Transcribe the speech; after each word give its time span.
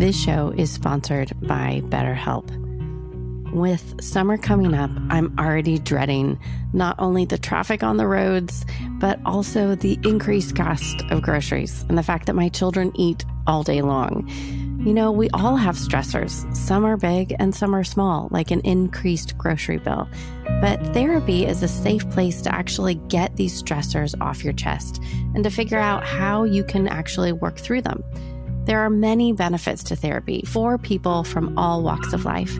This 0.00 0.18
show 0.18 0.48
is 0.56 0.72
sponsored 0.72 1.30
by 1.42 1.82
BetterHelp. 1.84 2.48
With 3.52 4.02
summer 4.02 4.38
coming 4.38 4.72
up, 4.72 4.90
I'm 5.10 5.38
already 5.38 5.78
dreading 5.78 6.40
not 6.72 6.96
only 6.98 7.26
the 7.26 7.36
traffic 7.36 7.82
on 7.82 7.98
the 7.98 8.06
roads, 8.06 8.64
but 8.92 9.20
also 9.26 9.74
the 9.74 9.98
increased 10.02 10.56
cost 10.56 11.02
of 11.10 11.20
groceries 11.20 11.84
and 11.90 11.98
the 11.98 12.02
fact 12.02 12.24
that 12.28 12.34
my 12.34 12.48
children 12.48 12.92
eat 12.94 13.26
all 13.46 13.62
day 13.62 13.82
long. 13.82 14.26
You 14.86 14.94
know, 14.94 15.12
we 15.12 15.28
all 15.34 15.56
have 15.56 15.74
stressors. 15.74 16.56
Some 16.56 16.86
are 16.86 16.96
big 16.96 17.36
and 17.38 17.54
some 17.54 17.76
are 17.76 17.84
small, 17.84 18.28
like 18.30 18.50
an 18.50 18.62
increased 18.62 19.36
grocery 19.36 19.76
bill. 19.76 20.08
But 20.62 20.82
therapy 20.94 21.44
is 21.44 21.62
a 21.62 21.68
safe 21.68 22.08
place 22.08 22.40
to 22.40 22.54
actually 22.54 22.94
get 22.94 23.36
these 23.36 23.62
stressors 23.62 24.18
off 24.22 24.44
your 24.44 24.54
chest 24.54 25.02
and 25.34 25.44
to 25.44 25.50
figure 25.50 25.78
out 25.78 26.04
how 26.04 26.44
you 26.44 26.64
can 26.64 26.88
actually 26.88 27.32
work 27.32 27.58
through 27.58 27.82
them. 27.82 28.02
There 28.70 28.82
are 28.82 28.88
many 28.88 29.32
benefits 29.32 29.82
to 29.82 29.96
therapy 29.96 30.44
for 30.46 30.78
people 30.78 31.24
from 31.24 31.58
all 31.58 31.82
walks 31.82 32.12
of 32.12 32.24
life. 32.24 32.56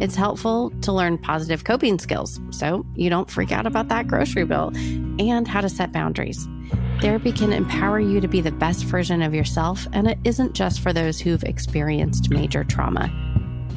It's 0.00 0.14
helpful 0.14 0.70
to 0.80 0.90
learn 0.90 1.18
positive 1.18 1.64
coping 1.64 1.98
skills 1.98 2.40
so 2.48 2.86
you 2.94 3.10
don't 3.10 3.30
freak 3.30 3.52
out 3.52 3.66
about 3.66 3.88
that 3.88 4.08
grocery 4.08 4.46
bill 4.46 4.72
and 5.18 5.46
how 5.46 5.60
to 5.60 5.68
set 5.68 5.92
boundaries. 5.92 6.48
Therapy 7.02 7.30
can 7.30 7.52
empower 7.52 8.00
you 8.00 8.22
to 8.22 8.26
be 8.26 8.40
the 8.40 8.52
best 8.52 8.84
version 8.84 9.20
of 9.20 9.34
yourself, 9.34 9.86
and 9.92 10.08
it 10.08 10.18
isn't 10.24 10.54
just 10.54 10.80
for 10.80 10.94
those 10.94 11.20
who've 11.20 11.44
experienced 11.44 12.30
major 12.30 12.64
trauma. 12.64 13.12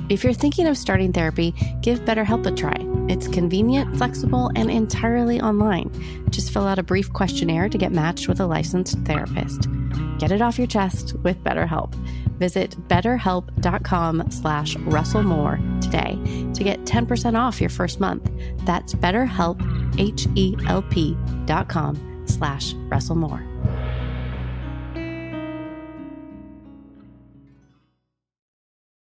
If 0.07 0.23
you're 0.23 0.31
thinking 0.31 0.67
of 0.67 0.77
starting 0.77 1.11
therapy, 1.11 1.53
give 1.81 1.99
BetterHelp 2.05 2.45
a 2.45 2.51
try. 2.55 2.92
It's 3.09 3.27
convenient, 3.27 3.97
flexible, 3.97 4.51
and 4.55 4.69
entirely 4.71 5.41
online. 5.41 5.91
Just 6.29 6.51
fill 6.51 6.67
out 6.67 6.79
a 6.79 6.83
brief 6.83 7.11
questionnaire 7.11 7.69
to 7.69 7.77
get 7.77 7.91
matched 7.91 8.27
with 8.27 8.39
a 8.39 8.45
licensed 8.45 8.97
therapist. 8.99 9.67
Get 10.19 10.31
it 10.31 10.41
off 10.41 10.57
your 10.57 10.67
chest 10.67 11.15
with 11.23 11.43
BetterHelp. 11.43 11.93
Visit 12.39 12.71
betterhelp.com 12.87 14.31
slash 14.31 14.75
russellmoore 14.77 15.81
today 15.81 16.17
to 16.53 16.63
get 16.63 16.83
10% 16.85 17.37
off 17.37 17.61
your 17.61 17.69
first 17.69 17.99
month. 17.99 18.29
That's 18.65 18.93
betterhelp, 18.93 19.59
H-E-L-P 19.99 21.17
dot 21.45 21.69
com 21.69 22.23
slash 22.25 22.73
Russell 22.73 23.17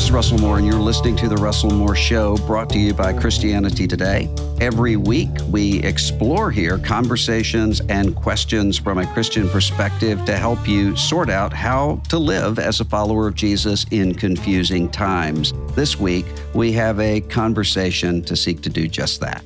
This 0.00 0.06
is 0.06 0.12
Russell 0.12 0.38
Moore, 0.38 0.56
and 0.56 0.66
you're 0.66 0.80
listening 0.80 1.14
to 1.16 1.28
The 1.28 1.36
Russell 1.36 1.70
Moore 1.70 1.94
Show, 1.94 2.38
brought 2.46 2.70
to 2.70 2.78
you 2.78 2.94
by 2.94 3.12
Christianity 3.12 3.86
Today. 3.86 4.34
Every 4.58 4.96
week, 4.96 5.28
we 5.50 5.82
explore 5.82 6.50
here 6.50 6.78
conversations 6.78 7.82
and 7.90 8.16
questions 8.16 8.78
from 8.78 8.96
a 8.96 9.06
Christian 9.12 9.46
perspective 9.50 10.24
to 10.24 10.38
help 10.38 10.66
you 10.66 10.96
sort 10.96 11.28
out 11.28 11.52
how 11.52 12.00
to 12.08 12.18
live 12.18 12.58
as 12.58 12.80
a 12.80 12.84
follower 12.86 13.28
of 13.28 13.34
Jesus 13.34 13.84
in 13.90 14.14
confusing 14.14 14.88
times. 14.88 15.52
This 15.74 16.00
week, 16.00 16.24
we 16.54 16.72
have 16.72 16.98
a 16.98 17.20
conversation 17.20 18.22
to 18.22 18.34
seek 18.36 18.62
to 18.62 18.70
do 18.70 18.88
just 18.88 19.20
that. 19.20 19.44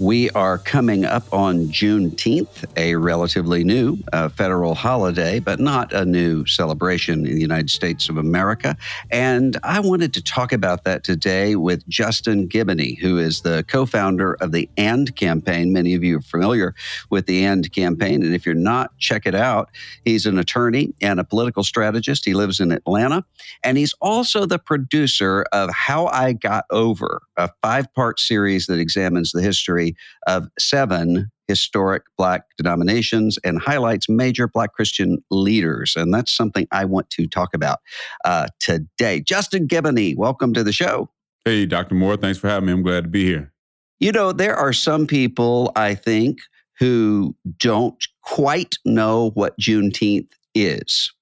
We 0.00 0.30
are 0.30 0.56
coming 0.56 1.04
up 1.04 1.30
on 1.30 1.66
Juneteenth, 1.66 2.64
a 2.74 2.94
relatively 2.94 3.64
new 3.64 3.98
uh, 4.14 4.30
federal 4.30 4.74
holiday, 4.74 5.40
but 5.40 5.60
not 5.60 5.92
a 5.92 6.06
new 6.06 6.46
celebration 6.46 7.26
in 7.26 7.34
the 7.34 7.40
United 7.40 7.68
States 7.68 8.08
of 8.08 8.16
America. 8.16 8.78
And 9.10 9.58
I 9.62 9.78
wanted 9.80 10.14
to 10.14 10.22
talk 10.22 10.54
about 10.54 10.84
that 10.84 11.04
today 11.04 11.54
with 11.54 11.86
Justin 11.86 12.48
Giboney, 12.48 12.98
who 12.98 13.18
is 13.18 13.42
the 13.42 13.62
co 13.68 13.84
founder 13.84 14.38
of 14.40 14.52
the 14.52 14.70
AND 14.78 15.14
campaign. 15.16 15.70
Many 15.70 15.92
of 15.92 16.02
you 16.02 16.16
are 16.16 16.22
familiar 16.22 16.74
with 17.10 17.26
the 17.26 17.44
AND 17.44 17.70
campaign. 17.70 18.22
And 18.22 18.34
if 18.34 18.46
you're 18.46 18.54
not, 18.54 18.96
check 18.96 19.26
it 19.26 19.34
out. 19.34 19.68
He's 20.06 20.24
an 20.24 20.38
attorney 20.38 20.94
and 21.02 21.20
a 21.20 21.24
political 21.24 21.62
strategist. 21.62 22.24
He 22.24 22.32
lives 22.32 22.58
in 22.58 22.72
Atlanta. 22.72 23.22
And 23.62 23.76
he's 23.76 23.92
also 24.00 24.46
the 24.46 24.58
producer 24.58 25.44
of 25.52 25.68
How 25.68 26.06
I 26.06 26.32
Got 26.32 26.64
Over, 26.70 27.20
a 27.40 27.50
five 27.62 27.92
part 27.94 28.20
series 28.20 28.66
that 28.66 28.78
examines 28.78 29.32
the 29.32 29.42
history 29.42 29.96
of 30.26 30.48
seven 30.58 31.30
historic 31.48 32.04
Black 32.16 32.44
denominations 32.56 33.38
and 33.42 33.60
highlights 33.60 34.08
major 34.08 34.46
Black 34.46 34.72
Christian 34.72 35.18
leaders. 35.30 35.94
And 35.96 36.14
that's 36.14 36.30
something 36.30 36.68
I 36.70 36.84
want 36.84 37.10
to 37.10 37.26
talk 37.26 37.54
about 37.54 37.80
uh, 38.24 38.46
today. 38.60 39.20
Justin 39.20 39.66
Giboney, 39.66 40.16
welcome 40.16 40.54
to 40.54 40.62
the 40.62 40.72
show. 40.72 41.10
Hey, 41.44 41.66
Dr. 41.66 41.94
Moore, 41.94 42.16
thanks 42.16 42.38
for 42.38 42.48
having 42.48 42.66
me. 42.66 42.72
I'm 42.72 42.82
glad 42.82 43.04
to 43.04 43.10
be 43.10 43.24
here. 43.24 43.52
You 43.98 44.12
know, 44.12 44.32
there 44.32 44.54
are 44.54 44.72
some 44.72 45.06
people, 45.06 45.72
I 45.74 45.94
think, 45.94 46.38
who 46.78 47.34
don't 47.58 48.02
quite 48.22 48.76
know 48.84 49.30
what 49.34 49.58
Juneteenth 49.58 50.30
is. 50.54 51.12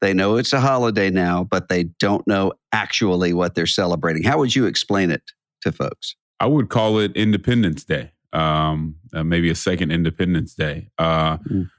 They 0.00 0.12
know 0.12 0.36
it's 0.36 0.52
a 0.52 0.60
holiday 0.60 1.10
now, 1.10 1.44
but 1.44 1.68
they 1.68 1.84
don't 1.84 2.26
know 2.26 2.52
actually 2.72 3.32
what 3.32 3.54
they're 3.54 3.66
celebrating. 3.66 4.22
How 4.22 4.38
would 4.38 4.54
you 4.54 4.66
explain 4.66 5.10
it 5.10 5.22
to 5.62 5.72
folks? 5.72 6.16
I 6.40 6.46
would 6.46 6.68
call 6.68 6.98
it 6.98 7.16
Independence 7.16 7.84
Day, 7.84 8.12
um, 8.32 8.96
uh, 9.14 9.24
maybe 9.24 9.50
a 9.50 9.54
second 9.54 9.90
Independence 9.90 10.54
Day. 10.54 10.90
Uh, 10.98 11.38
mm. 11.38 11.70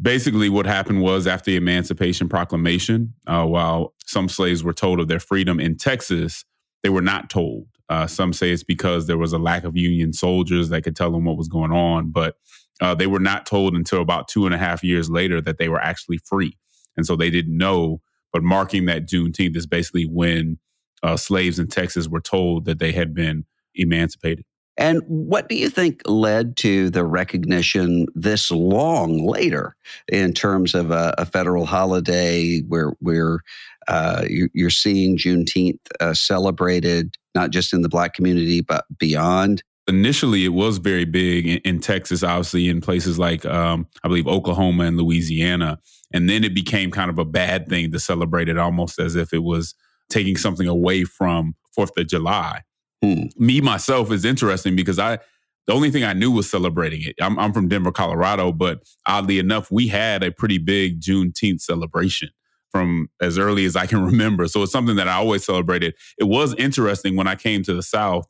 Basically, 0.00 0.48
what 0.48 0.66
happened 0.66 1.02
was 1.02 1.26
after 1.26 1.50
the 1.50 1.56
Emancipation 1.56 2.28
Proclamation, 2.28 3.14
uh, 3.26 3.44
while 3.44 3.94
some 4.06 4.28
slaves 4.28 4.64
were 4.64 4.72
told 4.72 5.00
of 5.00 5.08
their 5.08 5.20
freedom 5.20 5.60
in 5.60 5.76
Texas, 5.76 6.44
they 6.82 6.88
were 6.88 7.02
not 7.02 7.30
told. 7.30 7.66
Uh, 7.88 8.06
some 8.06 8.32
say 8.32 8.50
it's 8.50 8.64
because 8.64 9.06
there 9.06 9.18
was 9.18 9.32
a 9.32 9.38
lack 9.38 9.64
of 9.64 9.76
Union 9.76 10.12
soldiers 10.12 10.70
that 10.70 10.82
could 10.82 10.96
tell 10.96 11.12
them 11.12 11.24
what 11.24 11.36
was 11.36 11.48
going 11.48 11.70
on, 11.70 12.10
but 12.10 12.36
uh, 12.80 12.94
they 12.94 13.06
were 13.06 13.20
not 13.20 13.46
told 13.46 13.74
until 13.74 14.00
about 14.00 14.26
two 14.28 14.46
and 14.46 14.54
a 14.54 14.58
half 14.58 14.82
years 14.82 15.10
later 15.10 15.40
that 15.40 15.58
they 15.58 15.68
were 15.68 15.80
actually 15.80 16.18
free. 16.18 16.56
And 16.96 17.06
so 17.06 17.14
they 17.14 17.30
didn't 17.30 17.56
know. 17.56 18.00
But 18.32 18.42
marking 18.42 18.86
that 18.86 19.06
Juneteenth 19.06 19.56
is 19.56 19.66
basically 19.66 20.06
when 20.06 20.58
uh, 21.04 21.16
slaves 21.16 21.58
in 21.58 21.68
Texas 21.68 22.08
were 22.08 22.20
told 22.20 22.64
that 22.64 22.78
they 22.78 22.90
had 22.90 23.14
been 23.14 23.44
emancipated. 23.74 24.44
And 24.76 25.02
what 25.06 25.48
do 25.48 25.54
you 25.54 25.68
think 25.68 26.02
led 26.04 26.56
to 26.58 26.90
the 26.90 27.04
recognition 27.04 28.06
this 28.14 28.50
long 28.50 29.24
later 29.24 29.76
in 30.10 30.32
terms 30.32 30.74
of 30.74 30.90
a, 30.90 31.14
a 31.16 31.26
federal 31.26 31.64
holiday 31.64 32.60
where, 32.62 32.94
where 32.98 33.40
uh, 33.86 34.24
you're, 34.28 34.70
seeing 34.70 35.16
Juneteenth 35.16 35.78
uh, 36.00 36.14
celebrated 36.14 37.16
not 37.36 37.50
just 37.50 37.72
in 37.72 37.82
the 37.82 37.88
Black 37.88 38.14
community, 38.14 38.62
but 38.62 38.84
beyond? 38.98 39.62
Initially, 39.86 40.44
it 40.44 40.54
was 40.54 40.78
very 40.78 41.04
big 41.04 41.46
in, 41.46 41.58
in 41.58 41.80
Texas, 41.80 42.24
obviously, 42.24 42.68
in 42.68 42.80
places 42.80 43.18
like, 43.18 43.44
um, 43.44 43.86
I 44.02 44.08
believe, 44.08 44.26
Oklahoma 44.26 44.84
and 44.84 44.96
Louisiana. 44.96 45.78
And 46.12 46.28
then 46.28 46.42
it 46.42 46.54
became 46.54 46.90
kind 46.90 47.10
of 47.10 47.18
a 47.18 47.24
bad 47.24 47.68
thing 47.68 47.92
to 47.92 48.00
celebrate 48.00 48.48
it 48.48 48.58
almost 48.58 48.98
as 48.98 49.14
if 49.14 49.32
it 49.32 49.42
was 49.44 49.74
taking 50.14 50.36
something 50.36 50.68
away 50.68 51.04
from 51.04 51.54
Fourth 51.74 51.90
of 51.98 52.06
July. 52.06 52.62
Hmm. 53.02 53.24
Me 53.36 53.60
myself 53.60 54.12
is 54.12 54.24
interesting 54.24 54.76
because 54.76 54.98
I 54.98 55.18
the 55.66 55.72
only 55.72 55.90
thing 55.90 56.04
I 56.04 56.12
knew 56.12 56.30
was 56.30 56.48
celebrating 56.48 57.02
it. 57.02 57.16
I'm, 57.20 57.38
I'm 57.38 57.52
from 57.52 57.68
Denver, 57.68 57.90
Colorado, 57.90 58.52
but 58.52 58.82
oddly 59.06 59.38
enough, 59.38 59.70
we 59.70 59.88
had 59.88 60.22
a 60.22 60.30
pretty 60.30 60.58
big 60.58 61.00
Juneteenth 61.00 61.62
celebration 61.62 62.28
from 62.70 63.08
as 63.22 63.38
early 63.38 63.64
as 63.64 63.74
I 63.74 63.86
can 63.86 64.04
remember. 64.10 64.46
So 64.46 64.62
it's 64.62 64.72
something 64.72 64.96
that 64.96 65.08
I 65.08 65.14
always 65.14 65.44
celebrated. 65.44 65.94
It 66.18 66.24
was 66.24 66.54
interesting 66.56 67.16
when 67.16 67.26
I 67.26 67.34
came 67.34 67.62
to 67.62 67.74
the 67.74 67.82
South 67.82 68.26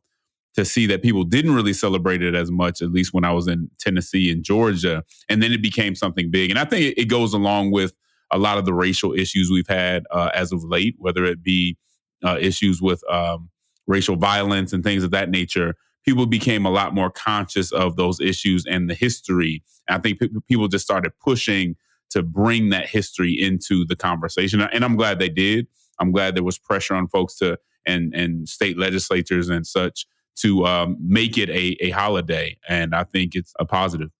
to 0.55 0.65
see 0.65 0.87
that 0.87 1.03
people 1.03 1.25
didn't 1.25 1.57
really 1.57 1.73
celebrate 1.73 2.23
it 2.23 2.37
as 2.37 2.53
much, 2.53 2.81
at 2.81 2.93
least 2.93 3.13
when 3.13 3.25
I 3.25 3.33
was 3.33 3.49
in 3.49 3.69
Tennessee 3.81 4.31
and 4.31 4.45
Georgia. 4.45 5.03
And 5.29 5.43
then 5.43 5.51
it 5.51 5.61
became 5.61 5.97
something 5.97 6.31
big. 6.31 6.51
And 6.51 6.59
I 6.59 6.65
think 6.65 6.83
it, 6.83 7.01
it 7.03 7.05
goes 7.07 7.35
along 7.35 7.73
with 7.73 7.95
a 8.31 8.39
lot 8.39 8.59
of 8.59 8.65
the 8.65 8.75
racial 8.75 9.13
issues 9.13 9.51
we've 9.51 9.69
had 9.69 10.05
uh, 10.11 10.31
as 10.35 10.53
of 10.53 10.65
late, 10.65 10.95
whether 10.99 11.25
it 11.25 11.43
be 11.43 11.77
uh, 12.25 12.39
issues 12.41 12.81
with 12.81 13.03
um, 13.11 13.51
racial 13.87 14.17
violence 14.17 14.73
and 14.73 14.83
things 14.83 15.05
of 15.05 15.11
that 15.11 15.31
nature, 15.31 15.75
people 16.05 16.27
became 16.27 16.67
a 16.67 16.71
lot 16.71 16.95
more 16.95 17.11
conscious 17.11 17.73
of 17.73 17.97
those 17.97 18.21
issues 18.21 18.65
and 18.67 18.89
the 18.89 18.95
history. 18.95 19.63
And 19.89 19.99
I 19.99 20.01
think 20.01 20.21
p- 20.21 20.31
people 20.49 20.69
just 20.69 20.85
started 20.85 21.13
pushing 21.23 21.77
to 22.11 22.23
bring 22.23 22.71
that 22.71 22.89
history 22.89 23.33
into 23.33 23.85
the 23.85 23.97
conversation. 23.97 24.61
And 24.61 24.85
I'm 24.85 24.97
glad 24.97 25.19
they 25.19 25.29
did. 25.29 25.67
I'm 25.99 26.13
glad 26.13 26.35
there 26.35 26.45
was 26.45 26.59
pressure 26.59 26.95
on 26.95 27.09
folks 27.09 27.37
to 27.39 27.59
and 27.87 28.15
and 28.15 28.49
state 28.49 28.79
legislatures 28.79 29.49
and 29.49 29.67
such 29.67 30.07
to 30.37 30.65
um, 30.67 30.97
make 31.01 31.39
it 31.39 31.49
a, 31.51 31.77
a 31.81 31.91
holiday. 31.91 32.57
And 32.69 32.95
I 32.95 33.05
think 33.05 33.35
it's 33.35 33.53
a 33.59 33.65
positive. 33.65 34.11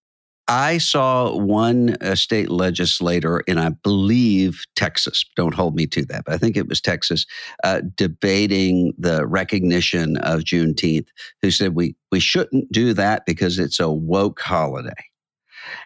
I 0.47 0.79
saw 0.79 1.37
one 1.37 1.97
uh, 2.01 2.15
state 2.15 2.51
legislator 2.51 3.41
in, 3.41 3.59
I 3.59 3.71
believe, 3.71 4.65
Texas. 4.77 5.25
Don't 5.37 5.55
hold 5.55 5.75
me 5.75 5.87
to 5.89 6.05
that, 6.07 6.25
but 6.27 6.35
I 6.35 6.39
think 6.39 6.57
it 6.57 6.69
was 6.69 6.81
Texas, 6.81 7.25
uh, 7.63 7.81
debating 7.97 8.93
the 8.99 9.27
recognition 9.27 10.19
of 10.19 10.41
Juneteenth, 10.41 11.09
who 11.41 11.51
said 11.51 11.75
we, 11.75 11.97
we 12.13 12.21
shouldn't 12.21 12.71
do 12.71 12.93
that 12.93 13.25
because 13.25 13.59
it's 13.59 13.81
a 13.81 13.91
woke 13.91 14.41
holiday. 14.41 14.93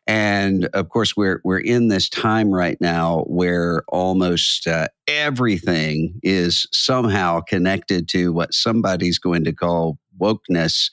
And 0.09 0.65
of 0.75 0.89
course, 0.89 1.17
we're 1.17 1.41
we're 1.45 1.61
in 1.61 1.87
this 1.87 2.09
time 2.09 2.51
right 2.51 2.79
now 2.81 3.25
where 3.29 3.83
almost 3.89 4.67
uh, 4.67 4.89
everything 5.07 6.19
is 6.23 6.67
somehow 6.73 7.41
connected 7.41 8.09
to 8.09 8.33
what 8.33 8.55
somebody's 8.55 9.21
going 9.21 9.45
to 9.45 9.53
call 9.53 9.99
wokeness 10.21 10.91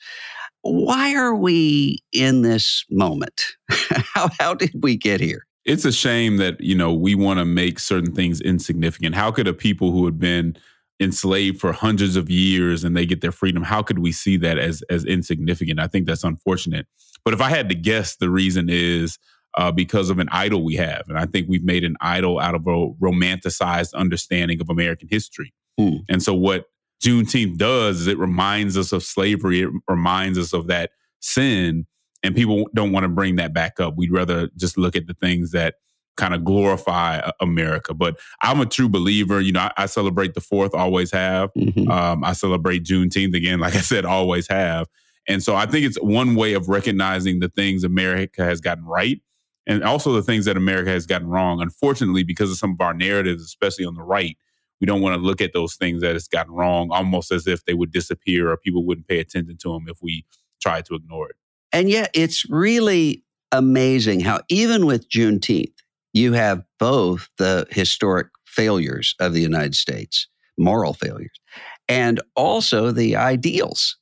why 0.72 1.14
are 1.14 1.34
we 1.34 1.98
in 2.12 2.42
this 2.42 2.84
moment? 2.90 3.42
how, 3.70 4.28
how 4.38 4.54
did 4.54 4.72
we 4.82 4.96
get 4.96 5.20
here? 5.20 5.46
It's 5.64 5.84
a 5.84 5.92
shame 5.92 6.36
that, 6.36 6.60
you 6.60 6.76
know, 6.76 6.92
we 6.92 7.14
want 7.14 7.38
to 7.38 7.44
make 7.44 7.80
certain 7.80 8.14
things 8.14 8.40
insignificant. 8.40 9.14
How 9.14 9.32
could 9.32 9.48
a 9.48 9.52
people 9.52 9.90
who 9.90 10.04
had 10.04 10.18
been 10.18 10.56
enslaved 11.00 11.60
for 11.60 11.72
hundreds 11.72 12.16
of 12.16 12.30
years 12.30 12.84
and 12.84 12.96
they 12.96 13.06
get 13.06 13.20
their 13.20 13.32
freedom, 13.32 13.62
how 13.62 13.82
could 13.82 13.98
we 13.98 14.12
see 14.12 14.36
that 14.38 14.58
as 14.58 14.82
as 14.88 15.04
insignificant? 15.04 15.80
I 15.80 15.86
think 15.86 16.06
that's 16.06 16.24
unfortunate. 16.24 16.86
But 17.24 17.34
if 17.34 17.40
I 17.40 17.50
had 17.50 17.68
to 17.68 17.74
guess, 17.74 18.16
the 18.16 18.30
reason 18.30 18.68
is 18.70 19.18
uh, 19.56 19.72
because 19.72 20.10
of 20.10 20.18
an 20.18 20.28
idol 20.30 20.62
we 20.62 20.76
have. 20.76 21.04
And 21.08 21.18
I 21.18 21.26
think 21.26 21.48
we've 21.48 21.64
made 21.64 21.84
an 21.84 21.96
idol 22.00 22.38
out 22.38 22.54
of 22.54 22.66
a 22.66 22.88
romanticized 23.00 23.94
understanding 23.94 24.60
of 24.60 24.70
American 24.70 25.08
history. 25.10 25.52
Hmm. 25.78 25.96
And 26.08 26.22
so 26.22 26.34
what 26.34 26.66
Juneteenth 27.04 27.56
does 27.56 28.02
is 28.02 28.06
it 28.06 28.18
reminds 28.18 28.76
us 28.76 28.92
of 28.92 29.02
slavery. 29.02 29.62
It 29.62 29.70
reminds 29.88 30.38
us 30.38 30.52
of 30.52 30.66
that 30.68 30.90
sin. 31.20 31.86
And 32.22 32.34
people 32.34 32.68
don't 32.74 32.92
want 32.92 33.04
to 33.04 33.08
bring 33.08 33.36
that 33.36 33.52
back 33.52 33.78
up. 33.78 33.96
We'd 33.96 34.12
rather 34.12 34.48
just 34.56 34.78
look 34.78 34.96
at 34.96 35.06
the 35.06 35.14
things 35.14 35.52
that 35.52 35.74
kind 36.16 36.34
of 36.34 36.44
glorify 36.44 37.30
America. 37.40 37.94
But 37.94 38.18
I'm 38.40 38.60
a 38.60 38.66
true 38.66 38.88
believer. 38.88 39.40
You 39.40 39.52
know, 39.52 39.60
I, 39.60 39.72
I 39.76 39.86
celebrate 39.86 40.34
the 40.34 40.40
fourth, 40.40 40.74
always 40.74 41.12
have. 41.12 41.52
Mm-hmm. 41.54 41.90
Um, 41.90 42.24
I 42.24 42.32
celebrate 42.32 42.84
Juneteenth 42.84 43.36
again, 43.36 43.60
like 43.60 43.74
I 43.74 43.80
said, 43.80 44.04
always 44.04 44.48
have. 44.48 44.86
And 45.28 45.42
so 45.42 45.54
I 45.54 45.66
think 45.66 45.84
it's 45.84 46.00
one 46.00 46.34
way 46.34 46.54
of 46.54 46.68
recognizing 46.68 47.40
the 47.40 47.48
things 47.48 47.84
America 47.84 48.44
has 48.44 48.60
gotten 48.60 48.84
right 48.84 49.20
and 49.66 49.82
also 49.82 50.12
the 50.12 50.22
things 50.22 50.44
that 50.44 50.56
America 50.56 50.90
has 50.90 51.06
gotten 51.06 51.26
wrong. 51.26 51.60
Unfortunately, 51.60 52.22
because 52.22 52.50
of 52.50 52.56
some 52.56 52.72
of 52.72 52.80
our 52.80 52.94
narratives, 52.94 53.42
especially 53.42 53.84
on 53.84 53.94
the 53.94 54.02
right, 54.02 54.36
we 54.80 54.86
don't 54.86 55.00
want 55.00 55.14
to 55.14 55.20
look 55.20 55.40
at 55.40 55.52
those 55.52 55.74
things 55.76 56.02
that 56.02 56.16
it's 56.16 56.28
gotten 56.28 56.52
wrong 56.52 56.90
almost 56.90 57.32
as 57.32 57.46
if 57.46 57.64
they 57.64 57.74
would 57.74 57.92
disappear 57.92 58.50
or 58.50 58.56
people 58.56 58.84
wouldn't 58.84 59.08
pay 59.08 59.18
attention 59.18 59.56
to 59.58 59.72
them 59.72 59.86
if 59.88 59.98
we 60.02 60.24
tried 60.60 60.84
to 60.86 60.94
ignore 60.94 61.30
it. 61.30 61.36
And 61.72 61.88
yet, 61.90 62.10
it's 62.14 62.48
really 62.48 63.24
amazing 63.52 64.20
how, 64.20 64.40
even 64.48 64.86
with 64.86 65.08
Juneteenth, 65.08 65.74
you 66.12 66.32
have 66.32 66.62
both 66.78 67.28
the 67.38 67.66
historic 67.70 68.28
failures 68.44 69.14
of 69.20 69.32
the 69.32 69.40
United 69.40 69.74
States, 69.74 70.28
moral 70.56 70.94
failures, 70.94 71.38
and 71.88 72.20
also 72.34 72.90
the 72.90 73.16
ideals. 73.16 73.98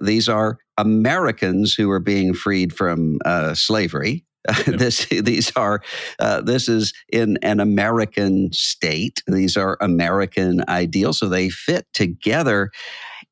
These 0.00 0.28
are 0.28 0.58
Americans 0.78 1.74
who 1.74 1.90
are 1.90 2.00
being 2.00 2.34
freed 2.34 2.72
from 2.72 3.18
uh, 3.24 3.54
slavery 3.54 4.24
this 4.66 5.06
these 5.06 5.52
are 5.56 5.82
uh, 6.18 6.40
this 6.42 6.68
is 6.68 6.92
in 7.10 7.38
an 7.42 7.60
American 7.60 8.52
state. 8.52 9.22
These 9.26 9.56
are 9.56 9.78
American 9.80 10.62
ideals, 10.68 11.18
so 11.18 11.28
they 11.28 11.48
fit 11.48 11.86
together. 11.94 12.70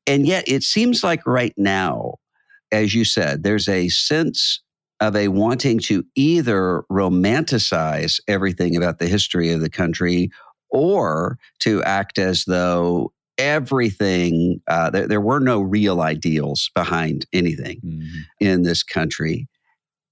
And 0.07 0.25
yet, 0.25 0.43
it 0.47 0.63
seems 0.63 1.03
like 1.03 1.25
right 1.25 1.53
now, 1.55 2.15
as 2.71 2.95
you 2.95 3.05
said, 3.05 3.43
there's 3.43 3.69
a 3.69 3.89
sense 3.89 4.61
of 4.99 5.15
a 5.15 5.27
wanting 5.27 5.79
to 5.79 6.03
either 6.15 6.83
romanticize 6.91 8.19
everything 8.27 8.75
about 8.75 8.99
the 8.99 9.07
history 9.07 9.51
of 9.51 9.61
the 9.61 9.69
country 9.69 10.31
or 10.69 11.37
to 11.59 11.83
act 11.83 12.17
as 12.17 12.45
though 12.45 13.11
everything 13.37 14.61
uh, 14.67 14.89
there, 14.89 15.07
there, 15.07 15.21
were 15.21 15.39
no 15.39 15.59
real 15.61 16.01
ideals 16.01 16.69
behind 16.75 17.25
anything 17.33 17.81
mm-hmm. 17.83 18.19
in 18.39 18.63
this 18.63 18.83
country 18.83 19.47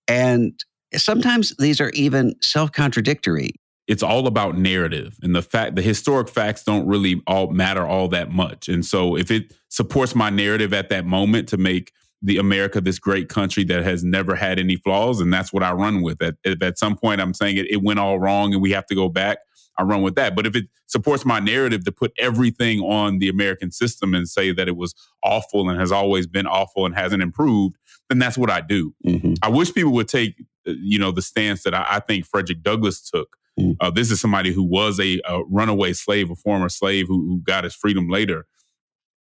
and 0.08 0.64
sometimes 0.96 1.56
these 1.58 1.80
are 1.82 1.90
even 1.92 2.36
self 2.42 2.72
contradictory. 2.72 3.52
It's 3.88 4.04
all 4.04 4.28
about 4.28 4.58
narrative 4.58 5.18
and 5.22 5.36
the 5.36 5.42
fact 5.42 5.76
the 5.76 5.82
historic 5.82 6.30
facts 6.30 6.64
don't 6.64 6.88
really 6.88 7.22
all 7.28 7.52
matter 7.52 7.86
all 7.86 8.08
that 8.10 8.32
much. 8.32 8.70
And 8.70 8.86
so 8.86 9.18
if 9.18 9.30
it 9.32 9.54
supports 9.70 10.16
my 10.16 10.30
narrative 10.30 10.74
at 10.74 10.90
that 10.90 11.06
moment 11.06 11.50
to 11.50 11.58
make 11.58 11.92
the 12.22 12.38
America 12.38 12.80
this 12.80 13.00
great 13.00 13.28
country 13.28 13.64
that 13.66 13.84
has 13.84 14.04
never 14.04 14.36
had 14.36 14.60
any 14.60 14.76
flaws, 14.76 15.20
and 15.20 15.34
that's 15.34 15.52
what 15.52 15.64
I 15.64 15.72
run 15.72 16.02
with. 16.02 16.22
At, 16.22 16.36
at 16.46 16.78
some 16.78 16.96
point, 16.96 17.20
I'm 17.20 17.34
saying 17.34 17.58
it, 17.58 17.70
it 17.70 17.82
went 17.82 18.00
all 18.00 18.20
wrong 18.20 18.54
and 18.54 18.62
we 18.62 18.72
have 18.72 18.86
to 18.88 18.96
go 18.96 19.10
back. 19.10 19.40
I 19.78 19.84
run 19.84 20.04
with 20.04 20.16
that. 20.16 20.36
But 20.36 20.46
if 20.46 20.56
it 20.56 20.66
supports 20.86 21.26
my 21.26 21.40
narrative 21.40 21.84
to 21.86 21.92
put 21.92 22.12
everything 22.20 22.80
on 22.82 23.20
the 23.20 23.30
American 23.30 23.72
system 23.72 24.14
and 24.14 24.28
say 24.28 24.52
that 24.52 24.68
it 24.68 24.76
was 24.76 24.94
awful 25.24 25.70
and 25.70 25.80
has 25.80 25.92
always 25.92 26.28
been 26.28 26.46
awful 26.46 26.86
and 26.86 26.94
hasn't 26.94 27.24
improved, 27.24 27.78
then 28.10 28.20
that's 28.20 28.38
what 28.38 28.50
I 28.50 28.62
do. 28.62 28.94
Mm-hmm. 29.06 29.34
I 29.42 29.50
wish 29.50 29.74
people 29.74 29.94
would 29.94 30.10
take 30.10 30.36
you 30.66 31.00
know, 31.00 31.12
the 31.12 31.22
stance 31.22 31.64
that 31.64 31.74
I, 31.74 31.86
I 31.90 32.00
think 32.00 32.26
Frederick 32.26 32.64
Douglass 32.64 33.02
took. 33.02 33.38
Mm. 33.60 33.76
Uh, 33.80 33.92
this 33.92 34.12
is 34.12 34.22
somebody 34.22 34.52
who 34.52 34.64
was 34.64 35.00
a, 35.00 35.20
a, 35.26 35.44
runaway 35.46 35.94
slave, 35.94 36.30
a 36.32 36.36
former 36.36 36.70
slave 36.70 37.08
who, 37.08 37.28
who, 37.28 37.42
got 37.42 37.64
his 37.64 37.76
freedom 37.76 38.10
later, 38.10 38.46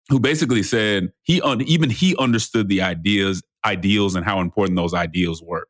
who 0.09 0.21
basically 0.21 0.63
said 0.63 1.13
he 1.23 1.41
un- 1.41 1.63
even 1.63 1.91
he 1.91 2.15
understood 2.17 2.69
the 2.69 2.83
ideas, 2.83 3.43
ideals, 3.65 4.15
and 4.15 4.25
how 4.25 4.41
important 4.41 4.77
those 4.77 4.95
ideals 4.95 5.43
were. 5.43 5.67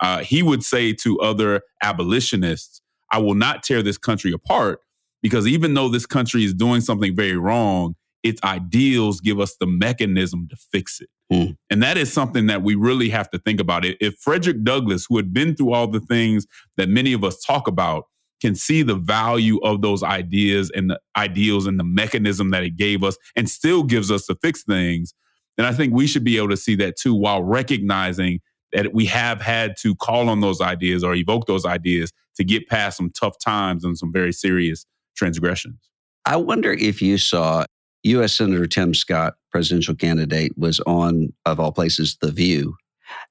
Uh, 0.00 0.18
he 0.18 0.42
would 0.42 0.64
say 0.64 0.92
to 0.92 1.20
other 1.20 1.62
abolitionists, 1.82 2.80
"I 3.12 3.18
will 3.18 3.34
not 3.34 3.62
tear 3.62 3.82
this 3.82 3.98
country 3.98 4.32
apart 4.32 4.80
because 5.22 5.46
even 5.46 5.74
though 5.74 5.88
this 5.88 6.06
country 6.06 6.44
is 6.44 6.54
doing 6.54 6.80
something 6.80 7.14
very 7.14 7.36
wrong, 7.36 7.94
its 8.22 8.42
ideals 8.42 9.20
give 9.20 9.38
us 9.38 9.56
the 9.60 9.66
mechanism 9.66 10.48
to 10.48 10.56
fix 10.56 11.00
it." 11.00 11.10
Mm. 11.32 11.56
And 11.70 11.82
that 11.82 11.96
is 11.96 12.12
something 12.12 12.46
that 12.46 12.62
we 12.62 12.74
really 12.74 13.08
have 13.10 13.30
to 13.30 13.38
think 13.38 13.60
about. 13.60 13.84
If 13.84 14.16
Frederick 14.18 14.64
Douglass, 14.64 15.06
who 15.08 15.16
had 15.16 15.32
been 15.32 15.54
through 15.54 15.72
all 15.72 15.86
the 15.86 16.00
things 16.00 16.46
that 16.76 16.88
many 16.88 17.12
of 17.12 17.22
us 17.22 17.40
talk 17.40 17.68
about, 17.68 18.04
can 18.40 18.54
see 18.54 18.82
the 18.82 18.94
value 18.94 19.58
of 19.58 19.82
those 19.82 20.02
ideas 20.02 20.70
and 20.74 20.90
the 20.90 20.98
ideals 21.16 21.66
and 21.66 21.78
the 21.78 21.84
mechanism 21.84 22.50
that 22.50 22.62
it 22.62 22.76
gave 22.76 23.04
us 23.04 23.16
and 23.36 23.48
still 23.48 23.82
gives 23.82 24.10
us 24.10 24.26
to 24.26 24.34
fix 24.42 24.64
things, 24.64 25.14
then 25.56 25.66
I 25.66 25.72
think 25.72 25.92
we 25.92 26.06
should 26.06 26.24
be 26.24 26.38
able 26.38 26.48
to 26.48 26.56
see 26.56 26.74
that 26.76 26.96
too 26.96 27.14
while 27.14 27.42
recognizing 27.42 28.40
that 28.72 28.94
we 28.94 29.04
have 29.06 29.40
had 29.40 29.76
to 29.82 29.94
call 29.96 30.28
on 30.28 30.40
those 30.40 30.60
ideas 30.60 31.04
or 31.04 31.14
evoke 31.14 31.46
those 31.46 31.66
ideas 31.66 32.12
to 32.36 32.44
get 32.44 32.68
past 32.68 32.96
some 32.96 33.10
tough 33.10 33.34
times 33.44 33.84
and 33.84 33.98
some 33.98 34.12
very 34.12 34.32
serious 34.32 34.86
transgressions. 35.16 35.90
I 36.24 36.36
wonder 36.36 36.72
if 36.72 37.02
you 37.02 37.18
saw 37.18 37.64
U.S. 38.04 38.34
Senator 38.34 38.66
Tim 38.66 38.94
Scott, 38.94 39.34
presidential 39.50 39.94
candidate, 39.94 40.52
was 40.56 40.80
on, 40.80 41.32
of 41.44 41.60
all 41.60 41.72
places, 41.72 42.16
The 42.20 42.32
View. 42.32 42.76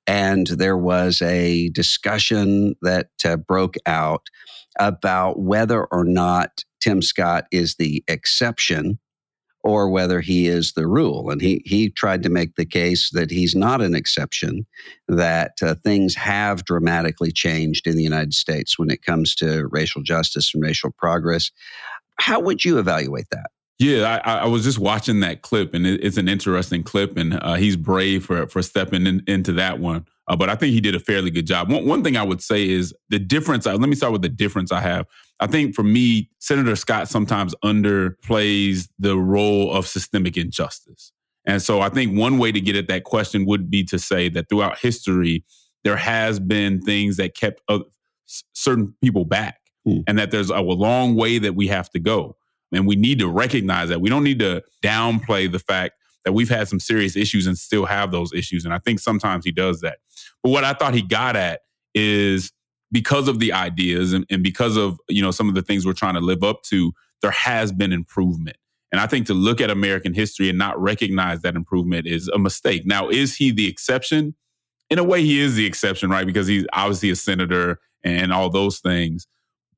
And 0.06 0.48
there 0.48 0.78
was 0.78 1.22
a 1.22 1.70
discussion 1.70 2.76
that 2.82 3.10
uh, 3.26 3.38
broke 3.38 3.76
out 3.86 4.28
about 4.80 5.40
whether 5.40 5.86
or 5.86 6.04
not 6.04 6.64
Tim 6.80 7.02
Scott 7.02 7.46
is 7.52 7.76
the 7.76 8.04
exception 8.08 9.00
or 9.62 9.90
whether 9.90 10.22
he 10.22 10.48
is 10.48 10.74
the 10.74 10.88
rule. 10.88 11.30
And 11.30 11.42
he, 11.42 11.62
he 11.66 11.90
tried 11.90 12.24
to 12.24 12.30
make 12.30 12.56
the 12.56 12.66
case 12.66 13.10
that 13.12 13.30
he's 13.30 13.56
not 13.56 13.82
an 13.82 13.94
exception, 13.94 14.66
that 15.08 15.54
uh, 15.62 15.76
things 15.84 16.16
have 16.16 16.64
dramatically 16.64 17.32
changed 17.32 17.86
in 17.86 17.98
the 17.98 18.04
United 18.04 18.34
States 18.34 18.80
when 18.80 18.90
it 18.90 19.04
comes 19.04 19.36
to 19.36 19.68
racial 19.68 20.02
justice 20.02 20.54
and 20.54 20.64
racial 20.64 20.92
progress. 20.92 21.52
How 22.20 22.40
would 22.40 22.64
you 22.64 22.80
evaluate 22.80 23.30
that? 23.32 23.52
Yeah, 23.80 24.20
I, 24.26 24.40
I, 24.40 24.46
was 24.46 24.66
just 24.66 24.78
watching 24.78 25.22
that 25.22 25.42
clip, 25.42 25.74
and 25.74 25.88
it, 25.88 26.04
it's 26.04 26.18
an 26.18 26.28
interesting 26.28 26.84
clip, 26.84 27.16
and 27.16 27.42
uh, 27.42 27.54
he's 27.54 27.78
brave 27.78 28.26
for 28.26 28.46
for 28.48 28.62
stepping 28.62 29.08
in, 29.08 29.24
into 29.26 29.54
that 29.54 29.80
one. 29.80 30.06
Uh, 30.28 30.36
but 30.36 30.50
I 30.50 30.56
think 30.56 30.74
he 30.74 30.82
did 30.82 30.96
a 30.96 31.00
fairly 31.00 31.32
good 31.32 31.48
job. 31.48 31.72
One, 31.72 31.86
one 31.86 32.04
thing 32.04 32.18
I 32.18 32.24
would 32.24 32.44
say 32.44 32.70
is 32.70 32.94
the 33.08 33.20
difference. 33.20 33.66
Uh, 33.66 33.78
let 33.78 33.88
me 33.88 33.96
start 33.96 34.12
with 34.12 34.22
the 34.22 34.30
difference 34.30 34.74
I 34.74 34.82
have. 34.82 35.06
I 35.40 35.48
think 35.48 35.76
for 35.76 35.84
me, 35.84 36.30
Senator 36.40 36.76
Scott 36.76 37.08
sometimes 37.08 37.56
underplays 37.64 38.90
the 39.00 39.18
role 39.18 39.72
of 39.72 39.88
systemic 39.88 40.36
injustice, 40.36 41.14
and 41.46 41.62
so 41.62 41.80
I 41.80 41.88
think 41.88 42.18
one 42.18 42.38
way 42.38 42.52
to 42.52 42.60
get 42.60 42.76
at 42.76 42.90
that 42.90 43.06
question 43.06 43.46
would 43.46 43.70
be 43.70 43.86
to 43.86 43.98
say 43.98 44.28
that 44.28 44.50
throughout 44.50 44.80
history, 44.80 45.46
there 45.86 45.96
has 45.96 46.38
been 46.42 46.82
things 46.82 47.16
that 47.16 47.34
kept 47.34 47.62
certain 48.52 48.94
people 49.02 49.24
back, 49.24 49.62
hmm. 49.86 50.00
and 50.06 50.20
that 50.20 50.32
there's 50.32 50.50
a 50.50 50.60
long 50.60 51.16
way 51.16 51.38
that 51.38 51.56
we 51.56 51.68
have 51.68 51.90
to 51.92 52.00
go. 52.00 52.36
And 52.72 52.88
we 52.88 52.96
need 52.96 53.20
to 53.20 53.28
recognize 53.28 53.90
that. 53.90 54.02
We 54.02 54.10
don't 54.10 54.24
need 54.24 54.40
to 54.40 54.64
downplay 54.84 55.52
the 55.52 55.60
fact 55.60 55.96
that 56.26 56.34
we've 56.34 56.50
had 56.50 56.68
some 56.68 56.80
serious 56.80 57.16
issues 57.16 57.48
and 57.48 57.58
still 57.58 57.86
have 57.86 58.12
those 58.12 58.34
issues. 58.34 58.66
And 58.66 58.74
I 58.74 58.80
think 58.80 59.00
sometimes 59.00 59.46
he 59.46 59.52
does 59.52 59.82
that. 59.82 60.00
But 60.44 60.50
what 60.50 60.64
I 60.64 60.74
thought 60.74 60.94
he 60.94 61.02
got 61.02 61.36
at 61.36 61.62
is 61.96 62.52
because 62.92 63.28
of 63.28 63.40
the 63.40 63.54
ideas 63.54 64.14
and, 64.14 64.26
and 64.30 64.44
because 64.44 64.78
of 64.78 65.00
you 65.10 65.22
know 65.22 65.32
some 65.32 65.50
of 65.50 65.56
the 65.56 65.62
things 65.62 65.86
we're 65.86 65.94
trying 65.94 66.16
to 66.16 66.20
live 66.20 66.44
up 66.44 66.64
to, 66.64 66.92
there 67.22 67.32
has 67.32 67.72
been 67.72 67.94
improvement. 67.94 68.58
And 68.92 69.00
I 69.00 69.08
think 69.08 69.28
to 69.28 69.34
look 69.34 69.62
at 69.62 69.70
American 69.70 70.14
history 70.14 70.50
and 70.50 70.58
not 70.58 70.80
recognize 70.82 71.42
that 71.42 71.56
improvement 71.56 72.08
is 72.08 72.28
a 72.30 72.40
mistake. 72.40 72.86
Now, 72.86 73.08
is 73.08 73.36
he 73.36 73.52
the 73.52 73.68
exception? 73.68 74.36
In 74.90 74.98
a 74.98 75.04
way, 75.04 75.22
he 75.22 75.40
is 75.40 75.54
the 75.54 75.66
exception, 75.66 76.10
right? 76.10 76.26
Because 76.26 76.48
he's 76.48 76.66
obviously 76.74 77.12
a 77.12 77.16
senator 77.16 77.80
and 78.04 78.34
all 78.34 78.50
those 78.50 78.80
things. 78.80 79.28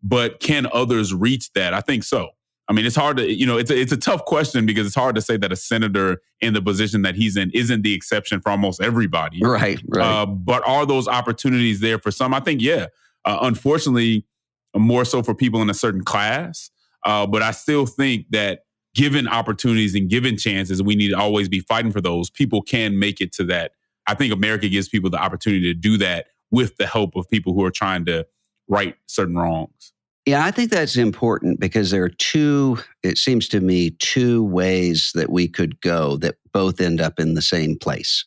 But 0.02 0.40
can 0.40 0.66
others 0.72 1.14
reach 1.14 1.52
that? 1.54 1.74
I 1.74 1.82
think 1.82 2.06
so. 2.06 2.30
I 2.72 2.74
mean, 2.74 2.86
it's 2.86 2.96
hard 2.96 3.18
to, 3.18 3.30
you 3.30 3.46
know, 3.46 3.58
it's 3.58 3.70
a, 3.70 3.78
it's 3.78 3.92
a 3.92 3.98
tough 3.98 4.24
question 4.24 4.66
because 4.66 4.88
it's 4.88 4.96
hard 4.96 5.14
to 5.16 5.22
say 5.22 5.36
that 5.36 5.52
a 5.52 5.58
senator 5.58 6.22
in 6.40 6.54
the 6.54 6.62
position 6.62 7.02
that 7.02 7.16
he's 7.16 7.36
in 7.36 7.52
isn't 7.54 7.82
the 7.82 7.94
exception 7.94 8.40
for 8.40 8.50
almost 8.50 8.82
everybody. 8.82 9.42
Right, 9.44 9.82
right. 9.90 10.06
Uh, 10.06 10.26
but 10.26 10.66
are 10.66 10.86
those 10.86 11.06
opportunities 11.06 11.82
there 11.82 12.00
for 12.00 12.12
some? 12.12 12.34
I 12.34 12.40
think, 12.40 12.62
yeah. 12.62 12.86
Uh, 13.26 13.40
unfortunately, 13.42 14.26
more 14.74 15.04
so 15.04 15.22
for 15.22 15.36
people 15.36 15.62
in 15.62 15.70
a 15.70 15.74
certain 15.74 16.02
class. 16.02 16.72
Uh, 17.06 17.28
but 17.28 17.42
I 17.42 17.52
still 17.52 17.86
think 17.86 18.28
that 18.30 18.62
given 18.96 19.28
opportunities 19.28 19.94
and 19.94 20.10
given 20.10 20.38
chances, 20.38 20.82
we 20.82 20.96
need 20.96 21.10
to 21.10 21.18
always 21.18 21.50
be 21.50 21.60
fighting 21.60 21.92
for 21.92 22.00
those. 22.00 22.30
People 22.30 22.62
can 22.62 22.98
make 22.98 23.20
it 23.20 23.34
to 23.34 23.44
that. 23.48 23.74
I 24.08 24.16
think 24.16 24.32
America 24.32 24.70
gives 24.70 24.88
people 24.88 25.10
the 25.10 25.22
opportunity 25.22 25.64
to 25.64 25.78
do 25.78 25.98
that 25.98 26.28
with 26.52 26.78
the 26.78 26.88
help 26.88 27.18
of 27.18 27.30
people 27.30 27.54
who 27.54 27.66
are 27.66 27.72
trying 27.72 28.06
to 28.06 28.26
right 28.70 28.96
certain 29.08 29.36
wrongs. 29.36 29.92
Yeah, 30.26 30.46
I 30.46 30.52
think 30.52 30.70
that's 30.70 30.98
important 30.98 31.60
because 31.60 31.90
there 31.90 32.04
are 32.04 32.10
two, 32.10 32.78
it 33.02 33.18
seems 33.18 33.48
to 33.50 33.60
me, 33.60 33.92
two 33.92 34.44
ways 34.44 35.12
that 35.16 35.32
we 35.32 35.48
could 35.48 35.82
go 35.82 36.18
that 36.18 36.36
both 36.54 36.80
end 36.80 37.02
up 37.02 37.20
in 37.20 37.34
the 37.34 37.42
same 37.42 37.78
place. 37.78 38.24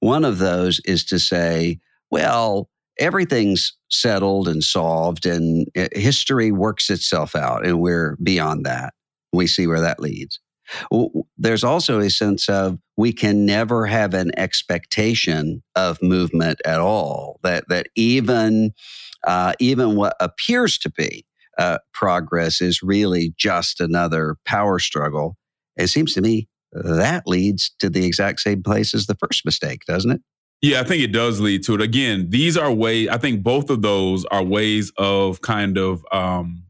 One 0.00 0.24
of 0.24 0.38
those 0.38 0.80
is 0.84 1.04
to 1.06 1.20
say, 1.20 1.78
well, 2.10 2.68
everything's 2.98 3.76
settled 3.88 4.48
and 4.48 4.64
solved 4.64 5.24
and 5.24 5.68
eh, 5.76 5.88
history 5.92 6.50
works 6.50 6.90
itself 6.90 7.36
out 7.36 7.64
and 7.64 7.80
we're 7.80 8.16
beyond 8.22 8.66
that. 8.66 8.92
We 9.32 9.46
see 9.46 9.66
where 9.66 9.80
that 9.80 10.00
leads. 10.00 10.40
There's 11.36 11.64
also 11.64 12.00
a 12.00 12.10
sense 12.10 12.48
of 12.48 12.78
we 12.96 13.12
can 13.12 13.46
never 13.46 13.86
have 13.86 14.14
an 14.14 14.30
expectation 14.38 15.62
of 15.74 16.02
movement 16.02 16.60
at 16.64 16.80
all. 16.80 17.40
That 17.42 17.64
that 17.68 17.88
even 17.96 18.72
uh, 19.26 19.54
even 19.58 19.96
what 19.96 20.16
appears 20.20 20.78
to 20.78 20.90
be 20.90 21.24
uh, 21.58 21.78
progress 21.92 22.60
is 22.60 22.82
really 22.82 23.34
just 23.36 23.80
another 23.80 24.36
power 24.44 24.78
struggle. 24.78 25.36
It 25.76 25.88
seems 25.88 26.12
to 26.14 26.20
me 26.20 26.48
that 26.72 27.26
leads 27.26 27.70
to 27.78 27.90
the 27.90 28.06
exact 28.06 28.40
same 28.40 28.62
place 28.62 28.94
as 28.94 29.06
the 29.06 29.14
first 29.14 29.44
mistake, 29.44 29.84
doesn't 29.86 30.10
it? 30.10 30.20
Yeah, 30.62 30.80
I 30.80 30.84
think 30.84 31.02
it 31.02 31.12
does 31.12 31.40
lead 31.40 31.64
to 31.64 31.74
it. 31.74 31.80
Again, 31.80 32.30
these 32.30 32.56
are 32.56 32.72
ways, 32.72 33.08
I 33.08 33.18
think 33.18 33.42
both 33.42 33.68
of 33.68 33.82
those 33.82 34.24
are 34.26 34.44
ways 34.44 34.92
of 34.96 35.40
kind 35.42 35.76
of 35.76 36.04
um, 36.12 36.64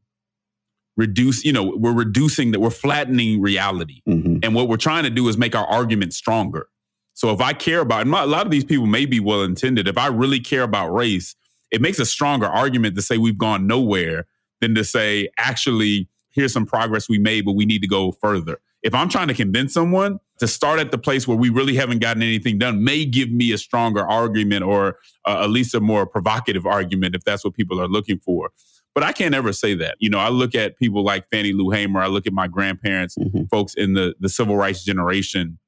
reduce, 0.97 1.45
you 1.45 1.53
know, 1.53 1.75
we're 1.77 1.93
reducing 1.93 2.53
that, 2.53 2.61
we're 2.61 2.71
flattening 2.71 3.41
reality. 3.41 4.03
Mm-hmm. 4.09 4.39
And 4.43 4.55
what 4.55 4.69
we're 4.69 4.77
trying 4.77 5.05
to 5.05 5.11
do 5.11 5.29
is 5.29 5.39
make 5.39 5.55
our 5.55 5.67
argument 5.67 6.15
stronger. 6.15 6.69
So 7.15 7.31
if 7.31 7.41
I 7.41 7.53
care 7.53 7.81
about, 7.81 8.03
and 8.03 8.15
a 8.15 8.27
lot 8.27 8.47
of 8.47 8.51
these 8.51 8.65
people 8.65 8.87
may 8.87 9.07
be 9.07 9.21
well 9.21 9.43
intended, 9.43 9.87
if 9.87 9.99
I 9.99 10.07
really 10.09 10.41
care 10.41 10.63
about 10.63 10.93
race, 10.93 11.35
it 11.71 11.81
makes 11.81 11.99
a 11.99 12.07
stronger 12.07 12.47
argument 12.47 12.97
to 12.97 13.03
say 13.03 13.19
we've 13.19 13.39
gone 13.39 13.67
nowhere 13.67 14.27
than 14.61 14.75
to 14.75 14.85
say, 14.85 15.29
actually, 15.39 16.09
here's 16.31 16.53
some 16.53 16.67
progress 16.67 17.09
we 17.09 17.19
made, 17.19 17.45
but 17.45 17.53
we 17.53 17.67
need 17.67 17.83
to 17.83 17.89
go 17.89 18.13
further. 18.13 18.59
If 18.83 18.95
I'm 18.95 19.09
trying 19.09 19.29
to 19.29 19.35
convince 19.35 19.75
someone 19.75 20.19
to 20.41 20.49
start 20.49 20.81
at 20.81 20.91
the 20.91 20.99
place 20.99 21.29
where 21.29 21.37
we 21.37 21.51
really 21.51 21.77
haven't 21.77 22.01
gotten 22.01 22.23
anything 22.23 22.59
done, 22.59 22.83
may 22.83 23.05
give 23.05 23.31
me 23.31 23.53
a 23.53 23.59
stronger 23.59 24.05
argument 24.07 24.65
or 24.65 24.99
uh, 25.27 25.45
at 25.45 25.51
least 25.51 25.75
a 25.75 25.81
more 25.81 26.05
provocative 26.05 26.67
argument 26.67 27.15
if 27.15 27.23
that's 27.23 27.45
what 27.45 27.55
people 27.55 27.81
are 27.81 27.89
looking 27.89 28.19
for. 28.19 28.51
But 28.95 29.05
I 29.05 29.13
can't 29.13 29.35
ever 29.35 29.53
say 29.53 29.75
that. 29.75 29.97
You 30.01 30.11
know, 30.11 30.19
I 30.19 30.29
look 30.29 30.55
at 30.55 30.77
people 30.77 31.03
like 31.03 31.29
Fannie 31.31 31.53
Lou 31.53 31.71
Hamer, 31.71 32.01
I 32.01 32.09
look 32.09 32.27
at 32.27 32.33
my 32.33 32.47
grandparents, 32.47 33.17
mm-hmm. 33.17 33.45
folks 33.45 33.75
in 33.75 33.95
the, 33.95 34.15
the 34.21 34.29
civil 34.29 34.57
rights 34.57 34.85
generation, 34.85 35.59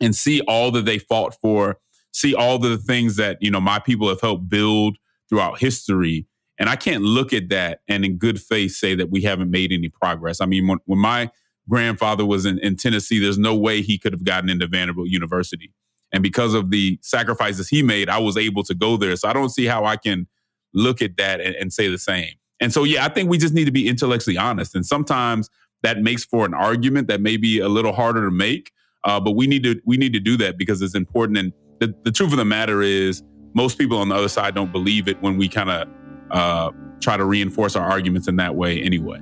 and 0.00 0.14
see 0.14 0.40
all 0.42 0.70
that 0.72 0.84
they 0.84 0.98
fought 0.98 1.36
for, 1.40 1.78
see 2.12 2.34
all 2.34 2.58
the 2.58 2.76
things 2.76 3.16
that, 3.16 3.38
you 3.40 3.50
know, 3.50 3.60
my 3.60 3.78
people 3.78 4.08
have 4.08 4.20
helped 4.20 4.48
build 4.48 4.96
throughout 5.28 5.58
history. 5.58 6.26
And 6.58 6.68
I 6.68 6.76
can't 6.76 7.02
look 7.02 7.32
at 7.32 7.48
that 7.48 7.80
and 7.88 8.04
in 8.04 8.16
good 8.16 8.40
faith 8.40 8.72
say 8.72 8.94
that 8.94 9.10
we 9.10 9.22
haven't 9.22 9.50
made 9.50 9.72
any 9.72 9.88
progress. 9.88 10.40
I 10.40 10.46
mean, 10.46 10.66
when, 10.66 10.78
when 10.86 10.98
my 10.98 11.30
grandfather 11.68 12.24
was 12.24 12.44
in, 12.44 12.58
in 12.58 12.76
Tennessee, 12.76 13.18
there's 13.18 13.38
no 13.38 13.56
way 13.56 13.82
he 13.82 13.98
could 13.98 14.12
have 14.12 14.24
gotten 14.24 14.50
into 14.50 14.66
Vanderbilt 14.66 15.08
University. 15.08 15.72
And 16.12 16.22
because 16.22 16.54
of 16.54 16.70
the 16.70 16.98
sacrifices 17.02 17.68
he 17.68 17.82
made, 17.82 18.08
I 18.08 18.18
was 18.18 18.36
able 18.36 18.62
to 18.64 18.74
go 18.74 18.96
there. 18.96 19.16
So 19.16 19.28
I 19.28 19.32
don't 19.32 19.48
see 19.50 19.64
how 19.64 19.84
I 19.84 19.96
can 19.96 20.28
look 20.72 21.02
at 21.02 21.16
that 21.16 21.40
and, 21.40 21.56
and 21.56 21.72
say 21.72 21.88
the 21.88 21.98
same. 21.98 22.34
And 22.64 22.72
so, 22.72 22.84
yeah, 22.84 23.04
I 23.04 23.10
think 23.10 23.28
we 23.28 23.36
just 23.36 23.52
need 23.52 23.66
to 23.66 23.70
be 23.70 23.86
intellectually 23.86 24.38
honest. 24.38 24.74
And 24.74 24.86
sometimes 24.86 25.50
that 25.82 26.00
makes 26.00 26.24
for 26.24 26.46
an 26.46 26.54
argument 26.54 27.08
that 27.08 27.20
may 27.20 27.36
be 27.36 27.58
a 27.58 27.68
little 27.68 27.92
harder 27.92 28.24
to 28.24 28.30
make. 28.30 28.72
Uh, 29.04 29.20
but 29.20 29.32
we 29.32 29.46
need 29.46 29.62
to 29.64 29.78
we 29.84 29.98
need 29.98 30.14
to 30.14 30.18
do 30.18 30.38
that 30.38 30.56
because 30.56 30.80
it's 30.80 30.94
important. 30.94 31.36
And 31.36 31.52
the, 31.80 31.94
the 32.04 32.10
truth 32.10 32.32
of 32.32 32.38
the 32.38 32.44
matter 32.46 32.80
is, 32.80 33.22
most 33.52 33.76
people 33.76 33.98
on 33.98 34.08
the 34.08 34.14
other 34.14 34.30
side 34.30 34.54
don't 34.54 34.72
believe 34.72 35.08
it 35.08 35.20
when 35.20 35.36
we 35.36 35.46
kind 35.46 35.68
of 35.68 35.88
uh, 36.30 36.70
try 37.00 37.18
to 37.18 37.26
reinforce 37.26 37.76
our 37.76 37.84
arguments 37.84 38.28
in 38.28 38.36
that 38.36 38.54
way 38.54 38.80
anyway. 38.80 39.18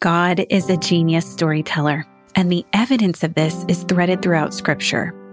God 0.00 0.44
is 0.50 0.68
a 0.68 0.76
genius 0.76 1.24
storyteller, 1.24 2.04
and 2.34 2.50
the 2.50 2.66
evidence 2.72 3.22
of 3.22 3.34
this 3.34 3.64
is 3.68 3.84
threaded 3.84 4.22
throughout 4.22 4.52
Scripture. 4.52 5.14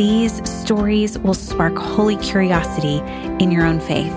These 0.00 0.40
stories 0.48 1.18
will 1.18 1.34
spark 1.34 1.76
holy 1.76 2.16
curiosity 2.16 3.00
in 3.38 3.50
your 3.50 3.66
own 3.66 3.80
faith 3.80 4.14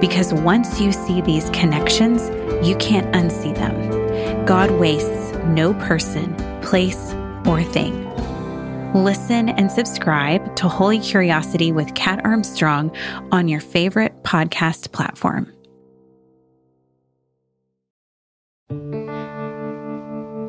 because 0.00 0.32
once 0.32 0.80
you 0.80 0.92
see 0.92 1.20
these 1.20 1.50
connections, 1.50 2.30
you 2.66 2.74
can't 2.76 3.14
unsee 3.14 3.54
them. 3.54 4.46
God 4.46 4.70
wastes 4.70 5.34
no 5.48 5.74
person, 5.74 6.34
place, 6.62 7.12
or 7.44 7.62
thing. 7.62 8.10
Listen 8.94 9.50
and 9.50 9.70
subscribe 9.70 10.56
to 10.56 10.68
Holy 10.68 11.00
Curiosity 11.00 11.70
with 11.70 11.94
Kat 11.94 12.24
Armstrong 12.24 12.90
on 13.30 13.46
your 13.46 13.60
favorite 13.60 14.22
podcast 14.22 14.90
platform. 14.92 15.52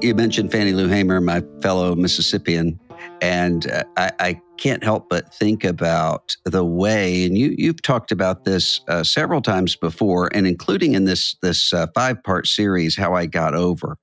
You 0.01 0.15
mentioned 0.15 0.49
Fannie 0.53 0.71
Lou 0.71 0.87
Hamer, 0.87 1.19
my 1.19 1.43
fellow 1.61 1.93
Mississippian, 1.93 2.79
and 3.21 3.69
uh, 3.71 3.83
I, 3.95 4.11
I, 4.19 4.41
can't 4.57 4.83
help 4.83 5.07
but 5.07 5.31
think 5.35 5.63
about 5.63 6.35
the 6.43 6.65
way, 6.65 7.23
and 7.25 7.37
you 7.37 7.53
you've 7.57 7.81
talked 7.83 8.11
about 8.11 8.43
this 8.43 8.81
uh, 8.87 9.03
several 9.03 9.41
times 9.41 9.75
before, 9.75 10.29
and 10.33 10.47
including 10.47 10.93
in 10.93 11.05
this 11.05 11.35
this 11.43 11.73
uh, 11.73 11.87
five 11.93 12.23
part 12.23 12.47
series, 12.47 12.95
how 12.95 13.13
I 13.13 13.27
got 13.27 13.53
over 13.53 13.97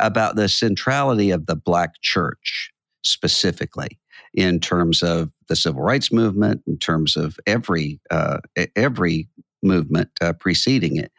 about 0.00 0.34
the 0.34 0.48
centrality 0.48 1.30
of 1.30 1.46
the 1.46 1.54
Black 1.54 2.00
Church 2.02 2.72
specifically 3.02 3.98
in 4.34 4.58
terms 4.58 5.02
of 5.02 5.30
the 5.48 5.56
civil 5.56 5.82
rights 5.82 6.12
movement, 6.12 6.62
in 6.66 6.78
terms 6.78 7.16
of 7.16 7.38
every 7.46 8.00
uh, 8.10 8.38
every 8.74 9.28
movement 9.62 10.10
uh, 10.20 10.32
preceding 10.32 10.96
it. 10.96 11.12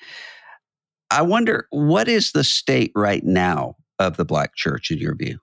I 1.11 1.21
wonder 1.21 1.67
what 1.71 2.07
is 2.07 2.33
the 2.33 2.43
state 2.43 2.91
right 2.95 3.23
now 3.23 3.75
of 3.97 4.17
the 4.17 4.25
Black 4.25 4.55
Church 4.55 4.91
in 4.91 4.99
your 4.99 5.15
view? 5.15 5.39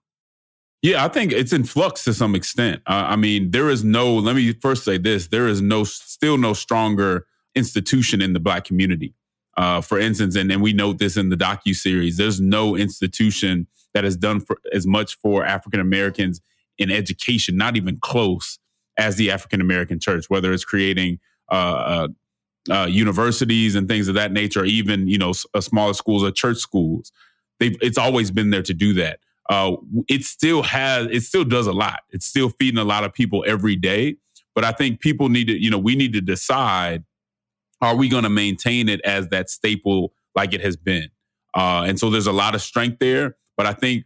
Yeah, 0.87 1.05
I 1.05 1.09
think 1.09 1.33
it's 1.33 1.53
in 1.53 1.65
flux 1.65 2.05
to 2.05 2.15
some 2.15 2.37
extent. 2.37 2.81
Uh, 2.87 3.07
I 3.09 3.17
mean, 3.17 3.51
there 3.51 3.69
is 3.71 3.83
no. 3.83 4.15
Let 4.15 4.37
me 4.37 4.53
first 4.53 4.85
say 4.85 4.99
this: 4.99 5.27
there 5.27 5.49
is 5.49 5.61
no, 5.61 5.83
still 5.83 6.39
no 6.39 6.53
stronger 6.53 7.27
institution 7.57 8.23
in 8.23 8.35
the 8.35 8.39
Black 8.39 8.63
community. 8.63 9.13
Uh, 9.57 9.81
for 9.81 9.99
instance, 9.99 10.37
and, 10.37 10.49
and 10.53 10.63
we 10.63 10.73
note 10.73 10.99
this 10.99 11.17
in 11.17 11.29
the 11.29 11.37
docu 11.37 11.75
series. 11.75 12.19
There's 12.19 12.41
no 12.41 12.77
institution 12.77 13.67
that 13.95 14.05
has 14.05 14.17
done 14.17 14.39
for, 14.39 14.59
as 14.73 14.87
much 14.87 15.19
for 15.19 15.45
African 15.45 15.81
Americans 15.81 16.41
in 16.79 16.93
education, 16.93 17.57
not 17.57 17.75
even 17.75 17.97
close, 17.97 18.61
as 18.97 19.17
the 19.17 19.33
African 19.33 19.61
American 19.61 19.99
Church. 19.99 20.31
Whether 20.31 20.53
it's 20.53 20.65
creating 20.65 21.19
uh, 21.51 21.55
uh, 21.55 22.09
uh, 22.71 22.87
universities 22.87 23.75
and 23.75 23.89
things 23.89 24.07
of 24.07 24.15
that 24.15 24.31
nature, 24.31 24.61
or 24.61 24.67
even 24.67 25.09
you 25.09 25.19
know 25.19 25.33
uh, 25.53 25.61
smaller 25.61 25.95
schools 25.95 26.23
or 26.23 26.31
church 26.31 26.59
schools. 26.59 27.11
They've, 27.59 27.77
it's 27.81 27.99
always 27.99 28.31
been 28.31 28.51
there 28.51 28.63
to 28.63 28.75
do 28.75 28.93
that. 28.93 29.19
Uh, 29.49 29.77
it 30.09 30.25
still 30.25 30.63
has, 30.63 31.07
it 31.11 31.23
still 31.23 31.45
does 31.45 31.67
a 31.67 31.73
lot. 31.73 32.01
It's 32.11 32.27
still 32.27 32.51
feeding 32.51 32.79
a 32.79 32.85
lot 32.85 33.05
of 33.05 33.13
people 33.13 33.45
every 33.47 33.77
day. 33.77 34.17
But 34.55 34.65
I 34.65 34.73
think 34.73 35.01
people 35.01 35.29
need 35.29 35.49
to, 35.49 35.63
you 35.63 35.71
know, 35.71 35.79
we 35.79 35.95
need 35.95 36.13
to 36.15 36.21
decide: 36.21 37.05
Are 37.81 37.95
we 37.95 38.09
going 38.09 38.25
to 38.25 38.31
maintain 38.31 38.89
it 38.89 39.01
as 39.03 39.29
that 39.29 39.51
staple 39.51 40.13
like 40.35 40.55
it 40.55 40.63
has 40.63 40.77
been? 40.77 41.11
Uh, 41.55 41.85
and 41.87 41.99
so 41.99 42.11
there's 42.11 42.27
a 42.27 42.33
lot 42.33 42.55
of 42.55 42.63
strength 42.63 42.99
there. 42.99 43.37
But 43.57 43.67
I 43.67 43.73
think 43.73 44.05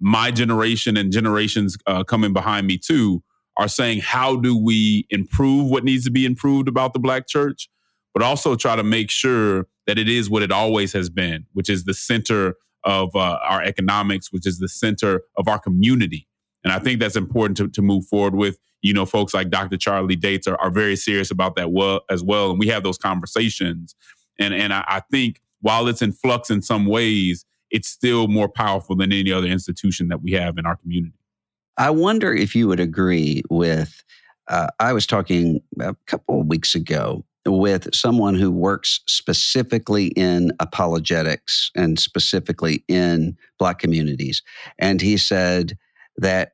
my 0.00 0.30
generation 0.30 0.96
and 0.96 1.12
generations 1.12 1.76
uh, 1.86 2.04
coming 2.04 2.32
behind 2.32 2.66
me 2.66 2.76
too 2.76 3.22
are 3.56 3.68
saying, 3.68 4.00
how 4.00 4.36
do 4.36 4.56
we 4.56 5.06
improve 5.10 5.70
what 5.70 5.84
needs 5.84 6.04
to 6.04 6.10
be 6.10 6.24
improved 6.24 6.68
about 6.68 6.92
the 6.92 6.98
Black 6.98 7.28
church, 7.28 7.68
but 8.14 8.22
also 8.22 8.56
try 8.56 8.76
to 8.76 8.82
make 8.82 9.10
sure 9.10 9.68
that 9.86 9.98
it 9.98 10.08
is 10.08 10.28
what 10.28 10.42
it 10.42 10.50
always 10.50 10.92
has 10.92 11.08
been, 11.08 11.46
which 11.52 11.68
is 11.68 11.84
the 11.84 11.94
center 11.94 12.56
of 12.84 13.14
uh, 13.14 13.38
our 13.42 13.62
economics, 13.62 14.32
which 14.32 14.46
is 14.46 14.58
the 14.58 14.68
center 14.68 15.22
of 15.36 15.48
our 15.48 15.58
community. 15.58 16.26
And 16.64 16.72
I 16.72 16.78
think 16.78 17.00
that's 17.00 17.16
important 17.16 17.56
to, 17.58 17.68
to 17.68 17.82
move 17.82 18.06
forward 18.06 18.34
with. 18.34 18.58
You 18.82 18.92
know, 18.92 19.06
folks 19.06 19.32
like 19.32 19.50
Dr. 19.50 19.76
Charlie 19.76 20.16
Dates 20.16 20.48
are, 20.48 20.60
are 20.60 20.70
very 20.70 20.96
serious 20.96 21.30
about 21.30 21.54
that 21.54 21.70
well 21.70 22.00
as 22.10 22.24
well. 22.24 22.50
And 22.50 22.58
we 22.58 22.66
have 22.66 22.82
those 22.82 22.98
conversations. 22.98 23.94
And 24.40 24.52
and 24.52 24.72
I, 24.72 24.84
I 24.88 25.00
think 25.10 25.40
while 25.60 25.86
it's 25.86 26.02
in 26.02 26.12
flux 26.12 26.50
in 26.50 26.62
some 26.62 26.86
ways, 26.86 27.44
it's 27.70 27.88
still 27.88 28.26
more 28.28 28.48
powerful 28.48 28.96
than 28.96 29.12
any 29.12 29.32
other 29.32 29.46
institution 29.46 30.08
that 30.08 30.22
we 30.22 30.32
have 30.32 30.58
in 30.58 30.66
our 30.66 30.76
community. 30.76 31.14
I 31.78 31.90
wonder 31.90 32.32
if 32.32 32.54
you 32.54 32.68
would 32.68 32.80
agree 32.80 33.42
with. 33.48 34.04
Uh, 34.48 34.66
I 34.80 34.92
was 34.92 35.06
talking 35.06 35.60
a 35.80 35.94
couple 36.06 36.40
of 36.40 36.46
weeks 36.46 36.74
ago 36.74 37.24
with 37.46 37.94
someone 37.94 38.34
who 38.34 38.50
works 38.50 39.00
specifically 39.06 40.08
in 40.08 40.52
apologetics 40.60 41.70
and 41.74 41.98
specifically 41.98 42.84
in 42.88 43.36
Black 43.58 43.78
communities. 43.78 44.42
And 44.78 45.00
he 45.00 45.16
said 45.16 45.76
that 46.16 46.52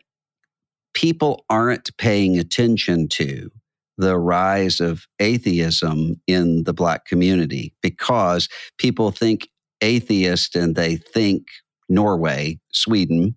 people 0.95 1.45
aren't 1.51 1.97
paying 1.99 2.39
attention 2.39 3.09
to 3.09 3.51
the 3.99 4.17
rise 4.17 4.81
of 4.81 5.07
atheism 5.19 6.21
in 6.27 6.65
the 6.65 6.73
Black 6.73 7.05
community 7.05 7.75
because 7.83 8.49
people 8.79 9.11
think 9.11 9.49
atheist 9.81 10.55
and 10.55 10.75
they 10.75 10.97
think 10.97 11.47
Norway, 11.89 12.61
Sweden. 12.73 13.37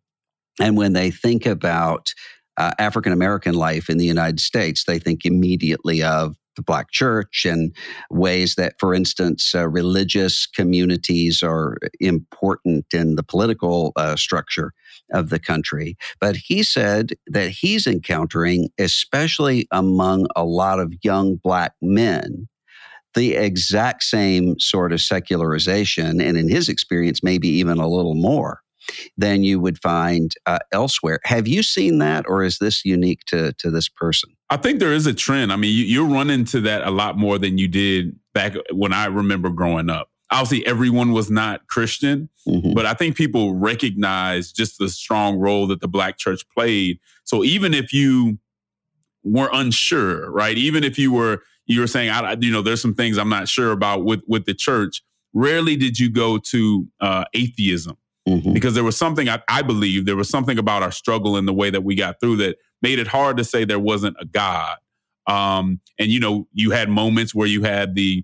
And 0.60 0.77
when 0.77 0.93
they 0.93 1.12
think 1.12 1.46
about 1.46 2.13
uh, 2.58 2.72
African 2.77 3.12
American 3.12 3.55
life 3.55 3.89
in 3.89 3.98
the 3.98 4.05
United 4.05 4.39
States, 4.39 4.86
they 4.86 5.00
think 5.00 5.25
immediately 5.25 6.03
of 6.03 6.36
the 6.55 6.62
Black 6.62 6.91
church 6.91 7.46
and 7.46 7.75
ways 8.10 8.55
that, 8.55 8.74
for 8.79 8.93
instance, 8.93 9.55
uh, 9.55 9.67
religious 9.67 10.46
communities 10.46 11.41
are 11.43 11.77
important 12.00 12.86
in 12.93 13.15
the 13.15 13.24
political 13.24 13.93
uh, 13.96 14.15
structure 14.15 14.74
of 15.13 15.29
the 15.29 15.39
country. 15.39 15.98
But 16.20 16.36
he 16.36 16.63
said 16.63 17.13
that 17.27 17.50
he's 17.50 17.88
encountering, 17.88 18.70
especially 18.77 19.67
among 19.72 20.27
a 20.36 20.43
lot 20.43 20.79
of 20.79 20.93
young 21.03 21.36
Black 21.36 21.74
men, 21.81 22.48
the 23.13 23.36
exact 23.36 24.03
same 24.03 24.58
sort 24.60 24.93
of 24.93 25.01
secularization, 25.01 26.22
and 26.22 26.38
in 26.38 26.50
his 26.50 26.70
experience, 26.70 27.22
maybe 27.24 27.48
even 27.48 27.77
a 27.77 27.88
little 27.88 28.15
more 28.15 28.62
than 29.17 29.43
you 29.43 29.60
would 29.60 29.77
find 29.81 30.34
uh, 30.46 30.60
elsewhere. 30.72 31.20
Have 31.25 31.48
you 31.48 31.63
seen 31.63 32.00
that, 32.00 32.25
or 32.27 32.43
is 32.43 32.58
this 32.60 32.86
unique 32.86 33.22
to, 33.27 33.53
to 33.53 33.70
this 33.70 33.89
person? 33.89 34.31
I 34.51 34.58
think 34.58 34.79
there 34.79 34.91
is 34.91 35.08
a 35.08 35.13
trend. 35.13 35.51
I 35.53 35.55
mean, 35.55 35.74
you, 35.74 35.86
you 35.86 36.13
run 36.13 36.29
into 36.29 36.60
that 36.62 36.86
a 36.86 36.91
lot 36.91 37.17
more 37.17 37.39
than 37.39 37.58
you 37.58 37.70
did 37.70 38.20
back 38.34 38.53
when 38.74 38.91
I 38.91 39.05
remember 39.05 39.50
growing 39.50 39.89
up. 39.89 40.10
Obviously, 40.29 40.65
everyone 40.67 41.13
was 41.13 41.31
not 41.31 41.67
Christian, 41.67 42.29
mm-hmm. 42.46 42.74
but 42.74 42.86
I 42.86 42.93
think 42.93 43.15
people 43.15 43.55
recognize 43.55 44.51
just 44.51 44.77
the 44.77 44.89
strong 44.89 45.38
role 45.38 45.67
that 45.67 45.79
the 45.79 45.87
Black 45.87 46.18
church 46.18 46.44
played. 46.53 47.00
So 47.24 47.46
even 47.46 47.74
if 47.74 47.94
you 47.94 48.40
were 49.24 49.50
unsure, 49.53 50.29
right? 50.29 50.57
Even 50.57 50.83
if 50.83 51.00
you 51.00 51.14
were 51.14 51.40
you 51.66 51.79
were 51.79 51.87
saying, 51.87 52.09
I, 52.09 52.35
you 52.40 52.51
know, 52.51 52.61
there's 52.61 52.81
some 52.81 52.96
things 52.96 53.18
I'm 53.18 53.29
not 53.29 53.48
sure 53.48 53.72
about 53.72 54.03
with 54.03 54.22
with 54.27 54.46
the 54.46 54.53
church. 54.53 55.01
Rarely 55.33 55.77
did 55.77 55.98
you 55.98 56.09
go 56.09 56.37
to 56.37 56.87
uh, 57.00 57.24
atheism 57.33 57.98
mm-hmm. 58.27 58.53
because 58.53 58.74
there 58.74 58.83
was 58.83 58.98
something 58.98 59.29
I, 59.29 59.42
I 59.48 59.61
believe 59.61 60.05
there 60.05 60.18
was 60.18 60.29
something 60.29 60.57
about 60.57 60.83
our 60.83 60.92
struggle 60.92 61.37
and 61.37 61.48
the 61.48 61.53
way 61.53 61.70
that 61.70 61.83
we 61.83 61.96
got 61.96 62.20
through 62.20 62.37
that 62.37 62.57
made 62.81 63.00
it 63.00 63.07
hard 63.07 63.37
to 63.37 63.44
say 63.44 63.65
there 63.65 63.79
wasn't 63.79 64.17
a 64.20 64.25
God. 64.25 64.77
Um, 65.27 65.79
and 66.00 66.09
you 66.09 66.20
know, 66.20 66.48
you 66.53 66.72
had 66.72 66.89
moments 66.89 67.33
where 67.33 67.48
you 67.48 67.63
had 67.63 67.96
the 67.96 68.24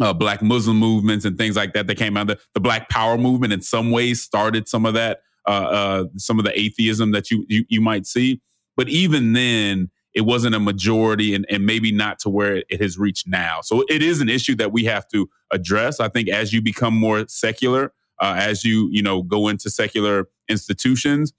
uh, 0.00 0.12
Black 0.12 0.42
Muslim 0.42 0.78
movements 0.78 1.24
and 1.24 1.36
things 1.36 1.56
like 1.56 1.74
that 1.74 1.86
that 1.86 1.96
came 1.96 2.16
out. 2.16 2.26
The, 2.26 2.38
the 2.54 2.60
Black 2.60 2.88
Power 2.88 3.18
movement, 3.18 3.52
in 3.52 3.62
some 3.62 3.90
ways, 3.90 4.22
started 4.22 4.68
some 4.68 4.86
of 4.86 4.94
that, 4.94 5.20
uh, 5.46 5.50
uh, 5.50 6.04
some 6.16 6.38
of 6.38 6.44
the 6.44 6.58
atheism 6.58 7.12
that 7.12 7.30
you, 7.30 7.44
you 7.48 7.64
you 7.68 7.80
might 7.80 8.06
see. 8.06 8.40
But 8.76 8.88
even 8.88 9.32
then, 9.32 9.90
it 10.14 10.22
wasn't 10.22 10.54
a 10.54 10.60
majority 10.60 11.34
and, 11.34 11.46
and 11.50 11.64
maybe 11.66 11.92
not 11.92 12.18
to 12.20 12.30
where 12.30 12.62
it 12.68 12.80
has 12.80 12.98
reached 12.98 13.28
now. 13.28 13.60
So 13.60 13.84
it 13.88 14.02
is 14.02 14.20
an 14.20 14.28
issue 14.28 14.56
that 14.56 14.72
we 14.72 14.84
have 14.84 15.06
to 15.08 15.28
address. 15.52 16.00
I 16.00 16.08
think 16.08 16.28
as 16.28 16.52
you 16.52 16.60
become 16.60 16.94
more 16.94 17.26
secular, 17.28 17.92
uh, 18.20 18.34
as 18.38 18.64
you 18.64 18.88
you 18.90 19.02
know 19.02 19.22
go 19.22 19.48
into 19.48 19.70
secular 19.70 20.28
institutions, 20.48 21.32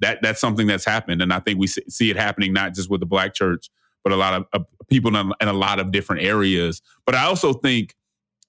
that 0.00 0.20
that's 0.22 0.40
something 0.40 0.66
that's 0.66 0.84
happened, 0.84 1.22
and 1.22 1.32
I 1.32 1.40
think 1.40 1.58
we 1.58 1.66
see 1.66 2.10
it 2.10 2.16
happening 2.16 2.52
not 2.52 2.74
just 2.74 2.90
with 2.90 3.00
the 3.00 3.06
Black 3.06 3.34
church, 3.34 3.70
but 4.04 4.12
a 4.12 4.16
lot 4.16 4.34
of 4.34 4.46
uh, 4.52 4.60
people 4.88 5.14
in 5.14 5.16
a, 5.16 5.32
in 5.40 5.48
a, 5.48 5.52
lot 5.52 5.80
of 5.80 5.90
different 5.90 6.22
areas. 6.22 6.82
But 7.04 7.14
I 7.14 7.24
also 7.24 7.52
think 7.52 7.94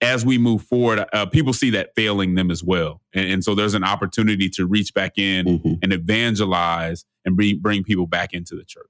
as 0.02 0.26
we 0.26 0.38
move 0.38 0.64
forward, 0.64 1.06
uh, 1.12 1.26
people 1.26 1.54
see 1.54 1.72
that 1.72 1.92
failing 1.96 2.36
them 2.36 2.52
as 2.52 2.64
well, 2.64 3.02
and, 3.14 3.26
and, 3.26 3.44
so 3.44 3.56
there's 3.56 3.74
an 3.74 3.84
opportunity 3.84 4.50
to 4.50 4.66
reach 4.66 4.94
back 4.94 5.18
in 5.18 5.46
mm-hmm. 5.46 5.74
and 5.82 5.94
evangelize 5.94 7.06
and 7.26 7.36
bring 7.36 7.60
bring 7.60 7.84
people 7.84 8.08
back 8.08 8.34
into 8.34 8.56
the 8.56 8.64
church. 8.64 8.86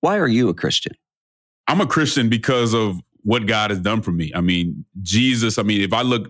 Why 0.00 0.18
are 0.18 0.28
you 0.28 0.48
a 0.48 0.54
Christian? 0.54 0.92
I'm 1.68 1.80
a 1.80 1.86
Christian 1.86 2.28
because 2.28 2.74
of 2.74 3.00
what 3.22 3.46
God 3.46 3.70
has 3.70 3.78
done 3.78 4.02
for 4.02 4.10
me. 4.10 4.32
I 4.34 4.40
mean, 4.40 4.84
Jesus, 5.00 5.58
I 5.58 5.62
mean, 5.62 5.80
if 5.80 5.92
I 5.92 6.02
look 6.02 6.28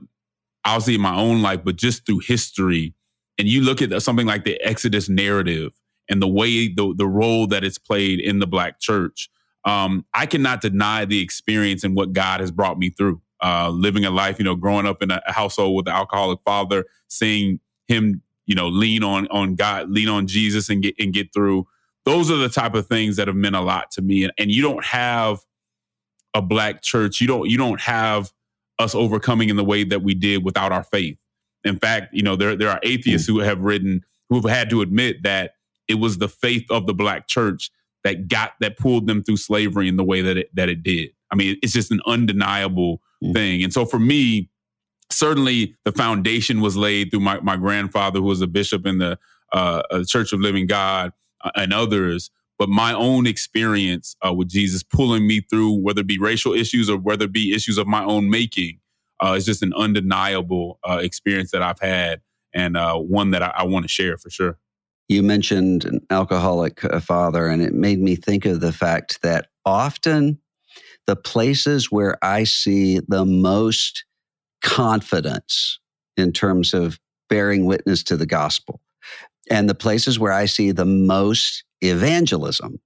I'll 0.64 0.80
see 0.80 0.96
my 0.96 1.14
own 1.14 1.42
life, 1.42 1.60
but 1.64 1.76
just 1.76 2.06
through 2.06 2.20
history, 2.20 2.94
and 3.38 3.48
you 3.48 3.62
look 3.62 3.82
at 3.82 4.02
something 4.02 4.26
like 4.26 4.44
the 4.44 4.60
Exodus 4.62 5.08
narrative 5.08 5.72
and 6.08 6.20
the 6.20 6.28
way 6.28 6.68
the, 6.68 6.94
the 6.96 7.06
role 7.06 7.46
that 7.48 7.64
it's 7.64 7.78
played 7.78 8.20
in 8.20 8.38
the 8.38 8.46
black 8.46 8.80
church, 8.80 9.30
um, 9.64 10.04
I 10.14 10.26
cannot 10.26 10.60
deny 10.60 11.04
the 11.04 11.20
experience 11.20 11.84
and 11.84 11.94
what 11.94 12.12
God 12.12 12.40
has 12.40 12.50
brought 12.50 12.78
me 12.78 12.90
through. 12.90 13.20
Uh, 13.44 13.70
living 13.70 14.04
a 14.04 14.10
life, 14.10 14.38
you 14.38 14.44
know, 14.44 14.54
growing 14.54 14.86
up 14.86 15.02
in 15.02 15.10
a 15.10 15.20
household 15.26 15.74
with 15.74 15.88
an 15.88 15.94
alcoholic 15.94 16.38
father, 16.44 16.84
seeing 17.08 17.58
him, 17.88 18.22
you 18.46 18.54
know, 18.54 18.68
lean 18.68 19.02
on 19.02 19.26
on 19.28 19.56
God, 19.56 19.90
lean 19.90 20.08
on 20.08 20.28
Jesus, 20.28 20.68
and 20.68 20.80
get 20.80 20.94
and 21.00 21.12
get 21.12 21.34
through 21.34 21.66
those 22.04 22.30
are 22.30 22.36
the 22.36 22.48
type 22.48 22.74
of 22.74 22.86
things 22.86 23.16
that 23.16 23.28
have 23.28 23.36
meant 23.36 23.56
a 23.56 23.60
lot 23.60 23.90
to 23.92 24.02
me. 24.02 24.24
And, 24.24 24.32
and 24.38 24.50
you 24.50 24.62
don't 24.62 24.84
have 24.84 25.40
a 26.34 26.42
black 26.42 26.82
church. 26.82 27.20
You 27.20 27.26
don't 27.26 27.48
you 27.48 27.58
don't 27.58 27.80
have 27.80 28.32
us 28.78 28.94
overcoming 28.94 29.48
in 29.48 29.56
the 29.56 29.64
way 29.64 29.84
that 29.84 30.02
we 30.02 30.14
did 30.14 30.44
without 30.44 30.72
our 30.72 30.82
faith. 30.82 31.18
In 31.64 31.78
fact, 31.78 32.12
you 32.12 32.22
know, 32.22 32.36
there 32.36 32.56
there 32.56 32.70
are 32.70 32.80
atheists 32.82 33.26
who 33.26 33.38
have 33.40 33.60
written 33.60 34.04
who 34.28 34.36
have 34.36 34.50
had 34.50 34.70
to 34.70 34.80
admit 34.80 35.22
that 35.22 35.54
it 35.88 35.94
was 35.94 36.18
the 36.18 36.28
faith 36.28 36.64
of 36.70 36.86
the 36.86 36.94
black 36.94 37.28
church 37.28 37.70
that 38.04 38.28
got 38.28 38.52
that 38.60 38.76
pulled 38.76 39.06
them 39.06 39.22
through 39.22 39.36
slavery 39.36 39.88
in 39.88 39.96
the 39.96 40.04
way 40.04 40.22
that 40.22 40.36
it 40.36 40.54
that 40.54 40.68
it 40.68 40.82
did. 40.82 41.10
I 41.30 41.36
mean, 41.36 41.56
it's 41.62 41.72
just 41.72 41.90
an 41.90 42.00
undeniable 42.06 43.00
mm. 43.22 43.32
thing. 43.32 43.62
And 43.62 43.72
so 43.72 43.84
for 43.84 43.98
me, 43.98 44.50
certainly 45.10 45.74
the 45.84 45.92
foundation 45.92 46.60
was 46.60 46.76
laid 46.76 47.10
through 47.10 47.20
my, 47.20 47.40
my 47.40 47.56
grandfather, 47.56 48.20
who 48.20 48.26
was 48.26 48.42
a 48.42 48.46
bishop 48.46 48.86
in 48.86 48.98
the 48.98 49.18
uh, 49.52 49.82
uh 49.90 50.04
Church 50.04 50.32
of 50.32 50.40
Living 50.40 50.66
God, 50.66 51.12
uh, 51.42 51.50
and 51.56 51.72
others, 51.72 52.30
but 52.58 52.68
my 52.68 52.92
own 52.92 53.26
experience 53.26 54.14
uh, 54.24 54.32
with 54.32 54.48
Jesus 54.48 54.82
pulling 54.82 55.26
me 55.26 55.40
through, 55.40 55.72
whether 55.80 56.02
it 56.02 56.06
be 56.06 56.18
racial 56.18 56.52
issues 56.52 56.88
or 56.88 56.96
whether 56.96 57.24
it 57.24 57.32
be 57.32 57.54
issues 57.54 57.78
of 57.78 57.86
my 57.86 58.04
own 58.04 58.30
making, 58.30 58.78
uh, 59.22 59.32
is 59.32 59.44
just 59.44 59.62
an 59.62 59.72
undeniable 59.74 60.78
uh, 60.88 60.98
experience 61.02 61.50
that 61.52 61.62
I've 61.62 61.80
had 61.80 62.20
and 62.54 62.76
uh, 62.76 62.96
one 62.96 63.30
that 63.30 63.42
I, 63.42 63.52
I 63.56 63.62
want 63.64 63.84
to 63.84 63.88
share 63.88 64.16
for 64.16 64.30
sure. 64.30 64.58
You 65.08 65.22
mentioned 65.22 65.84
an 65.84 66.00
alcoholic 66.10 66.84
uh, 66.84 67.00
father, 67.00 67.46
and 67.46 67.62
it 67.62 67.74
made 67.74 68.00
me 68.00 68.16
think 68.16 68.46
of 68.46 68.60
the 68.60 68.72
fact 68.72 69.20
that 69.22 69.48
often 69.64 70.38
the 71.06 71.16
places 71.16 71.90
where 71.90 72.16
I 72.22 72.44
see 72.44 73.00
the 73.00 73.24
most 73.24 74.04
confidence 74.62 75.80
in 76.16 76.32
terms 76.32 76.72
of 76.72 76.98
bearing 77.28 77.64
witness 77.64 78.02
to 78.04 78.16
the 78.16 78.26
gospel 78.26 78.80
and 79.50 79.68
the 79.68 79.74
places 79.74 80.18
where 80.18 80.32
I 80.32 80.46
see 80.46 80.70
the 80.70 80.84
most 80.84 81.64
evangelism 81.80 82.80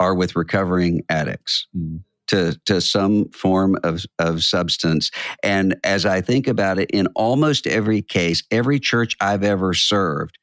are 0.00 0.14
with 0.14 0.36
recovering 0.36 1.02
addicts. 1.08 1.66
Mm. 1.76 2.00
To, 2.28 2.58
to 2.64 2.80
some 2.80 3.28
form 3.28 3.78
of, 3.84 4.04
of 4.18 4.42
substance. 4.42 5.12
And 5.44 5.76
as 5.84 6.04
I 6.04 6.20
think 6.20 6.48
about 6.48 6.76
it, 6.76 6.90
in 6.90 7.06
almost 7.14 7.68
every 7.68 8.02
case, 8.02 8.42
every 8.50 8.80
church 8.80 9.16
I've 9.20 9.44
ever 9.44 9.74
served, 9.74 10.36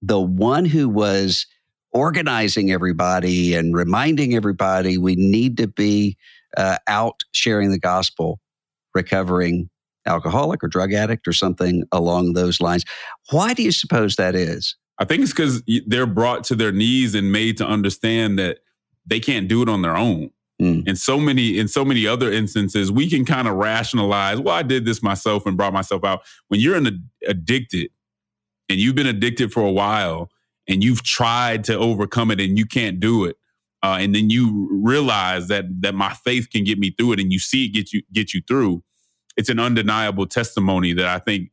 the 0.00 0.20
one 0.20 0.64
who 0.66 0.88
was 0.88 1.46
organizing 1.90 2.70
everybody 2.70 3.54
and 3.54 3.74
reminding 3.74 4.34
everybody 4.34 4.98
we 4.98 5.16
need 5.16 5.56
to 5.56 5.66
be 5.66 6.16
uh, 6.56 6.76
out 6.86 7.22
sharing 7.32 7.70
the 7.70 7.78
gospel, 7.78 8.38
recovering 8.94 9.68
alcoholic 10.06 10.62
or 10.62 10.68
drug 10.68 10.92
addict 10.92 11.26
or 11.26 11.32
something 11.32 11.82
along 11.90 12.34
those 12.34 12.60
lines. 12.60 12.84
Why 13.30 13.52
do 13.52 13.62
you 13.62 13.72
suppose 13.72 14.16
that 14.16 14.34
is? 14.34 14.76
I 14.98 15.04
think 15.04 15.22
it's 15.22 15.32
because 15.32 15.62
they're 15.86 16.06
brought 16.06 16.44
to 16.44 16.54
their 16.54 16.72
knees 16.72 17.14
and 17.14 17.32
made 17.32 17.56
to 17.58 17.66
understand 17.66 18.38
that 18.38 18.58
they 19.04 19.20
can't 19.20 19.48
do 19.48 19.62
it 19.62 19.68
on 19.68 19.82
their 19.82 19.96
own. 19.96 20.30
Mm. 20.60 20.88
In 20.88 20.96
so 20.96 21.18
many, 21.18 21.58
in 21.58 21.68
so 21.68 21.84
many 21.84 22.06
other 22.06 22.32
instances, 22.32 22.90
we 22.90 23.10
can 23.10 23.24
kind 23.24 23.46
of 23.46 23.54
rationalize, 23.54 24.40
well, 24.40 24.54
I 24.54 24.62
did 24.62 24.86
this 24.86 25.02
myself 25.02 25.44
and 25.44 25.56
brought 25.56 25.72
myself 25.72 26.02
out. 26.04 26.22
When 26.48 26.60
you're 26.60 26.76
an 26.76 27.10
addicted 27.26 27.90
and 28.68 28.78
you've 28.78 28.94
been 28.94 29.06
addicted 29.06 29.52
for 29.52 29.62
a 29.62 29.70
while 29.70 30.30
and 30.66 30.82
you've 30.82 31.02
tried 31.02 31.64
to 31.64 31.76
overcome 31.76 32.30
it 32.30 32.40
and 32.40 32.58
you 32.58 32.64
can't 32.64 33.00
do 33.00 33.24
it, 33.24 33.36
uh, 33.82 33.98
and 34.00 34.14
then 34.14 34.30
you 34.30 34.68
realize 34.72 35.48
that 35.48 35.66
that 35.82 35.94
my 35.94 36.14
faith 36.24 36.48
can 36.50 36.64
get 36.64 36.78
me 36.78 36.90
through 36.90 37.12
it, 37.12 37.20
and 37.20 37.32
you 37.32 37.38
see 37.38 37.66
it 37.66 37.68
get 37.68 37.92
you 37.92 38.02
get 38.12 38.32
you 38.32 38.40
through. 38.48 38.82
It's 39.36 39.50
an 39.50 39.60
undeniable 39.60 40.26
testimony 40.26 40.94
that 40.94 41.06
I 41.06 41.18
think 41.18 41.50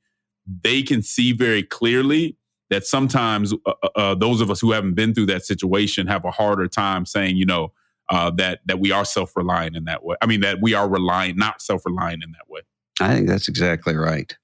they 0.63 0.81
can 0.81 1.03
see 1.03 1.33
very 1.33 1.61
clearly 1.61 2.37
that 2.69 2.85
sometimes 2.85 3.53
uh, 3.65 3.73
uh, 3.83 3.89
uh, 3.95 4.15
those 4.15 4.41
of 4.41 4.49
us 4.49 4.61
who 4.61 4.71
haven't 4.71 4.93
been 4.93 5.13
through 5.13 5.27
that 5.27 5.45
situation 5.45 6.07
have 6.07 6.25
a 6.25 6.31
harder 6.31 6.67
time 6.67 7.05
saying, 7.05 7.35
you 7.35 7.45
know, 7.45 7.73
uh, 8.13 8.30
that 8.30 8.60
that 8.65 8.80
we 8.80 8.91
are 8.91 9.04
self 9.04 9.36
reliant 9.36 9.76
in 9.76 9.86
that 9.86 10.04
way. 10.04 10.15
I 10.21 10.28
mean, 10.28 10.41
that 10.41 10.62
we 10.62 10.76
are 10.76 10.88
relying, 10.88 11.36
not 11.36 11.62
self 11.62 11.86
reliant 11.86 12.23
in 12.23 12.32
that 12.34 12.47
way. 12.47 12.62
I 13.02 13.15
think 13.15 13.28
that's 13.28 13.47
exactly 13.47 13.95
right. 13.95 14.38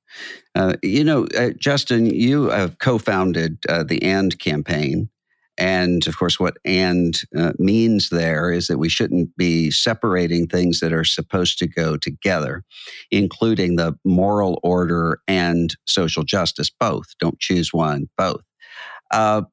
Uh, 0.56 0.74
you 0.82 1.04
know, 1.04 1.28
uh, 1.38 1.52
Justin, 1.52 2.08
you 2.08 2.50
have 2.50 2.80
co-founded 2.80 3.60
the 3.62 4.00
AND 4.02 4.40
campaign, 4.40 5.08
and 5.60 6.08
of 6.08 6.18
course, 6.18 6.40
what 6.40 6.58
and 6.66 7.22
uh, 7.38 7.54
means 7.60 8.10
there 8.10 8.52
is 8.52 8.68
that 8.68 8.80
we 8.80 8.90
shouldn't 8.90 9.38
be 9.38 9.70
separating 9.70 10.48
things 10.48 10.80
that 10.80 10.92
are 10.92 11.04
supposed 11.04 11.60
to 11.60 11.68
go 11.68 11.96
together, 11.96 12.64
including 13.12 13.76
the 13.76 13.94
moral 14.04 14.60
order 14.64 15.20
and 15.28 15.76
social 15.86 16.24
justice, 16.24 16.72
both. 16.72 17.14
Don't 17.20 17.40
choose 17.40 17.72
one, 17.72 18.10
both. 18.18 18.42
Uh, 19.12 19.44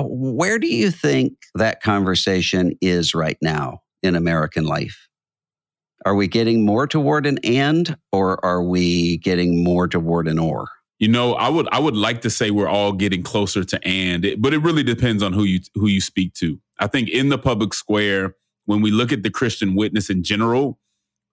where 0.00 0.58
do 0.58 0.66
you 0.66 0.90
think 0.90 1.34
that 1.54 1.82
conversation 1.82 2.76
is 2.80 3.14
right 3.14 3.38
now 3.42 3.82
in 4.02 4.16
American 4.16 4.64
life? 4.64 5.08
Are 6.04 6.14
we 6.14 6.28
getting 6.28 6.64
more 6.64 6.86
toward 6.86 7.26
an 7.26 7.38
and, 7.42 7.96
or 8.12 8.44
are 8.44 8.62
we 8.62 9.16
getting 9.18 9.64
more 9.64 9.88
toward 9.88 10.28
an 10.28 10.38
or? 10.38 10.68
You 10.98 11.08
know, 11.08 11.34
I 11.34 11.48
would 11.48 11.68
I 11.72 11.80
would 11.80 11.96
like 11.96 12.20
to 12.22 12.30
say 12.30 12.50
we're 12.50 12.68
all 12.68 12.92
getting 12.92 13.22
closer 13.22 13.64
to 13.64 13.86
and, 13.86 14.26
but 14.38 14.54
it 14.54 14.58
really 14.58 14.82
depends 14.82 15.22
on 15.22 15.32
who 15.32 15.44
you 15.44 15.60
who 15.74 15.86
you 15.86 16.00
speak 16.00 16.34
to. 16.34 16.60
I 16.78 16.86
think 16.86 17.08
in 17.08 17.30
the 17.30 17.38
public 17.38 17.74
square, 17.74 18.36
when 18.66 18.80
we 18.80 18.90
look 18.90 19.12
at 19.12 19.22
the 19.22 19.30
Christian 19.30 19.74
witness 19.74 20.10
in 20.10 20.22
general, 20.22 20.78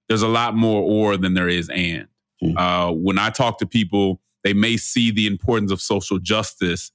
there's 0.07 0.21
a 0.21 0.27
lot 0.27 0.55
more 0.55 0.81
or 0.81 1.17
than 1.17 1.33
there 1.33 1.49
is 1.49 1.69
and. 1.69 2.07
Mm. 2.43 2.57
Uh, 2.57 2.93
when 2.93 3.19
I 3.19 3.29
talk 3.29 3.59
to 3.59 3.65
people, 3.65 4.19
they 4.43 4.53
may 4.53 4.77
see 4.77 5.11
the 5.11 5.27
importance 5.27 5.71
of 5.71 5.81
social 5.81 6.17
justice, 6.17 6.91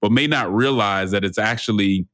but 0.00 0.12
may 0.12 0.26
not 0.26 0.52
realize 0.52 1.10
that 1.10 1.24
it's 1.24 1.38
actually 1.38 2.06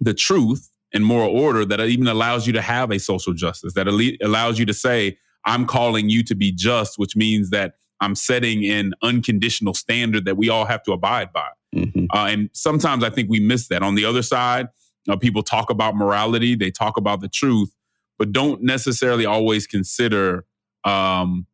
the 0.00 0.14
truth 0.14 0.70
and 0.92 1.04
moral 1.04 1.30
order 1.30 1.64
that 1.64 1.80
even 1.80 2.06
allows 2.06 2.46
you 2.46 2.52
to 2.52 2.62
have 2.62 2.90
a 2.90 2.98
social 2.98 3.34
justice 3.34 3.74
that 3.74 3.88
allows 4.22 4.58
you 4.58 4.66
to 4.66 4.74
say, 4.74 5.18
"I'm 5.44 5.66
calling 5.66 6.08
you 6.08 6.22
to 6.24 6.34
be 6.34 6.52
just," 6.52 6.98
which 6.98 7.16
means 7.16 7.50
that 7.50 7.74
I'm 8.00 8.14
setting 8.14 8.64
an 8.64 8.92
unconditional 9.02 9.74
standard 9.74 10.24
that 10.26 10.36
we 10.36 10.48
all 10.48 10.66
have 10.66 10.82
to 10.84 10.92
abide 10.92 11.32
by. 11.32 11.48
Mm-hmm. 11.74 12.06
Uh, 12.12 12.26
and 12.26 12.50
sometimes 12.52 13.02
I 13.02 13.10
think 13.10 13.30
we 13.30 13.40
miss 13.40 13.68
that. 13.68 13.82
On 13.82 13.94
the 13.94 14.04
other 14.04 14.22
side, 14.22 14.68
uh, 15.08 15.16
people 15.16 15.42
talk 15.42 15.70
about 15.70 15.96
morality, 15.96 16.54
they 16.54 16.70
talk 16.70 16.96
about 16.96 17.20
the 17.20 17.28
truth, 17.28 17.74
but 18.18 18.32
don't 18.32 18.62
necessarily 18.62 19.26
always 19.26 19.66
consider 19.66 20.44
um, 20.84 21.46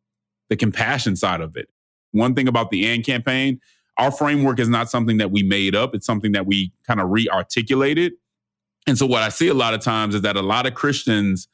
the 0.49 0.55
compassion 0.55 1.15
side 1.15 1.41
of 1.41 1.55
it. 1.55 1.69
One 2.11 2.35
thing 2.35 2.47
about 2.47 2.69
the 2.69 2.85
AND 2.87 3.05
campaign, 3.05 3.59
our 3.97 4.11
framework 4.11 4.59
is 4.59 4.69
not 4.69 4.89
something 4.89 5.17
that 5.17 5.31
we 5.31 5.43
made 5.43 5.75
up, 5.75 5.93
it's 5.93 6.05
something 6.05 6.31
that 6.33 6.45
we 6.45 6.71
kind 6.85 6.99
of 6.99 7.09
re 7.09 7.27
articulated. 7.29 8.13
And 8.87 8.97
so, 8.97 9.05
what 9.05 9.23
I 9.23 9.29
see 9.29 9.47
a 9.47 9.53
lot 9.53 9.73
of 9.73 9.81
times 9.81 10.15
is 10.15 10.21
that 10.21 10.35
a 10.35 10.41
lot 10.41 10.65
of 10.65 10.73
Christians 10.73 11.47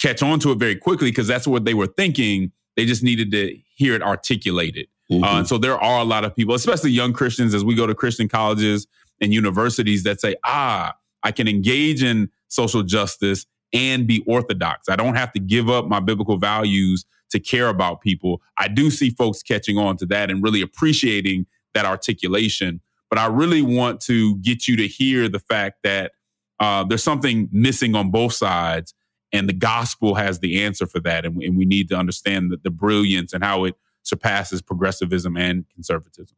catch 0.00 0.22
on 0.22 0.38
to 0.40 0.52
it 0.52 0.58
very 0.58 0.76
quickly 0.76 1.10
because 1.10 1.26
that's 1.26 1.46
what 1.46 1.64
they 1.64 1.74
were 1.74 1.86
thinking. 1.86 2.52
They 2.76 2.86
just 2.86 3.02
needed 3.02 3.32
to 3.32 3.56
hear 3.74 3.94
it 3.94 4.02
articulated. 4.02 4.86
Uh, 5.10 5.14
mm-hmm. 5.14 5.24
Uh, 5.24 5.38
and 5.38 5.48
so 5.48 5.58
there 5.58 5.78
are 5.78 6.00
a 6.00 6.04
lot 6.04 6.24
of 6.24 6.36
people, 6.36 6.54
especially 6.54 6.90
young 6.90 7.12
Christians, 7.12 7.54
as 7.54 7.64
we 7.64 7.74
go 7.74 7.86
to 7.86 7.94
Christian 7.94 8.28
colleges 8.28 8.86
and 9.20 9.34
universities 9.34 10.04
that 10.04 10.20
say, 10.20 10.36
ah, 10.44 10.94
I 11.22 11.32
can 11.32 11.48
engage 11.48 12.02
in 12.02 12.30
social 12.48 12.82
justice 12.82 13.46
and 13.72 14.06
be 14.06 14.22
orthodox. 14.26 14.88
I 14.88 14.96
don't 14.96 15.16
have 15.16 15.32
to 15.32 15.40
give 15.40 15.68
up 15.68 15.86
my 15.86 16.00
biblical 16.00 16.38
values 16.38 17.04
to 17.30 17.40
care 17.40 17.68
about 17.68 18.00
people. 18.00 18.42
I 18.56 18.68
do 18.68 18.90
see 18.90 19.10
folks 19.10 19.42
catching 19.42 19.78
on 19.78 19.96
to 19.98 20.06
that 20.06 20.30
and 20.30 20.42
really 20.42 20.62
appreciating 20.62 21.46
that 21.74 21.84
articulation. 21.84 22.80
But 23.10 23.18
I 23.18 23.26
really 23.26 23.62
want 23.62 24.00
to 24.02 24.36
get 24.38 24.68
you 24.68 24.76
to 24.76 24.86
hear 24.86 25.28
the 25.28 25.38
fact 25.38 25.78
that 25.84 26.12
uh, 26.60 26.84
there's 26.84 27.04
something 27.04 27.48
missing 27.52 27.94
on 27.94 28.10
both 28.10 28.32
sides 28.32 28.94
and 29.32 29.48
the 29.48 29.54
gospel 29.54 30.14
has 30.14 30.40
the 30.40 30.62
answer 30.62 30.86
for 30.86 31.00
that. 31.00 31.24
And, 31.24 31.42
and 31.42 31.56
we 31.56 31.64
need 31.64 31.88
to 31.88 31.96
understand 31.96 32.50
the, 32.50 32.58
the 32.62 32.70
brilliance 32.70 33.32
and 33.32 33.44
how 33.44 33.64
it 33.64 33.74
surpasses 34.02 34.62
progressivism 34.62 35.36
and 35.36 35.64
conservatism. 35.74 36.36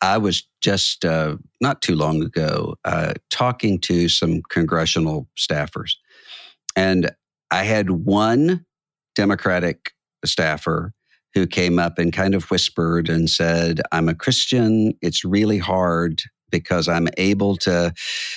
I 0.00 0.18
was 0.18 0.48
just 0.60 1.04
uh, 1.04 1.36
not 1.60 1.80
too 1.80 1.94
long 1.94 2.22
ago 2.22 2.76
uh, 2.84 3.14
talking 3.30 3.78
to 3.80 4.08
some 4.08 4.42
congressional 4.48 5.28
staffers, 5.36 5.94
and 6.74 7.12
I 7.52 7.62
had 7.62 7.90
one 7.90 8.66
Democratic 9.14 9.92
staffer 10.24 10.92
who 11.34 11.46
came 11.46 11.78
up 11.78 11.98
and 11.98 12.12
kind 12.12 12.34
of 12.34 12.50
whispered 12.50 13.08
and 13.08 13.28
said, 13.30 13.80
"I'm 13.90 14.08
a 14.08 14.14
Christian. 14.14 14.92
It's 15.00 15.24
really 15.24 15.58
hard 15.58 16.22
because 16.50 16.86
I'm 16.88 17.08
able 17.16 17.56
to, 17.58 17.92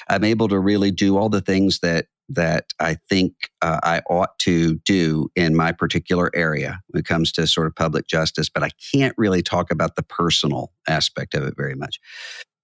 I'm 0.09 0.23
able 0.23 0.47
to 0.47 0.59
really 0.59 0.91
do 0.91 1.17
all 1.17 1.29
the 1.29 1.41
things 1.41 1.79
that 1.79 2.07
that 2.29 2.65
I 2.79 2.95
think 3.07 3.33
uh, 3.61 3.79
I 3.83 4.01
ought 4.09 4.37
to 4.39 4.75
do 4.85 5.29
in 5.35 5.55
my 5.55 5.71
particular 5.71 6.31
area 6.33 6.81
when 6.87 6.99
it 6.99 7.05
comes 7.05 7.31
to 7.33 7.45
sort 7.45 7.67
of 7.67 7.75
public 7.75 8.07
justice, 8.07 8.49
but 8.49 8.63
I 8.63 8.71
can't 8.91 9.13
really 9.17 9.43
talk 9.43 9.69
about 9.71 9.95
the 9.95 10.03
personal 10.03 10.71
aspect 10.87 11.35
of 11.35 11.43
it 11.43 11.55
very 11.55 11.75
much. 11.75 11.99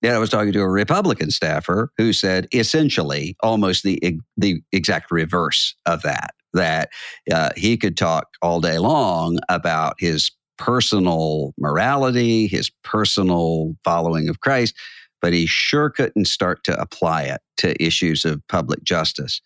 Yet 0.02 0.16
I 0.16 0.20
was 0.20 0.32
talking 0.32 0.52
to 0.54 0.62
a 0.62 0.68
Republican 0.68 1.30
staffer 1.30 1.92
who 1.98 2.12
said 2.12 2.48
essentially 2.54 3.36
almost 3.42 3.84
the 3.84 4.20
the 4.36 4.62
exact 4.72 5.12
reverse 5.12 5.76
of 5.86 6.02
that. 6.02 6.34
That 6.54 6.90
uh, 7.32 7.52
he 7.56 7.78
could 7.78 7.96
talk 7.96 8.28
all 8.42 8.60
day 8.60 8.78
long 8.78 9.40
about 9.50 9.96
his 10.00 10.32
personal 10.58 11.54
morality, 11.58 12.48
his 12.48 12.70
personal 12.84 13.76
following 13.84 14.30
of 14.30 14.42
Christ, 14.42 14.76
but 15.22 15.34
he 15.34 15.46
sure 15.46 15.90
couldn't 15.90 16.26
start 16.26 16.64
to 16.66 16.80
apply 16.80 17.24
it 17.24 17.42
to 17.58 17.82
issues 17.84 18.26
of 18.26 18.46
public 18.48 18.84
justice. 18.84 19.42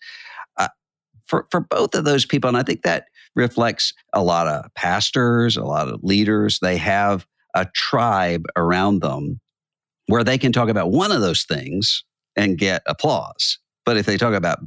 Uh, 0.58 0.68
for, 1.26 1.46
for 1.50 1.60
both 1.60 1.94
of 1.94 2.04
those 2.04 2.26
people, 2.26 2.48
and 2.48 2.56
I 2.56 2.62
think 2.62 2.82
that 2.82 3.06
reflects 3.34 3.94
a 4.12 4.22
lot 4.22 4.46
of 4.46 4.72
pastors, 4.74 5.56
a 5.56 5.64
lot 5.64 5.88
of 5.88 6.02
leaders, 6.02 6.58
they 6.60 6.76
have 6.76 7.26
a 7.54 7.66
tribe 7.74 8.44
around 8.56 9.00
them 9.00 9.40
where 10.06 10.24
they 10.24 10.38
can 10.38 10.52
talk 10.52 10.68
about 10.68 10.90
one 10.90 11.12
of 11.12 11.20
those 11.20 11.44
things 11.44 12.04
and 12.36 12.58
get 12.58 12.82
applause. 12.86 13.58
But 13.84 13.96
if 13.96 14.06
they 14.06 14.16
talk 14.16 14.34
about 14.34 14.58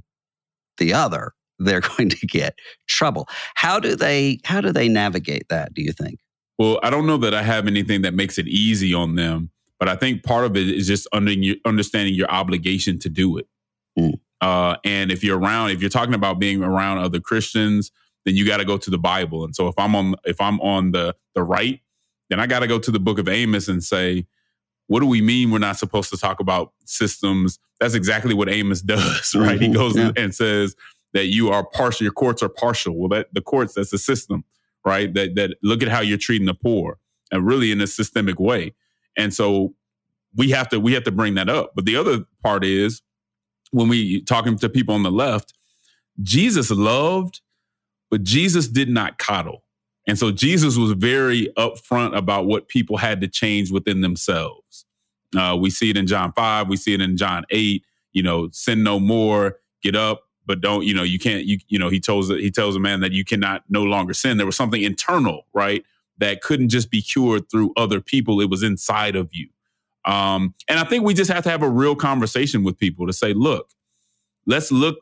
the 0.78 0.94
other, 0.94 1.34
they're 1.60 1.82
going 1.98 2.10
to 2.10 2.28
get 2.28 2.56
trouble. 2.88 3.28
How 3.56 3.80
do 3.80 3.96
they 3.96 4.40
how 4.44 4.62
do 4.62 4.72
they 4.72 4.90
navigate 4.90 5.48
that, 5.50 5.74
do 5.74 5.82
you 5.82 5.92
think? 5.92 6.20
Well, 6.58 6.80
I 6.84 6.90
don't 6.90 7.08
know 7.08 7.18
that 7.18 7.34
I 7.34 7.44
have 7.44 7.68
anything 7.68 8.02
that 8.02 8.14
makes 8.14 8.38
it 8.38 8.48
easy 8.48 8.94
on 8.94 9.16
them. 9.16 9.52
But 9.80 9.88
I 9.88 9.96
think 9.96 10.24
part 10.24 10.46
of 10.46 10.58
it 10.58 10.68
is 10.70 10.88
just 10.88 11.08
under 11.14 11.32
your, 11.32 11.56
understanding 11.66 12.14
your 12.14 12.30
obligation 12.30 13.00
to 13.00 13.10
do 13.10 13.38
it. 13.38 13.48
Mm. 13.98 14.20
Uh, 14.42 14.76
and 14.84 15.12
if 15.12 15.24
you're 15.24 15.40
around, 15.40 15.72
if 15.72 15.82
you're 15.82 15.90
talking 15.90 16.14
about 16.14 16.38
being 16.38 16.62
around 16.62 17.00
other 17.00 17.20
Christians, 17.20 17.92
then 18.26 18.36
you 18.36 18.46
got 18.46 18.58
to 18.58 18.66
go 18.66 18.78
to 18.78 18.90
the 18.90 18.98
Bible. 18.98 19.46
And 19.46 19.56
so 19.56 19.68
if 19.68 19.76
I'm 19.78 19.96
on 19.96 20.16
if 20.26 20.40
I'm 20.42 20.60
on 20.60 20.92
the 20.92 21.16
the 21.34 21.44
right, 21.44 21.80
then 22.30 22.40
I 22.40 22.48
got 22.48 22.60
to 22.60 22.68
go 22.68 22.78
to 22.78 22.92
the 22.92 23.00
Book 23.00 23.20
of 23.20 23.30
Amos 23.30 23.70
and 23.70 23.84
say, 23.84 24.28
what 24.88 25.00
do 25.00 25.06
we 25.06 25.22
mean 25.22 25.52
we're 25.52 25.60
not 25.60 25.78
supposed 25.78 26.10
to 26.10 26.18
talk 26.18 26.40
about 26.40 26.74
systems? 26.86 27.60
That's 27.80 27.94
exactly 27.94 28.34
what 28.34 28.50
Amos 28.50 28.82
does, 28.82 29.34
right? 29.36 29.60
Mm-hmm. 29.60 29.64
He 29.64 29.74
goes 29.74 29.96
yeah. 29.96 30.12
and 30.18 30.36
says 30.36 30.76
that 31.14 31.28
you 31.28 31.50
are 31.50 31.66
partial, 31.66 32.04
your 32.04 32.14
courts 32.14 32.44
are 32.44 32.50
partial. 32.50 32.98
Well, 32.98 33.10
that 33.10 33.34
the 33.34 33.42
courts, 33.42 33.74
that's 33.74 33.92
the 33.92 33.98
system, 33.98 34.44
right? 34.86 35.14
That 35.14 35.36
that 35.36 35.58
look 35.64 35.82
at 35.82 35.90
how 35.90 36.02
you're 36.02 36.18
treating 36.18 36.48
the 36.48 36.54
poor, 36.54 37.00
and 37.32 37.46
really 37.46 37.72
in 37.72 37.82
a 37.82 37.88
systemic 37.88 38.40
way. 38.40 38.74
And 39.18 39.34
so 39.34 39.74
we 40.36 40.52
have 40.52 40.70
to 40.70 40.80
we 40.80 40.94
have 40.94 41.04
to 41.04 41.12
bring 41.12 41.36
that 41.36 41.50
up. 41.50 41.72
But 41.76 41.86
the 41.86 41.96
other 41.96 42.26
part 42.44 42.64
is 42.64 43.02
when 43.72 43.88
we 43.88 44.22
talking 44.22 44.58
to 44.58 44.70
people 44.70 44.96
on 44.96 45.04
the 45.04 45.12
left, 45.12 45.54
Jesus 46.22 46.70
loved, 46.70 47.42
but 48.10 48.24
Jesus 48.24 48.68
did 48.68 48.90
not 48.90 49.18
coddle. 49.18 49.64
And 50.08 50.18
so 50.18 50.32
Jesus 50.32 50.76
was 50.76 50.92
very 50.94 51.50
upfront 51.58 52.18
about 52.18 52.48
what 52.48 52.68
people 52.68 52.98
had 52.98 53.22
to 53.22 53.28
change 53.28 53.72
within 53.72 54.02
themselves. 54.02 54.86
Uh, 55.38 55.56
we 55.60 55.70
see 55.70 55.92
it 55.92 55.98
in 55.98 56.08
John 56.08 56.34
5, 56.34 56.68
we 56.68 56.78
see 56.78 56.96
it 56.96 57.02
in 57.02 57.16
John 57.16 57.46
8, 57.52 57.84
you 58.14 58.24
know, 58.24 58.50
sin 58.52 58.82
no 58.82 59.00
more, 59.00 59.58
get 59.84 59.96
up, 59.96 60.24
but 60.50 60.62
don't 60.62 60.84
you 60.84 60.96
know 60.96 61.04
you 61.04 61.20
can't 61.20 61.46
you 61.46 61.60
you 61.68 61.78
know 61.78 61.90
he 61.90 62.00
tells 62.00 62.30
he 62.30 62.50
tells 62.50 62.76
a 62.76 62.80
man 62.80 63.02
that 63.02 63.12
you 63.12 63.24
cannot 63.24 63.64
no 63.70 63.84
longer 63.84 64.16
sin. 64.16 64.38
There 64.38 64.48
was 64.48 64.56
something 64.56 64.82
internal, 64.82 65.46
right, 65.54 65.86
that 66.18 66.42
couldn't 66.42 66.70
just 66.70 66.90
be 66.90 67.04
cured 67.04 67.52
through 67.52 67.72
other 67.78 68.02
people. 68.02 68.42
It 68.42 68.50
was 68.50 68.64
inside 68.64 69.16
of 69.16 69.30
you. 69.32 69.50
Um, 70.06 70.56
and 70.68 70.80
I 70.80 70.86
think 70.86 71.04
we 71.04 71.14
just 71.14 71.32
have 71.32 71.44
to 71.44 71.52
have 71.52 71.62
a 71.62 71.70
real 71.70 71.96
conversation 71.96 72.64
with 72.64 72.80
people 72.80 73.06
to 73.06 73.14
say, 73.14 73.32
look, 73.32 73.70
let's 74.48 74.72
look 74.72 74.98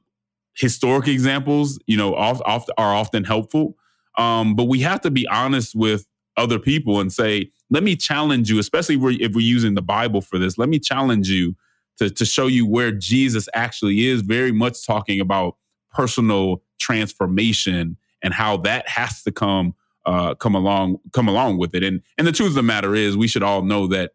historic 0.53 1.07
examples. 1.07 1.79
You 1.88 1.95
know, 1.95 2.13
oft, 2.13 2.69
are 2.77 2.93
often 2.93 3.23
helpful, 3.23 3.77
um, 4.17 4.53
but 4.53 4.65
we 4.65 4.81
have 4.81 4.99
to 5.01 5.12
be 5.12 5.25
honest 5.29 5.75
with 5.75 6.07
other 6.36 6.60
people 6.60 6.99
and 6.99 7.13
say, 7.13 7.51
let 7.69 7.83
me 7.83 7.95
challenge 7.95 8.49
you, 8.49 8.60
especially 8.60 8.97
if 9.21 9.33
we're 9.33 9.39
using 9.39 9.75
the 9.75 9.81
Bible 9.81 10.19
for 10.19 10.38
this. 10.38 10.57
Let 10.57 10.67
me 10.67 10.77
challenge 10.77 11.29
you 11.29 11.55
to, 11.97 12.10
to 12.10 12.25
show 12.25 12.47
you 12.47 12.65
where 12.65 12.91
Jesus 12.91 13.49
actually 13.53 14.07
is, 14.07 14.21
very 14.21 14.51
much 14.51 14.86
talking 14.86 15.19
about 15.19 15.55
personal 15.91 16.62
transformation 16.79 17.97
and 18.23 18.33
how 18.33 18.57
that 18.57 18.88
has 18.89 19.23
to 19.23 19.31
come 19.31 19.73
uh, 20.05 20.33
come 20.36 20.55
along 20.55 20.97
come 21.12 21.27
along 21.27 21.57
with 21.57 21.75
it. 21.75 21.83
And 21.83 22.01
and 22.17 22.25
the 22.25 22.31
truth 22.31 22.49
of 22.49 22.55
the 22.55 22.63
matter 22.63 22.95
is, 22.95 23.17
we 23.17 23.27
should 23.27 23.43
all 23.43 23.62
know 23.62 23.88
that 23.88 24.12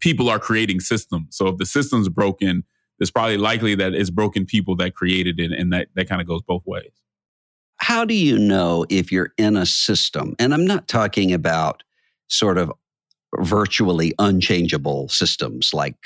people 0.00 0.28
are 0.28 0.38
creating 0.38 0.80
systems. 0.80 1.36
So 1.36 1.48
if 1.48 1.56
the 1.56 1.66
system's 1.66 2.08
broken, 2.08 2.62
it's 3.00 3.10
probably 3.10 3.36
likely 3.36 3.74
that 3.74 3.94
it's 3.94 4.10
broken 4.10 4.46
people 4.46 4.76
that 4.76 4.94
created 4.94 5.40
it, 5.40 5.52
and 5.52 5.72
that 5.72 5.88
that 5.96 6.08
kind 6.08 6.20
of 6.20 6.26
goes 6.26 6.42
both 6.42 6.62
ways. 6.66 6.92
How 7.78 8.04
do 8.04 8.14
you 8.14 8.38
know 8.38 8.86
if 8.88 9.10
you're 9.12 9.32
in 9.38 9.56
a 9.56 9.66
system? 9.66 10.34
And 10.38 10.52
I'm 10.52 10.66
not 10.66 10.88
talking 10.88 11.32
about 11.32 11.82
sort 12.28 12.58
of 12.58 12.72
virtually 13.40 14.14
unchangeable 14.18 15.08
systems 15.08 15.74
like 15.74 15.96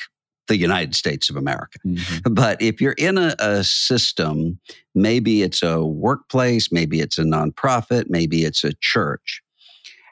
the 0.49 0.57
United 0.57 0.95
States 0.95 1.31
of 1.31 1.37
America. 1.37 1.79
Mm-hmm. 1.87 2.35
But 2.35 2.61
if 2.61 2.81
you're 2.81 2.93
in 2.93 3.19
a, 3.19 3.35
a, 3.39 3.65
system, 3.65 4.59
maybe 4.95 5.43
it's 5.43 5.63
a 5.63 5.85
workplace, 5.85 6.73
maybe 6.73 7.01
it's 7.01 7.19
a 7.19 7.23
nonprofit, 7.23 8.07
maybe 8.09 8.45
it's 8.45 8.65
a 8.65 8.73
church. 8.81 9.43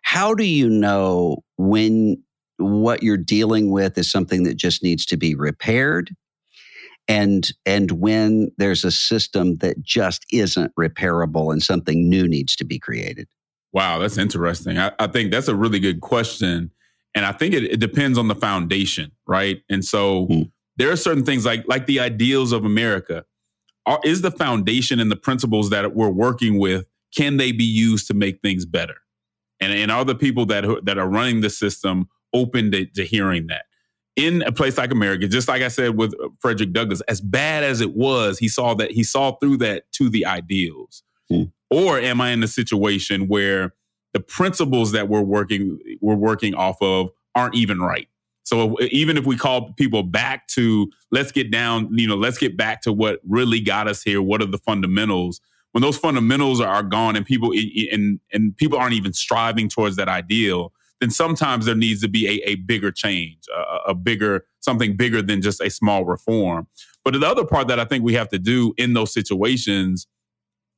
How 0.03 0.35
do 0.35 0.45
you 0.45 0.69
know 0.69 1.39
when 1.57 2.23
what 2.59 3.03
you're 3.03 3.17
dealing 3.17 3.71
with 3.71 3.97
is 3.99 4.11
something 4.11 4.45
that 4.45 4.57
just 4.57 4.83
needs 4.83 5.05
to 5.07 5.17
be 5.17 5.35
repaired? 5.35 6.15
And, 7.09 7.51
and 7.67 7.91
when 7.93 8.53
there's 8.57 8.85
a 8.85 8.91
system 8.91 9.57
that 9.59 9.83
just 9.83 10.25
isn't 10.33 10.73
repairable 10.79 11.53
and 11.53 11.63
something 11.63 12.09
new 12.09 12.29
needs 12.29 12.55
to 12.57 12.65
be 12.65 12.79
created? 12.79 13.29
Wow, 13.73 13.99
that's 13.99 14.19
interesting. 14.19 14.79
I, 14.79 14.93
I 14.99 15.07
think 15.07 15.33
that's 15.33 15.49
a 15.49 15.57
really 15.57 15.81
good 15.81 16.01
question 16.01 16.71
and 17.15 17.25
I 17.25 17.33
think 17.33 17.55
it, 17.55 17.65
it 17.65 17.81
depends 17.81 18.19
on 18.19 18.29
the 18.29 18.35
foundation, 18.35 19.13
right? 19.27 19.63
And 19.69 19.85
so 19.85 20.27
mm. 20.27 20.51
there 20.77 20.91
are 20.91 20.97
certain 20.97 21.25
things 21.25 21.45
like 21.45 21.65
like 21.67 21.87
the 21.87 22.01
ideals 22.01 22.53
of 22.53 22.65
America. 22.65 23.25
Are, 23.87 24.01
is 24.05 24.23
the 24.23 24.31
foundation 24.31 25.01
and 25.01 25.11
the 25.11 25.17
principles 25.17 25.71
that 25.71 25.95
we're 25.95 26.11
working 26.11 26.59
with 26.59 26.85
can 27.17 27.39
they 27.39 27.51
be 27.51 27.65
used 27.65 28.07
to 28.09 28.15
make 28.15 28.41
things 28.41 28.65
better? 28.65 28.97
And 29.61 29.73
and 29.73 29.91
are 29.91 30.05
the 30.05 30.15
people 30.15 30.47
that 30.47 30.85
that 30.85 30.99
are 30.99 31.09
running 31.09 31.41
the 31.41 31.51
system 31.51 32.09
open 32.33 32.71
to, 32.73 32.87
to 32.87 33.05
hearing 33.05 33.49
that? 33.49 33.65
In 34.17 34.43
a 34.43 34.53
place 34.53 34.77
like 34.77 34.93
America, 34.93 35.29
just 35.29 35.49
like 35.49 35.63
I 35.63 35.69
said 35.69 35.97
with 35.97 36.15
Frederick 36.41 36.73
Douglass, 36.73 37.01
as 37.03 37.21
bad 37.21 37.65
as 37.65 37.81
it 37.81 37.95
was, 37.95 38.39
he 38.39 38.49
saw 38.49 38.75
that 38.75 38.91
he 38.91 39.03
saw 39.03 39.33
through 39.37 39.59
that 39.59 39.91
to 39.93 40.09
the 40.09 40.27
ideals. 40.27 41.03
Mm. 41.31 41.53
Or 41.71 41.99
am 41.99 42.21
I 42.21 42.31
in 42.31 42.43
a 42.43 42.49
situation 42.49 43.29
where 43.29 43.73
the 44.13 44.21
principles 44.21 44.93
that 44.93 45.09
we're 45.09 45.21
working 45.21 45.79
we're 46.01 46.15
working 46.15 46.55
off 46.55 46.77
of 46.81 47.11
aren't 47.35 47.55
even 47.55 47.81
right. 47.81 48.09
So 48.43 48.77
even 48.81 49.17
if 49.17 49.27
we 49.27 49.37
call 49.37 49.73
people 49.75 50.03
back 50.03 50.49
to 50.49 50.91
let's 51.13 51.31
get 51.31 51.51
down, 51.51 51.89
you 51.97 52.09
know, 52.09 52.17
let's 52.17 52.39
get 52.39 52.57
back 52.57 52.83
to 52.83 52.93
what 52.93 53.21
really 53.29 53.61
got 53.61 53.87
us 53.87 54.03
here. 54.03 54.21
What 54.21 54.43
are 54.43 54.47
the 54.47 54.59
fundamentals? 54.59 55.41
When 55.73 55.83
those 55.83 55.97
fundamentals 55.97 56.61
are 56.61 56.83
gone 56.83 57.15
and 57.15 57.25
people 57.25 57.53
and 57.93 58.19
and 58.33 58.57
people 58.57 58.79
aren't 58.79 58.95
even 58.95 59.13
striving 59.13 59.69
towards 59.69 59.97
that 59.97 60.09
ideal, 60.09 60.73
then 61.01 61.11
sometimes 61.11 61.67
there 61.67 61.77
needs 61.77 62.01
to 62.01 62.09
be 62.09 62.27
a, 62.27 62.51
a 62.51 62.55
bigger 62.57 62.91
change, 62.91 63.39
a, 63.57 63.91
a 63.91 63.95
bigger 63.95 64.45
something 64.59 64.97
bigger 64.97 65.23
than 65.23 65.43
just 65.43 65.61
a 65.61 65.71
small 65.71 66.05
reform. 66.05 66.67
But 67.05 67.15
the 67.15 67.27
other 67.27 67.45
part 67.45 67.69
that 67.69 67.79
I 67.79 67.85
think 67.85 68.05
we 68.05 68.15
have 68.15 68.29
to 68.31 68.39
do 68.39 68.75
in 68.77 68.95
those 68.95 69.13
situations 69.13 70.07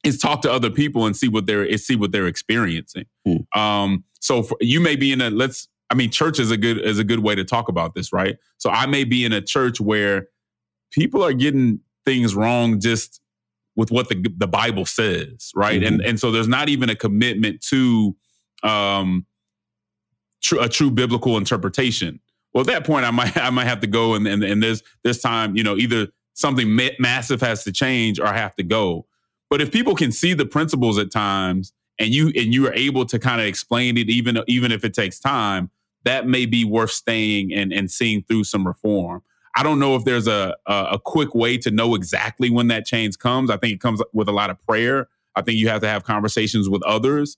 is 0.04 0.18
talk 0.18 0.42
to 0.42 0.52
other 0.52 0.70
people 0.70 1.06
and 1.06 1.16
see 1.16 1.28
what 1.28 1.46
they're 1.46 1.76
see 1.78 1.96
what 1.96 2.12
they're 2.12 2.26
experiencing. 2.26 3.06
Mm. 3.26 3.56
Um, 3.56 4.04
so 4.20 4.42
for, 4.42 4.56
you 4.60 4.80
may 4.80 4.96
be 4.96 5.12
in 5.12 5.20
a 5.20 5.30
let's. 5.30 5.68
I 5.90 5.94
mean, 5.94 6.10
church 6.10 6.38
is 6.38 6.50
a 6.50 6.56
good 6.56 6.78
is 6.78 6.98
a 6.98 7.04
good 7.04 7.20
way 7.20 7.34
to 7.34 7.44
talk 7.44 7.68
about 7.68 7.94
this, 7.94 8.12
right? 8.12 8.36
So 8.58 8.70
I 8.70 8.86
may 8.86 9.04
be 9.04 9.24
in 9.24 9.32
a 9.32 9.40
church 9.40 9.80
where 9.80 10.28
people 10.90 11.22
are 11.22 11.32
getting 11.32 11.80
things 12.04 12.34
wrong 12.34 12.80
just 12.80 13.20
with 13.76 13.90
what 13.90 14.08
the 14.08 14.26
the 14.36 14.46
Bible 14.46 14.86
says, 14.86 15.50
right? 15.54 15.80
Mm-hmm. 15.80 15.94
And 15.94 16.02
and 16.02 16.20
so 16.20 16.30
there's 16.30 16.48
not 16.48 16.68
even 16.68 16.90
a 16.90 16.96
commitment 16.96 17.60
to 17.68 18.16
um, 18.62 19.26
tr- 20.42 20.60
a 20.60 20.68
true 20.68 20.90
biblical 20.90 21.36
interpretation. 21.36 22.20
Well, 22.52 22.62
at 22.62 22.66
that 22.68 22.86
point, 22.86 23.04
I 23.04 23.10
might 23.10 23.36
I 23.36 23.50
might 23.50 23.66
have 23.66 23.80
to 23.80 23.86
go 23.86 24.14
and 24.14 24.26
and, 24.26 24.42
and 24.42 24.62
there's 24.62 24.82
this 25.04 25.20
time, 25.20 25.56
you 25.56 25.62
know, 25.62 25.76
either 25.76 26.08
something 26.34 26.74
ma- 26.74 26.88
massive 26.98 27.40
has 27.40 27.64
to 27.64 27.72
change 27.72 28.18
or 28.18 28.26
I 28.26 28.36
have 28.36 28.56
to 28.56 28.62
go. 28.62 29.06
But 29.52 29.60
if 29.60 29.70
people 29.70 29.94
can 29.94 30.12
see 30.12 30.32
the 30.32 30.46
principles 30.46 30.96
at 30.96 31.10
times 31.10 31.74
and 31.98 32.08
you 32.08 32.28
and 32.28 32.54
you 32.54 32.66
are 32.68 32.72
able 32.72 33.04
to 33.04 33.18
kind 33.18 33.38
of 33.38 33.46
explain 33.46 33.98
it 33.98 34.08
even 34.08 34.38
even 34.46 34.72
if 34.72 34.82
it 34.82 34.94
takes 34.94 35.20
time, 35.20 35.70
that 36.04 36.26
may 36.26 36.46
be 36.46 36.64
worth 36.64 36.92
staying 36.92 37.52
and 37.52 37.70
and 37.70 37.90
seeing 37.90 38.22
through 38.22 38.44
some 38.44 38.66
reform. 38.66 39.22
I 39.54 39.62
don't 39.62 39.78
know 39.78 39.94
if 39.94 40.04
there's 40.04 40.26
a, 40.26 40.56
a, 40.66 40.92
a 40.92 40.98
quick 40.98 41.34
way 41.34 41.58
to 41.58 41.70
know 41.70 41.94
exactly 41.94 42.48
when 42.48 42.68
that 42.68 42.86
change 42.86 43.18
comes. 43.18 43.50
I 43.50 43.58
think 43.58 43.74
it 43.74 43.80
comes 43.82 44.00
with 44.14 44.26
a 44.26 44.32
lot 44.32 44.48
of 44.48 44.56
prayer. 44.66 45.10
I 45.36 45.42
think 45.42 45.58
you 45.58 45.68
have 45.68 45.82
to 45.82 45.88
have 45.88 46.02
conversations 46.02 46.70
with 46.70 46.82
others. 46.84 47.36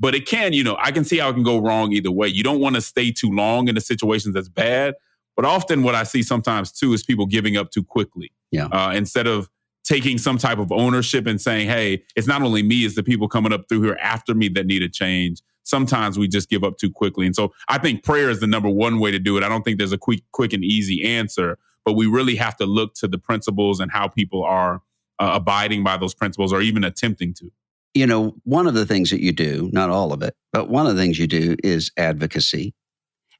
But 0.00 0.16
it 0.16 0.26
can, 0.26 0.52
you 0.52 0.64
know, 0.64 0.76
I 0.80 0.90
can 0.90 1.04
see 1.04 1.18
how 1.18 1.28
it 1.28 1.34
can 1.34 1.44
go 1.44 1.58
wrong 1.58 1.92
either 1.92 2.10
way. 2.10 2.26
You 2.26 2.42
don't 2.42 2.58
want 2.58 2.74
to 2.74 2.80
stay 2.80 3.12
too 3.12 3.30
long 3.30 3.68
in 3.68 3.76
a 3.76 3.80
situation 3.80 4.32
that's 4.32 4.48
bad. 4.48 4.94
But 5.36 5.44
often, 5.44 5.84
what 5.84 5.94
I 5.94 6.02
see 6.02 6.24
sometimes 6.24 6.72
too 6.72 6.92
is 6.92 7.04
people 7.04 7.26
giving 7.26 7.56
up 7.56 7.70
too 7.70 7.84
quickly. 7.84 8.32
Yeah. 8.50 8.66
Uh, 8.66 8.90
instead 8.96 9.28
of 9.28 9.48
taking 9.84 10.18
some 10.18 10.38
type 10.38 10.58
of 10.58 10.70
ownership 10.70 11.26
and 11.26 11.40
saying, 11.40 11.68
hey, 11.68 12.02
it's 12.14 12.26
not 12.26 12.42
only 12.42 12.62
me, 12.62 12.84
it's 12.84 12.94
the 12.94 13.02
people 13.02 13.28
coming 13.28 13.52
up 13.52 13.68
through 13.68 13.82
here 13.82 13.98
after 14.00 14.34
me 14.34 14.48
that 14.48 14.66
need 14.66 14.82
a 14.82 14.88
change. 14.88 15.42
Sometimes 15.64 16.18
we 16.18 16.28
just 16.28 16.48
give 16.48 16.64
up 16.64 16.76
too 16.76 16.90
quickly. 16.90 17.26
And 17.26 17.34
so 17.34 17.52
I 17.68 17.78
think 17.78 18.04
prayer 18.04 18.30
is 18.30 18.40
the 18.40 18.46
number 18.46 18.68
one 18.68 18.98
way 18.98 19.10
to 19.10 19.18
do 19.18 19.36
it. 19.36 19.44
I 19.44 19.48
don't 19.48 19.62
think 19.62 19.78
there's 19.78 19.92
a 19.92 19.98
quick, 19.98 20.22
quick 20.32 20.52
and 20.52 20.64
easy 20.64 21.02
answer, 21.04 21.58
but 21.84 21.94
we 21.94 22.06
really 22.06 22.36
have 22.36 22.56
to 22.56 22.66
look 22.66 22.94
to 22.94 23.08
the 23.08 23.18
principles 23.18 23.80
and 23.80 23.90
how 23.90 24.08
people 24.08 24.44
are 24.44 24.82
uh, 25.18 25.32
abiding 25.34 25.84
by 25.84 25.96
those 25.96 26.14
principles 26.14 26.52
or 26.52 26.60
even 26.60 26.84
attempting 26.84 27.34
to. 27.34 27.50
You 27.94 28.06
know, 28.06 28.34
one 28.44 28.66
of 28.66 28.74
the 28.74 28.86
things 28.86 29.10
that 29.10 29.20
you 29.20 29.32
do, 29.32 29.68
not 29.72 29.90
all 29.90 30.12
of 30.12 30.22
it, 30.22 30.34
but 30.52 30.68
one 30.68 30.86
of 30.86 30.96
the 30.96 31.02
things 31.02 31.18
you 31.18 31.26
do 31.26 31.56
is 31.62 31.92
advocacy. 31.96 32.74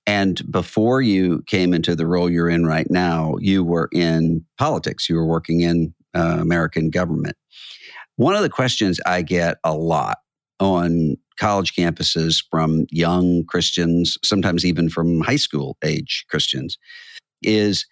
And 0.06 0.42
before 0.50 1.00
you 1.00 1.42
came 1.46 1.72
into 1.72 1.94
the 1.94 2.06
role 2.06 2.28
you're 2.28 2.50
in 2.50 2.66
right 2.66 2.90
now, 2.90 3.36
you 3.38 3.64
were 3.64 3.88
in 3.92 4.44
politics. 4.58 5.08
You 5.08 5.16
were 5.16 5.26
working 5.26 5.60
in 5.60 5.94
uh, 6.14 6.38
American 6.40 6.90
government. 6.90 7.36
One 8.16 8.34
of 8.34 8.42
the 8.42 8.50
questions 8.50 9.00
I 9.06 9.22
get 9.22 9.56
a 9.64 9.74
lot 9.74 10.18
on 10.60 11.16
college 11.38 11.74
campuses 11.74 12.44
from 12.50 12.86
young 12.90 13.44
Christians, 13.44 14.16
sometimes 14.22 14.64
even 14.64 14.88
from 14.88 15.20
high 15.20 15.36
school 15.36 15.76
age 15.82 16.24
Christians, 16.28 16.78
is 17.42 17.86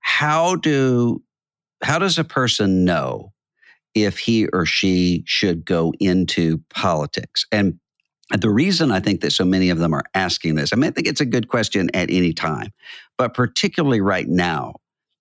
how 0.00 0.56
do 0.56 1.22
how 1.82 1.98
does 1.98 2.18
a 2.18 2.24
person 2.24 2.84
know 2.84 3.32
if 3.94 4.18
he 4.18 4.46
or 4.48 4.66
she 4.66 5.24
should 5.26 5.64
go 5.64 5.92
into 5.98 6.58
politics? 6.68 7.46
And 7.50 7.78
the 8.38 8.50
reason 8.50 8.92
I 8.92 9.00
think 9.00 9.22
that 9.22 9.32
so 9.32 9.44
many 9.44 9.70
of 9.70 9.78
them 9.78 9.92
are 9.94 10.04
asking 10.14 10.54
this, 10.54 10.72
I 10.72 10.76
mean, 10.76 10.88
I 10.88 10.90
think 10.92 11.08
it's 11.08 11.20
a 11.20 11.26
good 11.26 11.48
question 11.48 11.90
at 11.94 12.10
any 12.10 12.32
time, 12.32 12.70
but 13.18 13.34
particularly 13.34 14.00
right 14.00 14.28
now, 14.28 14.74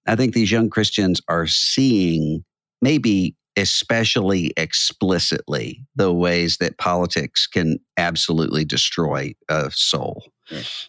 I 0.10 0.16
think 0.16 0.34
these 0.34 0.52
young 0.52 0.70
Christians 0.70 1.22
are 1.28 1.48
seeing 1.48 2.44
maybe 2.82 3.36
especially 3.56 4.54
explicitly 4.58 5.86
the 5.96 6.14
ways 6.14 6.58
that 6.58 6.78
politics 6.78 7.46
can 7.46 7.80
absolutely 7.98 8.64
destroy 8.64 9.34
a 9.50 9.70
soul. 9.72 10.32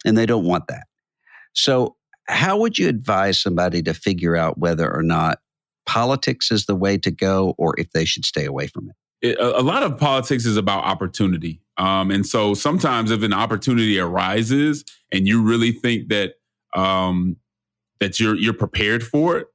And 0.05 0.17
they 0.17 0.25
don't 0.25 0.45
want 0.45 0.67
that. 0.67 0.87
So, 1.53 1.95
how 2.27 2.57
would 2.57 2.79
you 2.79 2.87
advise 2.87 3.39
somebody 3.39 3.81
to 3.83 3.93
figure 3.93 4.35
out 4.35 4.57
whether 4.57 4.91
or 4.91 5.03
not 5.03 5.39
politics 5.85 6.51
is 6.51 6.65
the 6.65 6.75
way 6.75 6.97
to 6.97 7.11
go 7.11 7.55
or 7.57 7.75
if 7.77 7.91
they 7.91 8.05
should 8.05 8.25
stay 8.25 8.45
away 8.45 8.67
from 8.67 8.89
it? 8.89 8.95
it 9.21 9.39
a 9.39 9.61
lot 9.61 9.83
of 9.83 9.97
politics 9.97 10.45
is 10.45 10.55
about 10.55 10.83
opportunity. 10.83 11.61
Um, 11.77 12.09
and 12.09 12.25
so 12.25 12.53
sometimes 12.53 13.11
if 13.11 13.21
an 13.23 13.33
opportunity 13.33 13.99
arises 13.99 14.85
and 15.11 15.27
you 15.27 15.41
really 15.41 15.71
think 15.71 16.09
that 16.09 16.35
um, 16.75 17.37
that 18.01 18.19
you're 18.19 18.35
you're 18.35 18.53
prepared 18.53 19.03
for 19.03 19.37
it, 19.37 19.47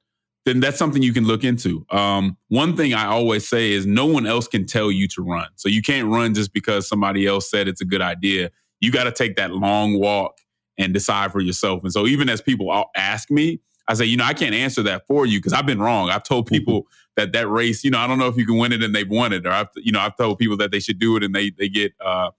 then 0.47 0.61
that's 0.61 0.79
something 0.79 1.03
you 1.03 1.13
can 1.13 1.25
look 1.25 1.45
into. 1.45 1.85
Um, 1.91 2.39
one 2.49 2.75
thing 2.77 2.95
I 2.95 3.07
always 3.07 3.47
say 3.47 3.73
is 3.73 3.85
no 3.85 4.07
one 4.07 4.27
else 4.27 4.49
can 4.49 4.65
tell 4.65 4.91
you 4.91 5.07
to 5.09 5.23
run. 5.23 5.49
So 5.57 5.69
you 5.69 5.83
can't 5.83 6.09
run 6.09 6.33
just 6.33 6.55
because 6.55 6.89
somebody 6.89 7.27
else 7.27 7.51
said 7.51 7.69
it's 7.69 7.83
a 7.83 7.85
good 7.85 8.01
idea. 8.01 8.51
You 8.81 8.93
got 8.93 9.05
to 9.05 9.13
take 9.13 9.37
that 9.37 9.51
long 9.51 9.99
walk 9.99 10.39
and 10.79 10.95
decide 10.95 11.33
for 11.33 11.41
yourself. 11.41 11.83
And 11.83 11.93
so 11.93 12.07
even 12.07 12.29
as 12.29 12.41
people 12.41 12.87
ask 12.97 13.31
me, 13.31 13.61
I 13.89 13.95
say, 13.95 14.05
you 14.05 14.17
know, 14.17 14.25
I 14.25 14.35
can't 14.35 14.55
answer 14.55 14.83
that 14.85 15.07
for 15.07 15.27
you 15.27 15.39
because 15.39 15.53
I've 15.53 15.67
been 15.67 15.81
wrong. 15.81 16.11
I've 16.11 16.23
told 16.23 16.47
mm-hmm. 16.47 16.55
people 16.55 16.87
that 17.17 17.33
that 17.33 17.49
race, 17.49 17.83
you 17.83 17.91
know, 17.91 17.99
I 17.99 18.07
don't 18.07 18.19
know 18.19 18.29
if 18.29 18.37
you 18.37 18.47
can 18.47 18.57
win 18.57 18.73
it 18.73 18.83
and 18.83 18.95
they've 18.95 19.09
won 19.09 19.33
it, 19.33 19.47
or 19.47 19.51
I've, 19.51 19.69
you 19.77 19.91
know, 19.91 20.01
I've 20.01 20.17
told 20.17 20.39
people 20.39 20.57
that 20.59 20.71
they 20.71 20.81
should 20.81 20.99
do 20.99 21.17
it 21.17 21.25
and 21.25 21.35
they 21.35 21.51
they 21.51 21.69
get 21.69 21.93
uh, 22.05 22.31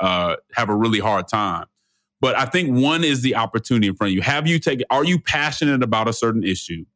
uh, 0.00 0.36
have 0.52 0.68
a 0.68 0.74
really 0.74 1.00
hard 1.00 1.28
time. 1.28 1.66
But 2.24 2.38
I 2.38 2.46
think 2.46 2.74
one 2.74 3.04
is 3.04 3.20
the 3.20 3.34
opportunity 3.34 3.86
in 3.86 3.96
front 3.96 4.12
of 4.12 4.14
you. 4.14 4.22
Have 4.22 4.46
you 4.46 4.58
taken? 4.58 4.86
Are 4.88 5.04
you 5.04 5.18
passionate 5.18 5.82
about 5.82 6.08
a 6.08 6.12
certain 6.14 6.42
issue? 6.42 6.86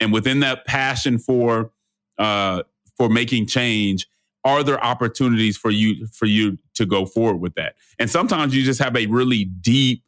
And 0.00 0.10
within 0.10 0.40
that 0.40 0.64
passion 0.64 1.18
for 1.18 1.70
uh, 2.16 2.62
for 2.96 3.10
making 3.10 3.46
change, 3.46 4.08
are 4.42 4.62
there 4.62 4.82
opportunities 4.82 5.58
for 5.58 5.70
you 5.70 6.06
for 6.06 6.24
you 6.24 6.56
to 6.76 6.86
go 6.86 7.04
forward 7.04 7.42
with 7.42 7.54
that? 7.56 7.74
And 7.98 8.08
sometimes 8.08 8.56
you 8.56 8.62
just 8.62 8.80
have 8.80 8.96
a 8.96 9.04
really 9.04 9.44
deep 9.44 10.02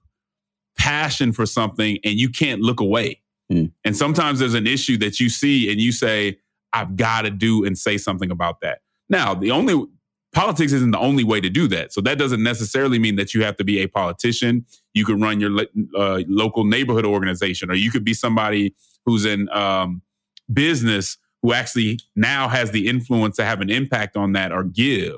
passion 0.78 1.34
for 1.34 1.44
something 1.44 1.98
and 2.02 2.14
you 2.18 2.30
can't 2.30 2.62
look 2.62 2.80
away. 2.80 3.20
Mm. 3.52 3.72
And 3.84 3.94
sometimes 3.94 4.38
there's 4.38 4.54
an 4.54 4.66
issue 4.66 4.96
that 5.00 5.20
you 5.20 5.28
see 5.28 5.70
and 5.70 5.78
you 5.78 5.92
say, 5.92 6.38
I've 6.72 6.96
got 6.96 7.26
to 7.26 7.30
do 7.30 7.66
and 7.66 7.76
say 7.76 7.98
something 7.98 8.30
about 8.30 8.62
that. 8.62 8.78
Now, 9.10 9.34
the 9.34 9.50
only 9.50 9.86
politics 10.36 10.70
isn't 10.72 10.90
the 10.90 10.98
only 10.98 11.24
way 11.24 11.40
to 11.40 11.48
do 11.48 11.66
that. 11.66 11.94
So 11.94 12.02
that 12.02 12.18
doesn't 12.18 12.42
necessarily 12.42 12.98
mean 12.98 13.16
that 13.16 13.32
you 13.32 13.42
have 13.42 13.56
to 13.56 13.64
be 13.64 13.80
a 13.80 13.86
politician. 13.86 14.66
You 14.92 15.06
could 15.06 15.18
run 15.18 15.40
your 15.40 15.50
uh, 15.96 16.22
local 16.28 16.64
neighborhood 16.64 17.06
organization, 17.06 17.70
or 17.70 17.74
you 17.74 17.90
could 17.90 18.04
be 18.04 18.12
somebody 18.12 18.74
who's 19.06 19.24
in 19.24 19.48
um, 19.48 20.02
business 20.52 21.16
who 21.40 21.54
actually 21.54 22.00
now 22.16 22.48
has 22.48 22.70
the 22.70 22.86
influence 22.86 23.36
to 23.36 23.46
have 23.46 23.62
an 23.62 23.70
impact 23.70 24.14
on 24.14 24.34
that 24.34 24.52
or 24.52 24.62
give. 24.62 25.16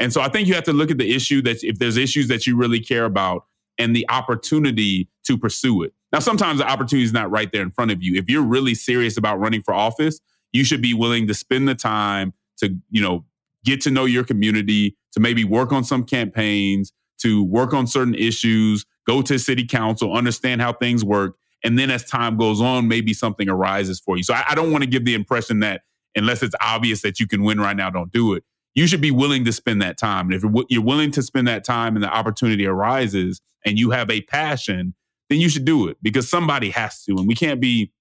And 0.00 0.14
so 0.14 0.22
I 0.22 0.28
think 0.28 0.48
you 0.48 0.54
have 0.54 0.64
to 0.64 0.72
look 0.72 0.90
at 0.90 0.96
the 0.96 1.14
issue 1.14 1.42
that 1.42 1.62
if 1.62 1.78
there's 1.78 1.98
issues 1.98 2.28
that 2.28 2.46
you 2.46 2.56
really 2.56 2.80
care 2.80 3.04
about 3.04 3.44
and 3.78 3.94
the 3.94 4.08
opportunity 4.08 5.10
to 5.24 5.36
pursue 5.36 5.82
it. 5.82 5.92
Now, 6.10 6.20
sometimes 6.20 6.60
the 6.60 6.66
opportunity 6.66 7.04
is 7.04 7.12
not 7.12 7.30
right 7.30 7.52
there 7.52 7.62
in 7.62 7.70
front 7.70 7.90
of 7.90 8.02
you. 8.02 8.14
If 8.14 8.30
you're 8.30 8.42
really 8.42 8.74
serious 8.74 9.18
about 9.18 9.38
running 9.40 9.60
for 9.60 9.74
office, 9.74 10.20
you 10.52 10.64
should 10.64 10.80
be 10.80 10.94
willing 10.94 11.26
to 11.26 11.34
spend 11.34 11.68
the 11.68 11.74
time 11.74 12.32
to, 12.58 12.74
you 12.90 13.02
know, 13.02 13.24
get 13.64 13.80
to 13.82 13.90
know 13.90 14.04
your 14.04 14.24
community, 14.24 14.96
to 15.12 15.20
maybe 15.20 15.44
work 15.44 15.72
on 15.72 15.84
some 15.84 16.04
campaigns, 16.04 16.92
to 17.22 17.44
work 17.44 17.72
on 17.72 17.86
certain 17.86 18.14
issues, 18.14 18.84
go 19.06 19.22
to 19.22 19.38
city 19.38 19.66
council, 19.66 20.12
understand 20.12 20.60
how 20.60 20.72
things 20.72 21.04
work. 21.04 21.36
And 21.64 21.78
then 21.78 21.90
as 21.90 22.04
time 22.04 22.36
goes 22.36 22.60
on, 22.60 22.88
maybe 22.88 23.14
something 23.14 23.48
arises 23.48 24.00
for 24.00 24.16
you. 24.16 24.22
So 24.22 24.34
I, 24.34 24.44
I 24.50 24.54
don't 24.54 24.70
want 24.70 24.84
to 24.84 24.90
give 24.90 25.04
the 25.04 25.14
impression 25.14 25.60
that 25.60 25.82
unless 26.14 26.42
it's 26.42 26.54
obvious 26.60 27.02
that 27.02 27.18
you 27.18 27.26
can 27.26 27.42
win 27.42 27.60
right 27.60 27.76
now, 27.76 27.90
don't 27.90 28.12
do 28.12 28.34
it. 28.34 28.44
You 28.74 28.86
should 28.86 29.00
be 29.00 29.10
willing 29.10 29.44
to 29.44 29.52
spend 29.52 29.80
that 29.82 29.96
time. 29.96 30.30
And 30.30 30.34
if 30.34 30.66
you're 30.68 30.82
willing 30.82 31.10
to 31.12 31.22
spend 31.22 31.48
that 31.48 31.64
time 31.64 31.96
and 31.96 32.02
the 32.02 32.08
opportunity 32.08 32.66
arises 32.66 33.40
and 33.64 33.78
you 33.78 33.90
have 33.90 34.10
a 34.10 34.20
passion, 34.22 34.94
then 35.30 35.40
you 35.40 35.48
should 35.48 35.64
do 35.64 35.88
it 35.88 35.96
because 36.02 36.28
somebody 36.28 36.70
has 36.70 37.02
to. 37.04 37.12
And 37.12 37.26
we 37.26 37.34
can't 37.34 37.60
be 37.60 37.92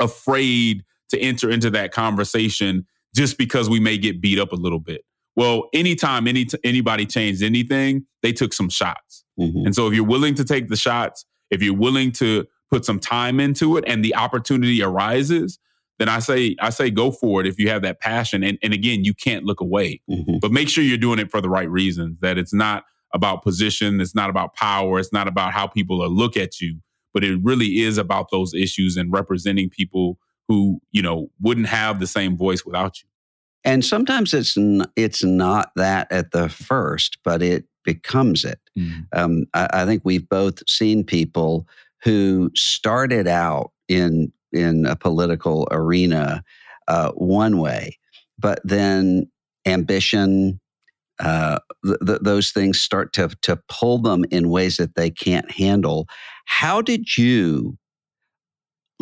afraid 0.00 0.84
to 1.10 1.20
enter 1.20 1.50
into 1.50 1.70
that 1.70 1.92
conversation 1.92 2.86
just 3.16 3.38
because 3.38 3.70
we 3.70 3.80
may 3.80 3.96
get 3.96 4.20
beat 4.20 4.38
up 4.38 4.52
a 4.52 4.56
little 4.56 4.78
bit. 4.78 5.02
Well, 5.34 5.68
anytime 5.72 6.28
any 6.28 6.44
t- 6.44 6.58
anybody 6.62 7.06
changed 7.06 7.42
anything, 7.42 8.06
they 8.22 8.32
took 8.32 8.52
some 8.52 8.68
shots. 8.68 9.24
Mm-hmm. 9.40 9.66
And 9.66 9.74
so 9.74 9.88
if 9.88 9.94
you're 9.94 10.04
willing 10.04 10.34
to 10.34 10.44
take 10.44 10.68
the 10.68 10.76
shots, 10.76 11.24
if 11.50 11.62
you're 11.62 11.76
willing 11.76 12.12
to 12.12 12.46
put 12.70 12.84
some 12.84 12.98
time 12.98 13.40
into 13.40 13.76
it 13.76 13.84
and 13.86 14.04
the 14.04 14.14
opportunity 14.14 14.82
arises, 14.82 15.58
then 15.98 16.08
I 16.08 16.18
say 16.18 16.56
I 16.60 16.70
say 16.70 16.90
go 16.90 17.10
for 17.10 17.40
it 17.40 17.46
if 17.46 17.58
you 17.58 17.68
have 17.70 17.82
that 17.82 18.00
passion. 18.00 18.42
And, 18.42 18.58
and 18.62 18.74
again, 18.74 19.04
you 19.04 19.14
can't 19.14 19.44
look 19.44 19.60
away. 19.60 20.00
Mm-hmm. 20.10 20.38
But 20.40 20.52
make 20.52 20.68
sure 20.68 20.84
you're 20.84 20.98
doing 20.98 21.18
it 21.18 21.30
for 21.30 21.40
the 21.40 21.48
right 21.48 21.70
reasons, 21.70 22.18
that 22.20 22.36
it's 22.36 22.52
not 22.54 22.84
about 23.14 23.42
position, 23.42 24.00
it's 24.00 24.14
not 24.14 24.28
about 24.28 24.54
power, 24.54 24.98
it's 24.98 25.12
not 25.12 25.26
about 25.26 25.52
how 25.52 25.66
people 25.66 25.98
look 26.10 26.36
at 26.36 26.60
you, 26.60 26.80
but 27.14 27.24
it 27.24 27.38
really 27.42 27.80
is 27.80 27.96
about 27.96 28.30
those 28.30 28.52
issues 28.52 28.96
and 28.96 29.12
representing 29.12 29.70
people 29.70 30.18
who, 30.48 30.80
you 30.92 31.02
know, 31.02 31.30
wouldn't 31.40 31.68
have 31.68 32.00
the 32.00 32.06
same 32.06 32.36
voice 32.36 32.64
without 32.64 33.00
you. 33.02 33.08
And 33.64 33.84
sometimes 33.84 34.32
it's 34.32 34.56
n- 34.56 34.86
it's 34.94 35.24
not 35.24 35.72
that 35.74 36.06
at 36.12 36.30
the 36.30 36.48
first, 36.48 37.18
but 37.24 37.42
it 37.42 37.64
becomes 37.84 38.44
it. 38.44 38.60
Mm. 38.78 39.06
Um, 39.12 39.46
I, 39.54 39.68
I, 39.72 39.86
think 39.86 40.02
we've 40.04 40.28
both 40.28 40.68
seen 40.68 41.02
people 41.02 41.66
who 42.02 42.50
started 42.54 43.26
out 43.26 43.72
in 43.88 44.32
in 44.52 44.86
a 44.86 44.94
political 44.94 45.66
arena 45.70 46.44
uh, 46.86 47.10
one 47.12 47.58
way, 47.58 47.98
but 48.38 48.60
then 48.62 49.30
ambition, 49.66 50.60
uh, 51.18 51.58
th- 51.84 51.98
th- 52.06 52.20
those 52.22 52.50
things 52.50 52.80
start 52.80 53.12
to 53.14 53.30
to 53.42 53.58
pull 53.68 53.98
them 53.98 54.24
in 54.30 54.48
ways 54.48 54.76
that 54.76 54.94
they 54.94 55.10
can't 55.10 55.50
handle. 55.50 56.06
How 56.44 56.80
did 56.80 57.16
you 57.16 57.76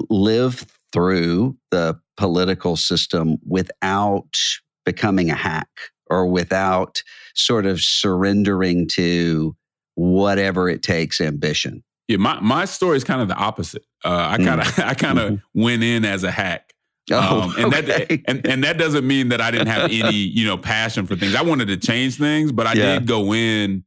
live 0.08 0.64
through 0.94 1.56
the 1.72 2.00
political 2.16 2.76
system 2.76 3.36
without 3.44 4.38
becoming 4.86 5.28
a 5.28 5.34
hack 5.34 5.68
or 6.08 6.26
without 6.26 7.02
sort 7.34 7.66
of 7.66 7.80
surrendering 7.80 8.86
to 8.86 9.56
whatever 9.96 10.68
it 10.68 10.82
takes 10.82 11.20
ambition. 11.20 11.82
Yeah, 12.06 12.18
my, 12.18 12.38
my 12.40 12.64
story 12.64 12.96
is 12.96 13.02
kind 13.02 13.20
of 13.20 13.28
the 13.28 13.34
opposite. 13.34 13.84
Uh, 14.04 14.28
I 14.30 14.36
kind 14.36 14.60
of 14.60 14.66
mm. 14.68 14.84
I 14.86 14.94
kind 14.94 15.18
of 15.18 15.32
mm-hmm. 15.32 15.62
went 15.62 15.82
in 15.82 16.04
as 16.04 16.22
a 16.22 16.30
hack. 16.30 16.72
Oh, 17.10 17.42
um, 17.42 17.54
and 17.58 17.74
okay. 17.74 17.82
that 17.82 18.20
and, 18.28 18.46
and 18.46 18.64
that 18.64 18.78
doesn't 18.78 19.06
mean 19.06 19.28
that 19.28 19.40
I 19.40 19.50
didn't 19.50 19.66
have 19.66 19.90
any, 19.90 20.14
you 20.14 20.46
know, 20.46 20.56
passion 20.56 21.06
for 21.06 21.16
things. 21.16 21.34
I 21.34 21.42
wanted 21.42 21.68
to 21.68 21.76
change 21.76 22.16
things, 22.16 22.52
but 22.52 22.66
I 22.66 22.74
yeah. 22.74 22.98
did 22.98 23.06
go 23.06 23.34
in 23.34 23.84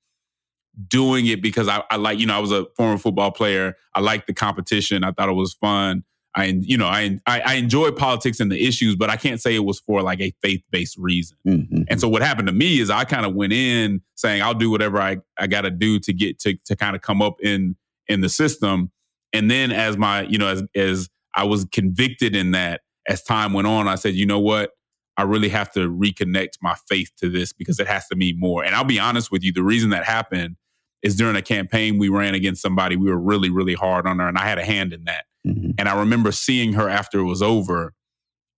doing 0.88 1.26
it 1.26 1.42
because 1.42 1.68
I, 1.68 1.84
I 1.90 1.96
like, 1.96 2.20
you 2.20 2.28
know, 2.28 2.36
I 2.36 2.40
was 2.40 2.52
a 2.52 2.66
former 2.76 2.98
football 2.98 3.32
player. 3.32 3.76
I 3.96 4.02
liked 4.02 4.28
the 4.28 4.34
competition. 4.34 5.04
I 5.04 5.12
thought 5.12 5.30
it 5.30 5.34
was 5.34 5.54
fun. 5.54 6.04
I, 6.38 6.46
you 6.62 6.78
know, 6.78 6.86
I, 6.86 7.20
I, 7.26 7.40
I 7.40 7.54
enjoy 7.56 7.90
politics 7.90 8.40
and 8.40 8.52
the 8.52 8.64
issues, 8.64 8.96
but 8.96 9.10
I 9.10 9.16
can't 9.16 9.42
say 9.42 9.56
it 9.56 9.66
was 9.66 9.80
for 9.80 10.04
like 10.04 10.22
a 10.22 10.32
faith 10.44 10.62
based 10.70 10.96
reason. 10.98 11.36
Mm-hmm. 11.48 11.84
And 11.88 12.00
so 12.00 12.08
what 12.08 12.22
happened 12.22 12.48
to 12.48 12.54
me 12.54 12.80
is 12.80 12.92
I 12.92 13.06
kind 13.06 13.26
of 13.26 13.34
went 13.34 13.54
in 13.54 14.02
saying 14.14 14.44
I'll 14.44 14.54
do 14.54 14.70
whatever 14.70 15.02
I, 15.02 15.18
I 15.40 15.48
got 15.48 15.62
to 15.62 15.72
do 15.72 16.00
to 16.00 16.14
get 16.14 16.38
to 16.42 16.56
to 16.66 16.76
kind 16.76 16.96
of 16.96 17.02
come 17.02 17.24
up 17.24 17.42
in 17.42 17.76
in 18.08 18.22
the 18.22 18.30
system. 18.30 18.92
And 19.34 19.50
then 19.50 19.72
as 19.72 19.98
my, 19.98 20.22
you 20.22 20.38
know, 20.38 20.48
as 20.48 20.64
as 20.76 21.10
I 21.34 21.44
was 21.46 21.66
convicted 21.72 22.36
in 22.36 22.52
that, 22.52 22.82
as 23.08 23.24
time 23.24 23.54
went 23.54 23.68
on, 23.68 23.88
I 23.88 23.96
said, 23.96 24.14
you 24.14 24.28
know 24.28 24.40
what, 24.40 24.72
I 25.18 25.24
really 25.24 25.50
have 25.50 25.72
to 25.72 25.90
reconnect 25.90 26.58
my 26.62 26.76
faith 26.88 27.12
to 27.18 27.30
this 27.30 27.52
because 27.52 27.80
it 27.80 27.88
has 27.88 28.08
to 28.10 28.16
mean 28.16 28.40
more. 28.40 28.64
And 28.64 28.76
I'll 28.76 28.84
be 28.84 29.00
honest 29.00 29.32
with 29.32 29.44
you, 29.44 29.52
the 29.52 29.64
reason 29.64 29.90
that 29.90 30.04
happened 30.04 30.56
is 31.02 31.16
during 31.16 31.36
a 31.36 31.42
campaign 31.42 31.98
we 31.98 32.10
ran 32.10 32.36
against 32.36 32.62
somebody 32.62 32.96
we 32.96 33.10
were 33.10 33.20
really 33.20 33.50
really 33.50 33.76
hard 33.76 34.06
on 34.06 34.20
her, 34.20 34.28
and 34.28 34.38
I 34.38 34.46
had 34.46 34.60
a 34.60 34.66
hand 34.66 34.94
in 34.94 35.06
that. 35.06 35.26
Mm-hmm. 35.46 35.72
And 35.78 35.90
I 35.90 36.00
remember 36.00 36.32
seeing 36.32 36.74
her 36.74 36.90
after 36.90 37.20
it 37.20 37.26
was 37.26 37.42
over 37.42 37.94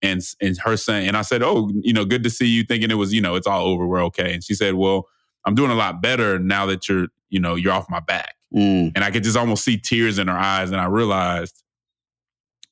and 0.01 0.21
and 0.41 0.57
her 0.59 0.77
saying, 0.77 1.07
and 1.07 1.17
I 1.17 1.21
said, 1.23 1.43
Oh, 1.43 1.69
you 1.81 1.93
know, 1.93 2.05
good 2.05 2.23
to 2.23 2.29
see 2.29 2.47
you 2.47 2.63
thinking 2.63 2.91
it 2.91 2.95
was, 2.95 3.13
you 3.13 3.21
know, 3.21 3.35
it's 3.35 3.47
all 3.47 3.65
over. 3.67 3.85
We're 3.85 4.03
okay. 4.05 4.33
And 4.33 4.43
she 4.43 4.53
said, 4.53 4.75
Well, 4.75 5.07
I'm 5.45 5.55
doing 5.55 5.71
a 5.71 5.75
lot 5.75 6.01
better 6.01 6.39
now 6.39 6.65
that 6.67 6.87
you're, 6.87 7.07
you 7.29 7.39
know, 7.39 7.55
you're 7.55 7.73
off 7.73 7.89
my 7.89 7.99
back. 7.99 8.35
Mm. 8.55 8.93
And 8.95 9.03
I 9.03 9.11
could 9.11 9.23
just 9.23 9.37
almost 9.37 9.63
see 9.63 9.77
tears 9.77 10.17
in 10.17 10.27
her 10.27 10.37
eyes. 10.37 10.71
And 10.71 10.81
I 10.81 10.85
realized 10.85 11.63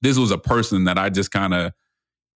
this 0.02 0.18
was 0.18 0.32
a 0.32 0.38
person 0.38 0.86
that 0.86 0.98
I 0.98 1.10
just 1.10 1.32
kind 1.32 1.54
of, 1.54 1.74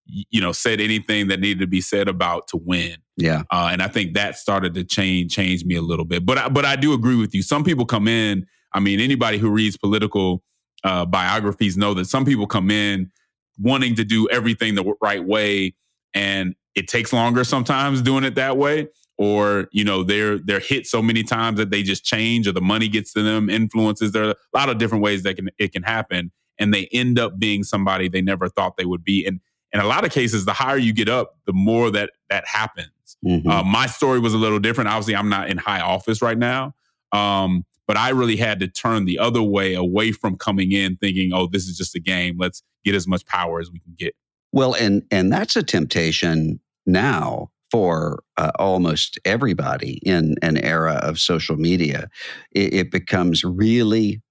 you 0.05 0.41
know, 0.41 0.51
said 0.51 0.81
anything 0.81 1.27
that 1.27 1.39
needed 1.39 1.59
to 1.59 1.67
be 1.67 1.81
said 1.81 2.07
about 2.07 2.47
to 2.49 2.57
win. 2.57 2.97
Yeah. 3.17 3.43
Uh, 3.51 3.69
and 3.71 3.81
I 3.81 3.87
think 3.87 4.13
that 4.13 4.35
started 4.35 4.73
to 4.73 4.83
change, 4.83 5.33
change 5.33 5.63
me 5.63 5.75
a 5.75 5.81
little 5.81 6.05
bit. 6.05 6.25
But 6.25 6.37
I, 6.37 6.49
but 6.49 6.65
I 6.65 6.75
do 6.75 6.93
agree 6.93 7.15
with 7.15 7.33
you. 7.33 7.41
Some 7.41 7.63
people 7.63 7.85
come 7.85 8.07
in, 8.07 8.45
I 8.73 8.79
mean, 8.79 8.99
anybody 8.99 9.37
who 9.37 9.49
reads 9.49 9.77
political 9.77 10.43
uh, 10.83 11.05
biographies 11.05 11.77
know 11.77 11.93
that 11.93 12.05
some 12.05 12.25
people 12.25 12.47
come 12.47 12.71
in 12.71 13.11
wanting 13.59 13.95
to 13.95 14.03
do 14.03 14.27
everything 14.29 14.75
the 14.75 14.93
right 15.01 15.23
way, 15.23 15.75
and 16.13 16.55
it 16.75 16.87
takes 16.87 17.13
longer 17.13 17.43
sometimes 17.43 18.01
doing 18.01 18.23
it 18.23 18.35
that 18.35 18.57
way. 18.57 18.87
Or 19.17 19.67
you 19.71 19.83
know 19.83 20.03
they're 20.03 20.39
they're 20.39 20.59
hit 20.59 20.87
so 20.87 21.01
many 21.01 21.21
times 21.21 21.57
that 21.57 21.69
they 21.69 21.83
just 21.83 22.03
change, 22.03 22.47
or 22.47 22.53
the 22.53 22.61
money 22.61 22.87
gets 22.87 23.13
to 23.13 23.21
them, 23.21 23.49
influences. 23.49 24.13
There 24.13 24.23
are 24.23 24.31
a 24.31 24.57
lot 24.57 24.69
of 24.69 24.79
different 24.79 25.03
ways 25.03 25.23
that 25.23 25.35
can 25.35 25.49
it 25.59 25.73
can 25.73 25.83
happen, 25.83 26.31
and 26.57 26.73
they 26.73 26.87
end 26.91 27.19
up 27.19 27.37
being 27.37 27.63
somebody 27.63 28.09
they 28.09 28.21
never 28.21 28.49
thought 28.49 28.77
they 28.77 28.85
would 28.85 29.03
be. 29.03 29.25
And 29.25 29.39
in 29.73 29.79
a 29.79 29.85
lot 29.85 30.05
of 30.05 30.11
cases, 30.11 30.45
the 30.45 30.53
higher 30.53 30.77
you 30.77 30.91
get 30.91 31.07
up, 31.07 31.35
the 31.45 31.53
more 31.53 31.91
that 31.91 32.11
that 32.29 32.47
happens. 32.47 32.87
Mm-hmm. 33.23 33.47
Uh, 33.47 33.63
my 33.63 33.85
story 33.85 34.19
was 34.19 34.33
a 34.33 34.37
little 34.37 34.59
different. 34.59 34.89
Obviously, 34.89 35.15
I'm 35.15 35.29
not 35.29 35.49
in 35.49 35.57
high 35.57 35.81
office 35.81 36.21
right 36.21 36.37
now, 36.37 36.73
um, 37.11 37.65
but 37.87 37.97
I 37.97 38.09
really 38.09 38.37
had 38.37 38.59
to 38.59 38.67
turn 38.67 39.05
the 39.05 39.19
other 39.19 39.41
way 39.41 39.73
away 39.73 40.11
from 40.11 40.37
coming 40.37 40.71
in 40.71 40.97
thinking, 40.97 41.31
oh, 41.33 41.47
this 41.47 41.67
is 41.67 41.77
just 41.77 41.95
a 41.95 41.99
game. 41.99 42.37
Let's 42.39 42.63
get 42.83 42.95
as 42.95 43.07
much 43.07 43.25
power 43.25 43.59
as 43.59 43.71
we 43.71 43.79
can 43.79 43.95
get. 43.97 44.15
Well, 44.51 44.73
and 44.73 45.03
and 45.11 45.31
that's 45.31 45.55
a 45.55 45.63
temptation 45.63 46.59
now 46.85 47.51
for 47.69 48.21
uh, 48.37 48.51
almost 48.59 49.17
everybody 49.23 49.99
in 50.03 50.35
an 50.41 50.57
era 50.57 50.99
of 51.01 51.17
social 51.19 51.55
media. 51.55 52.09
It, 52.51 52.73
it 52.73 52.91
becomes 52.91 53.45
really 53.45 54.21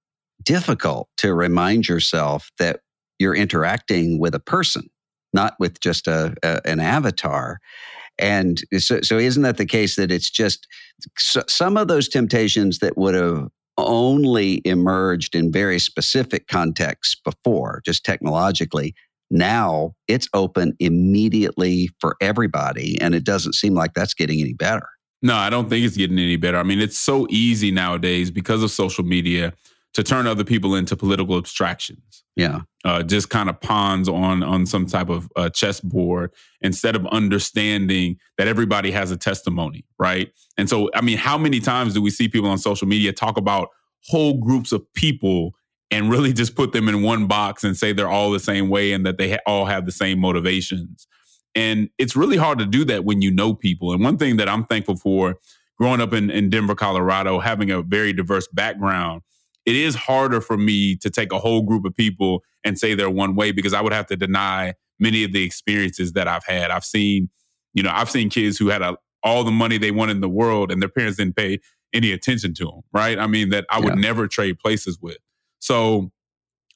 difficult 0.43 1.09
to 1.17 1.33
remind 1.33 1.87
yourself 1.87 2.51
that 2.59 2.81
you're 3.17 3.35
interacting 3.35 4.19
with 4.19 4.35
a 4.35 4.39
person, 4.39 4.89
not 5.33 5.55
with 5.59 5.79
just 5.79 6.07
a, 6.07 6.35
a 6.43 6.61
an 6.65 6.79
avatar. 6.79 7.59
And 8.19 8.61
so, 8.77 9.01
so 9.01 9.17
isn't 9.17 9.43
that 9.43 9.57
the 9.57 9.65
case 9.65 9.95
that 9.95 10.11
it's 10.11 10.29
just 10.29 10.67
some 11.47 11.77
of 11.77 11.87
those 11.87 12.07
temptations 12.07 12.79
that 12.79 12.97
would 12.97 13.15
have 13.15 13.47
only 13.77 14.61
emerged 14.65 15.35
in 15.35 15.51
very 15.51 15.79
specific 15.79 16.47
contexts 16.47 17.15
before, 17.23 17.81
just 17.85 18.05
technologically. 18.05 18.93
Now 19.31 19.93
it's 20.07 20.27
open 20.33 20.73
immediately 20.79 21.89
for 21.99 22.17
everybody, 22.21 22.99
and 22.99 23.15
it 23.15 23.23
doesn't 23.23 23.53
seem 23.53 23.73
like 23.73 23.93
that's 23.93 24.13
getting 24.13 24.41
any 24.41 24.53
better. 24.53 24.87
No, 25.21 25.35
I 25.35 25.49
don't 25.49 25.69
think 25.69 25.85
it's 25.85 25.95
getting 25.95 26.19
any 26.19 26.35
better. 26.35 26.57
I 26.57 26.63
mean, 26.63 26.79
it's 26.79 26.97
so 26.97 27.27
easy 27.29 27.71
nowadays 27.71 28.29
because 28.29 28.61
of 28.63 28.71
social 28.71 29.03
media 29.03 29.53
to 29.93 30.03
turn 30.03 30.25
other 30.25 30.43
people 30.43 30.75
into 30.75 30.95
political 30.95 31.37
abstractions. 31.37 32.23
Yeah. 32.35 32.61
Uh, 32.85 33.03
just 33.03 33.29
kind 33.29 33.49
of 33.49 33.59
pawns 33.59 34.07
on 34.07 34.41
on 34.41 34.65
some 34.65 34.85
type 34.85 35.09
of 35.09 35.29
uh, 35.35 35.49
chessboard 35.49 36.33
instead 36.61 36.95
of 36.95 37.05
understanding 37.07 38.17
that 38.37 38.47
everybody 38.47 38.91
has 38.91 39.11
a 39.11 39.17
testimony, 39.17 39.85
right? 39.99 40.31
And 40.57 40.69
so, 40.69 40.89
I 40.95 41.01
mean, 41.01 41.17
how 41.17 41.37
many 41.37 41.59
times 41.59 41.93
do 41.93 42.01
we 42.01 42.09
see 42.09 42.29
people 42.29 42.49
on 42.49 42.57
social 42.57 42.87
media 42.87 43.11
talk 43.11 43.37
about 43.37 43.69
whole 44.07 44.37
groups 44.37 44.71
of 44.71 44.81
people 44.93 45.53
and 45.91 46.09
really 46.09 46.33
just 46.41 46.55
put 46.55 46.71
them 46.71 46.87
in 46.87 47.01
one 47.01 47.27
box 47.27 47.63
and 47.63 47.75
say 47.75 47.91
they're 47.91 48.09
all 48.09 48.31
the 48.31 48.39
same 48.39 48.69
way 48.69 48.93
and 48.93 49.05
that 49.05 49.17
they 49.17 49.31
ha- 49.31 49.39
all 49.45 49.65
have 49.65 49.85
the 49.85 49.91
same 49.91 50.19
motivations. 50.19 51.07
And 51.53 51.89
it's 51.97 52.15
really 52.15 52.37
hard 52.37 52.59
to 52.59 52.65
do 52.65 52.85
that 52.85 53.03
when 53.03 53.21
you 53.21 53.29
know 53.29 53.53
people. 53.53 53.91
And 53.91 54.01
one 54.01 54.17
thing 54.17 54.37
that 54.37 54.47
I'm 54.47 54.63
thankful 54.63 54.95
for 54.95 55.35
growing 55.77 55.99
up 55.99 56.13
in, 56.13 56.29
in 56.29 56.49
Denver, 56.49 56.75
Colorado, 56.75 57.39
having 57.39 57.71
a 57.71 57.81
very 57.81 58.13
diverse 58.13 58.47
background, 58.47 59.21
it 59.65 59.75
is 59.75 59.95
harder 59.95 60.41
for 60.41 60.57
me 60.57 60.95
to 60.97 61.09
take 61.09 61.31
a 61.31 61.39
whole 61.39 61.61
group 61.61 61.85
of 61.85 61.95
people 61.95 62.43
and 62.63 62.77
say 62.77 62.93
they're 62.93 63.09
one 63.09 63.35
way 63.35 63.51
because 63.51 63.73
I 63.73 63.81
would 63.81 63.93
have 63.93 64.07
to 64.07 64.17
deny 64.17 64.73
many 64.99 65.23
of 65.23 65.33
the 65.33 65.43
experiences 65.43 66.13
that 66.13 66.27
I've 66.27 66.45
had. 66.45 66.71
I've 66.71 66.85
seen, 66.85 67.29
you 67.73 67.83
know, 67.83 67.91
I've 67.91 68.09
seen 68.09 68.29
kids 68.29 68.57
who 68.57 68.69
had 68.69 68.81
a, 68.81 68.97
all 69.23 69.43
the 69.43 69.51
money 69.51 69.77
they 69.77 69.91
wanted 69.91 70.13
in 70.13 70.21
the 70.21 70.29
world 70.29 70.71
and 70.71 70.81
their 70.81 70.89
parents 70.89 71.17
didn't 71.17 71.35
pay 71.35 71.59
any 71.93 72.11
attention 72.11 72.53
to 72.55 72.65
them, 72.65 72.81
right? 72.93 73.19
I 73.19 73.27
mean, 73.27 73.49
that 73.49 73.65
I 73.69 73.79
would 73.79 73.95
yeah. 73.95 74.01
never 74.01 74.27
trade 74.27 74.59
places 74.59 74.99
with. 75.01 75.17
So 75.59 76.11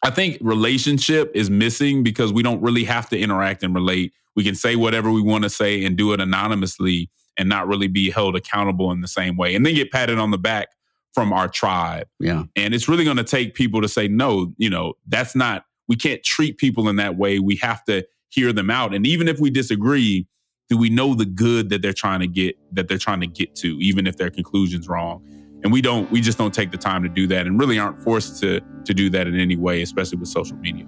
I 0.04 0.10
think 0.12 0.38
relationship 0.42 1.32
is 1.34 1.50
missing 1.50 2.04
because 2.04 2.34
we 2.34 2.44
don't 2.44 2.62
really 2.62 2.84
have 2.84 3.10
to 3.10 3.20
interact 3.20 3.64
and 3.64 3.74
relate. 3.74 4.14
We 4.36 4.44
can 4.44 4.56
say 4.56 4.76
whatever 4.76 5.12
we 5.12 5.22
want 5.22 5.44
to 5.44 5.50
say 5.50 5.86
and 5.86 5.98
do 5.98 6.14
it 6.14 6.20
anonymously 6.20 7.10
and 7.38 7.50
not 7.50 7.68
really 7.68 7.88
be 7.88 8.10
held 8.10 8.36
accountable 8.36 8.92
in 8.92 9.02
the 9.02 9.08
same 9.08 9.38
way 9.38 9.56
and 9.56 9.66
then 9.66 9.74
get 9.74 9.92
patted 9.92 10.18
on 10.20 10.32
the 10.32 10.38
back 10.38 10.70
from 11.16 11.34
our 11.34 11.48
tribe. 11.48 12.08
Yeah. 12.20 12.44
And 12.56 12.76
it's 12.76 12.88
really 12.88 13.06
going 13.06 13.18
to 13.18 13.24
take 13.24 13.56
people 13.56 13.82
to 13.82 13.88
say, 13.88 14.08
no, 14.08 14.54
you 14.58 14.70
know, 14.70 14.94
that's 15.08 15.36
not, 15.36 15.66
we 15.88 15.96
can't 15.96 16.22
treat 16.24 16.58
people 16.58 16.88
in 16.90 16.98
that 16.98 17.18
way. 17.18 17.40
We 17.40 17.56
have 17.58 17.84
to 17.86 18.06
hear 18.30 18.54
them 18.54 18.70
out. 18.70 18.94
And 18.94 19.08
even 19.08 19.28
if 19.28 19.40
we 19.40 19.50
disagree, 19.50 20.28
do 20.70 20.78
we 20.78 20.90
know 20.90 21.16
the 21.16 21.26
good 21.26 21.70
that 21.70 21.82
they're 21.82 21.94
trying 21.94 22.20
to 22.20 22.28
get, 22.28 22.58
that 22.76 22.90
they're 22.90 22.98
trying 22.98 23.22
to 23.22 23.28
get 23.28 23.56
to, 23.56 23.80
even 23.80 24.06
if 24.06 24.18
their 24.18 24.30
conclusion's 24.30 24.88
wrong? 24.88 25.24
and 25.64 25.74
we 25.74 25.82
don't 25.82 26.12
we 26.12 26.22
just 26.22 26.38
don't 26.38 26.54
take 26.54 26.70
the 26.70 26.78
time 26.78 27.02
to 27.02 27.10
do 27.10 27.26
that 27.26 27.48
and 27.48 27.60
really 27.60 27.80
aren't 27.80 28.00
forced 28.04 28.40
to 28.40 28.62
to 28.84 28.94
do 28.94 29.10
that 29.10 29.26
in 29.26 29.40
any 29.40 29.56
way 29.56 29.82
especially 29.82 30.18
with 30.18 30.28
social 30.28 30.56
media 30.58 30.86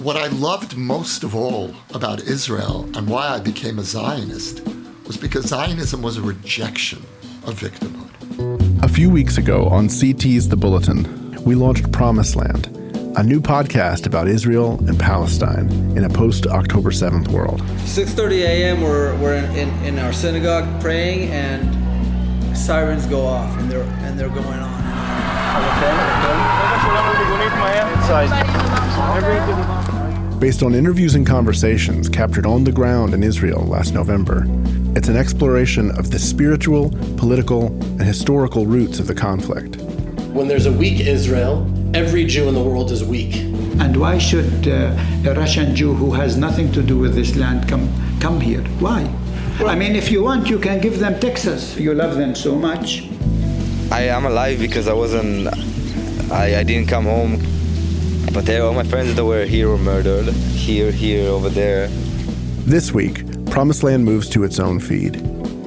what 0.00 0.16
i 0.16 0.28
loved 0.28 0.78
most 0.78 1.22
of 1.22 1.34
all 1.34 1.74
about 1.92 2.22
israel 2.22 2.88
and 2.96 3.06
why 3.06 3.28
i 3.28 3.38
became 3.38 3.78
a 3.78 3.82
zionist 3.82 4.62
was 5.06 5.18
because 5.18 5.44
zionism 5.44 6.00
was 6.00 6.16
a 6.16 6.22
rejection 6.22 6.98
of 7.44 7.60
victimhood 7.60 8.82
a 8.82 8.88
few 8.88 9.10
weeks 9.10 9.36
ago 9.36 9.68
on 9.68 9.88
ct's 9.88 10.48
the 10.48 10.56
bulletin 10.56 11.04
we 11.44 11.54
launched 11.54 11.92
promised 11.92 12.34
land 12.34 12.74
a 13.16 13.22
new 13.22 13.40
podcast 13.40 14.06
about 14.06 14.28
Israel 14.28 14.78
and 14.86 14.98
Palestine 14.98 15.68
in 15.96 16.04
a 16.04 16.08
post-October 16.08 16.90
7th 16.90 17.26
world. 17.28 17.60
6.30 17.60 18.32
a.m. 18.42 18.80
we're, 18.80 19.18
we're 19.18 19.34
in, 19.34 19.44
in, 19.56 19.84
in, 19.84 19.98
our 19.98 20.12
synagogue 20.12 20.80
praying 20.80 21.28
and 21.30 22.56
sirens 22.56 23.06
go 23.06 23.26
off 23.26 23.58
and 23.58 23.68
they're, 23.68 23.82
and 23.82 24.16
they're 24.16 24.28
going 24.28 24.46
on. 24.46 24.70
Based 30.40 30.62
on 30.62 30.74
interviews 30.74 31.16
and 31.16 31.26
conversations 31.26 32.08
captured 32.08 32.46
on 32.46 32.64
the 32.64 32.72
ground 32.72 33.12
in 33.12 33.22
Israel 33.22 33.62
last 33.66 33.92
November, 33.92 34.46
it's 34.96 35.06
an 35.06 35.14
exploration 35.14 35.90
of 35.98 36.10
the 36.10 36.18
spiritual, 36.18 36.88
political, 37.18 37.66
and 37.66 38.00
historical 38.00 38.64
roots 38.64 38.98
of 38.98 39.06
the 39.06 39.14
conflict. 39.14 39.76
When 40.32 40.48
there's 40.48 40.64
a 40.64 40.72
weak 40.72 41.00
Israel, 41.00 41.70
every 41.94 42.24
Jew 42.24 42.48
in 42.48 42.54
the 42.54 42.62
world 42.62 42.90
is 42.90 43.04
weak. 43.04 43.36
And 43.80 43.94
why 43.94 44.16
should 44.16 44.66
uh, 44.66 44.96
a 45.26 45.34
Russian 45.34 45.76
Jew 45.76 45.92
who 45.92 46.10
has 46.12 46.38
nothing 46.38 46.72
to 46.72 46.82
do 46.82 46.96
with 46.96 47.14
this 47.14 47.36
land 47.36 47.68
come 47.68 47.92
come 48.18 48.40
here? 48.40 48.62
Why? 48.80 49.02
I 49.66 49.74
mean, 49.74 49.94
if 49.94 50.10
you 50.10 50.22
want, 50.22 50.48
you 50.48 50.58
can 50.58 50.80
give 50.80 51.00
them 51.00 51.20
Texas. 51.20 51.76
You 51.76 51.92
love 51.92 52.16
them 52.16 52.34
so 52.34 52.56
much. 52.56 53.10
I 53.92 54.04
am 54.04 54.24
alive 54.24 54.58
because 54.58 54.88
I 54.88 54.94
wasn't. 54.94 55.48
I, 56.32 56.60
I 56.60 56.62
didn't 56.62 56.88
come 56.88 57.04
home, 57.04 57.39
but 58.32 58.46
they, 58.46 58.58
all 58.58 58.72
my 58.72 58.84
friends 58.84 59.14
that 59.14 59.24
were 59.24 59.44
here 59.44 59.68
were 59.68 59.78
murdered. 59.78 60.26
Here, 60.28 60.92
here, 60.92 61.28
over 61.28 61.48
there. 61.48 61.88
This 62.64 62.92
week, 62.92 63.24
Promised 63.46 63.82
Land 63.82 64.04
moves 64.04 64.28
to 64.30 64.44
its 64.44 64.60
own 64.60 64.78
feed. 64.78 65.16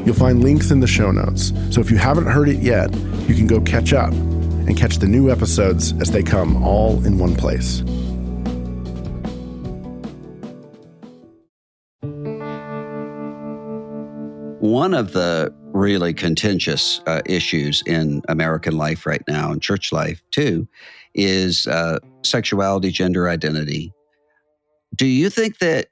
You'll 0.05 0.15
find 0.15 0.41
links 0.41 0.71
in 0.71 0.79
the 0.79 0.87
show 0.87 1.11
notes, 1.11 1.51
so 1.69 1.81
if 1.81 1.91
you 1.91 1.97
haven't 1.97 2.27
heard 2.27 2.49
it 2.49 2.59
yet, 2.59 2.93
you 3.27 3.35
can 3.35 3.47
go 3.47 3.59
catch 3.61 3.93
up 3.93 4.11
and 4.13 4.77
catch 4.77 4.97
the 4.97 5.07
new 5.07 5.29
episodes 5.29 5.93
as 6.01 6.11
they 6.11 6.23
come 6.23 6.63
all 6.63 7.03
in 7.05 7.17
one 7.17 7.35
place. 7.35 7.81
One 14.59 14.93
of 14.93 15.11
the 15.11 15.53
really 15.73 16.13
contentious 16.13 17.01
uh, 17.07 17.21
issues 17.25 17.83
in 17.85 18.21
American 18.29 18.77
life 18.77 19.05
right 19.05 19.23
now, 19.27 19.51
and 19.51 19.61
church 19.61 19.91
life 19.91 20.21
too, 20.31 20.67
is 21.15 21.67
uh, 21.67 21.99
sexuality, 22.23 22.91
gender 22.91 23.29
identity. 23.29 23.93
Do 24.95 25.05
you 25.05 25.29
think 25.29 25.59
that? 25.59 25.87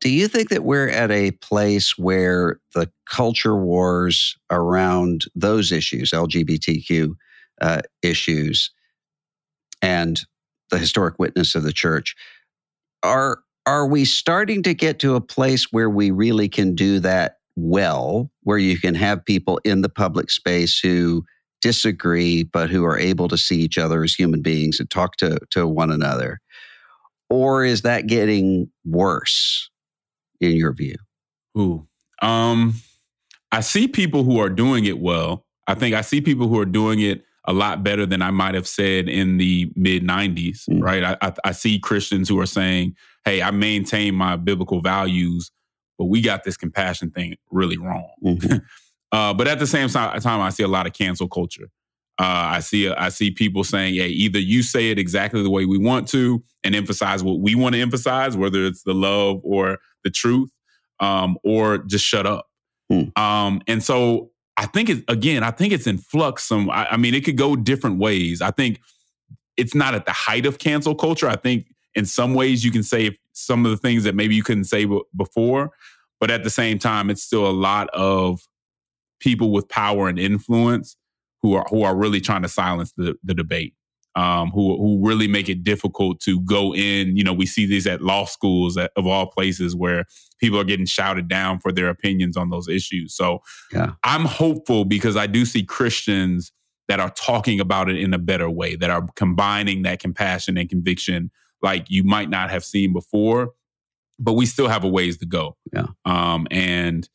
Do 0.00 0.10
you 0.10 0.26
think 0.26 0.48
that 0.48 0.64
we're 0.64 0.88
at 0.88 1.12
a 1.12 1.30
place 1.30 1.96
where 1.96 2.58
the 2.74 2.90
culture 3.08 3.56
wars 3.56 4.36
around 4.50 5.26
those 5.36 5.70
issues, 5.70 6.10
LGBTQ 6.10 7.14
uh, 7.60 7.82
issues 8.02 8.72
and 9.80 10.20
the 10.70 10.78
historic 10.78 11.18
witness 11.18 11.54
of 11.54 11.62
the 11.62 11.72
church. 11.72 12.14
Are 13.02 13.40
are 13.64 13.86
we 13.86 14.04
starting 14.04 14.62
to 14.64 14.74
get 14.74 14.98
to 15.00 15.14
a 15.14 15.20
place 15.20 15.70
where 15.70 15.88
we 15.88 16.10
really 16.10 16.48
can 16.48 16.74
do 16.74 16.98
that 17.00 17.36
well, 17.54 18.30
where 18.42 18.58
you 18.58 18.78
can 18.78 18.96
have 18.96 19.24
people 19.24 19.60
in 19.64 19.82
the 19.82 19.88
public 19.88 20.30
space 20.30 20.80
who 20.80 21.24
disagree 21.62 22.42
but 22.42 22.68
who 22.68 22.84
are 22.84 22.98
able 22.98 23.28
to 23.28 23.38
see 23.38 23.56
each 23.56 23.78
other 23.78 24.02
as 24.02 24.14
human 24.14 24.42
beings 24.42 24.78
and 24.78 24.90
talk 24.90 25.16
to 25.16 25.38
to 25.50 25.66
one 25.66 25.90
another? 25.90 26.40
Or 27.30 27.64
is 27.64 27.82
that 27.82 28.06
getting 28.06 28.70
worse 28.84 29.70
in 30.40 30.52
your 30.52 30.74
view? 30.74 30.96
Ooh. 31.56 31.86
Um 32.20 32.74
I 33.50 33.60
see 33.60 33.88
people 33.88 34.24
who 34.24 34.38
are 34.38 34.50
doing 34.50 34.84
it 34.84 34.98
well. 34.98 35.46
I 35.66 35.74
think 35.74 35.94
I 35.94 36.00
see 36.00 36.20
people 36.20 36.48
who 36.48 36.58
are 36.58 36.66
doing 36.66 37.00
it 37.00 37.24
a 37.44 37.52
lot 37.52 37.82
better 37.82 38.06
than 38.06 38.22
I 38.22 38.30
might 38.30 38.54
have 38.54 38.68
said 38.68 39.08
in 39.08 39.36
the 39.36 39.70
mid 39.74 40.02
90s, 40.02 40.68
mm 40.68 40.82
right? 40.82 41.02
I, 41.04 41.16
I, 41.20 41.32
I, 41.44 41.52
see 41.52 41.78
Christians 41.78 42.28
who 42.28 42.38
are 42.38 42.46
saying, 42.46 42.94
hey, 43.24 43.42
I 43.42 43.50
maintain 43.50 44.14
my 44.14 44.36
biblical 44.36 44.80
values, 44.80 45.50
but 45.98 46.04
we 46.04 46.20
got 46.20 46.44
this 46.44 46.56
compassion 46.56 47.10
thing 47.10 47.36
really 47.50 47.78
wrong. 47.78 48.08
Mm-hmm. 48.24 48.58
uh, 49.12 49.34
but 49.34 49.46
at 49.46 49.58
the 49.58 49.66
same 49.66 49.88
time, 49.88 50.40
I 50.40 50.50
see 50.50 50.62
a 50.62 50.68
lot 50.68 50.86
of 50.86 50.94
cancel 50.94 51.28
culture. 51.28 51.68
Uh, 52.18 52.24
I 52.56 52.60
see 52.60 52.88
I 52.88 53.08
see 53.08 53.30
people 53.30 53.64
saying, 53.64 53.94
"Hey, 53.94 54.08
either 54.08 54.38
you 54.38 54.62
say 54.62 54.90
it 54.90 54.98
exactly 54.98 55.42
the 55.42 55.50
way 55.50 55.64
we 55.64 55.78
want 55.78 56.08
to 56.08 56.42
and 56.64 56.74
emphasize 56.74 57.22
what 57.22 57.40
we 57.40 57.54
want 57.54 57.74
to 57.74 57.80
emphasize, 57.80 58.36
whether 58.36 58.64
it's 58.64 58.82
the 58.82 58.94
love 58.94 59.40
or 59.44 59.78
the 60.04 60.10
truth, 60.10 60.50
um, 61.00 61.38
or 61.44 61.78
just 61.78 62.04
shut 62.04 62.26
up." 62.26 62.48
Mm. 62.90 63.16
Um, 63.18 63.62
and 63.66 63.82
so 63.82 64.30
I 64.56 64.66
think 64.66 64.88
it's 64.88 65.02
again, 65.08 65.42
I 65.42 65.50
think 65.50 65.72
it's 65.72 65.86
in 65.86 65.98
flux. 65.98 66.44
Some, 66.44 66.70
I, 66.70 66.92
I, 66.92 66.96
mean, 66.96 67.14
it 67.14 67.24
could 67.24 67.38
go 67.38 67.56
different 67.56 67.98
ways. 67.98 68.42
I 68.42 68.50
think 68.50 68.80
it's 69.56 69.74
not 69.74 69.94
at 69.94 70.04
the 70.04 70.12
height 70.12 70.46
of 70.46 70.58
cancel 70.58 70.94
culture. 70.94 71.28
I 71.28 71.36
think 71.36 71.66
in 71.94 72.04
some 72.04 72.34
ways 72.34 72.64
you 72.64 72.70
can 72.70 72.82
say 72.82 73.16
some 73.32 73.64
of 73.64 73.70
the 73.70 73.78
things 73.78 74.04
that 74.04 74.14
maybe 74.14 74.34
you 74.34 74.42
couldn't 74.42 74.64
say 74.64 74.84
b- 74.84 75.02
before, 75.16 75.70
but 76.20 76.30
at 76.30 76.44
the 76.44 76.50
same 76.50 76.78
time, 76.78 77.10
it's 77.10 77.22
still 77.22 77.46
a 77.46 77.50
lot 77.50 77.88
of 77.90 78.40
people 79.22 79.52
with 79.52 79.68
power 79.68 80.08
and 80.08 80.18
influence 80.18 80.96
who 81.40 81.54
are 81.54 81.64
who 81.70 81.82
are 81.82 81.96
really 81.96 82.20
trying 82.20 82.42
to 82.42 82.48
silence 82.48 82.92
the, 82.96 83.14
the 83.24 83.34
debate 83.34 83.74
um, 84.14 84.50
who 84.50 84.76
who 84.76 85.00
really 85.06 85.26
make 85.28 85.48
it 85.48 85.64
difficult 85.64 86.20
to 86.20 86.40
go 86.40 86.74
in. 86.74 87.16
You 87.16 87.24
know, 87.24 87.32
we 87.32 87.46
see 87.46 87.64
these 87.66 87.86
at 87.86 88.02
law 88.02 88.26
schools 88.26 88.76
at, 88.76 88.92
of 88.96 89.06
all 89.06 89.26
places 89.26 89.74
where 89.74 90.04
people 90.38 90.60
are 90.60 90.64
getting 90.64 90.86
shouted 90.86 91.28
down 91.28 91.58
for 91.60 91.72
their 91.72 91.88
opinions 91.88 92.36
on 92.36 92.50
those 92.50 92.68
issues. 92.68 93.16
So 93.16 93.40
yeah. 93.72 93.92
I'm 94.04 94.26
hopeful 94.26 94.84
because 94.84 95.16
I 95.16 95.26
do 95.26 95.46
see 95.46 95.62
Christians 95.64 96.52
that 96.88 97.00
are 97.00 97.10
talking 97.10 97.60
about 97.60 97.88
it 97.88 97.96
in 97.96 98.12
a 98.12 98.18
better 98.18 98.50
way, 98.50 98.76
that 98.76 98.90
are 98.90 99.06
combining 99.16 99.82
that 99.82 100.00
compassion 100.00 100.58
and 100.58 100.68
conviction 100.68 101.30
like 101.62 101.86
you 101.88 102.04
might 102.04 102.28
not 102.28 102.50
have 102.50 102.64
seen 102.64 102.92
before. 102.92 103.52
but 104.18 104.34
we 104.34 104.46
still 104.46 104.68
have 104.68 104.84
a 104.84 104.88
ways 104.88 105.18
to 105.18 105.26
go. 105.26 105.56
Yeah. 105.72 105.86
Um, 106.04 106.46
and 106.50 107.08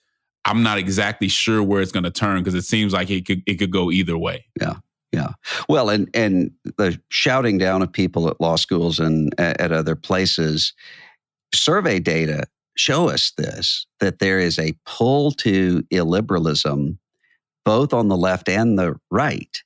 I'm 0.47 0.63
not 0.63 0.77
exactly 0.77 1.27
sure 1.27 1.61
where 1.61 1.81
it's 1.81 1.91
going 1.91 2.05
to 2.05 2.11
turn 2.11 2.39
because 2.39 2.55
it 2.55 2.63
seems 2.63 2.93
like 2.93 3.09
it 3.09 3.25
could 3.25 3.43
it 3.45 3.55
could 3.55 3.71
go 3.71 3.91
either 3.91 4.17
way. 4.17 4.45
Yeah. 4.59 4.75
Yeah. 5.11 5.29
Well, 5.69 5.89
and 5.89 6.09
and 6.13 6.51
the 6.77 6.99
shouting 7.09 7.57
down 7.57 7.81
of 7.81 7.91
people 7.91 8.27
at 8.27 8.41
law 8.41 8.55
schools 8.55 8.99
and 8.99 9.33
at 9.39 9.71
other 9.71 9.95
places, 9.95 10.73
survey 11.53 11.99
data 11.99 12.45
show 12.75 13.09
us 13.09 13.31
this 13.37 13.85
that 13.99 14.19
there 14.19 14.39
is 14.39 14.59
a 14.59 14.75
pull 14.85 15.31
to 15.31 15.81
illiberalism 15.93 16.97
both 17.65 17.93
on 17.93 18.07
the 18.07 18.17
left 18.17 18.47
and 18.47 18.79
the 18.79 18.95
right. 19.11 19.63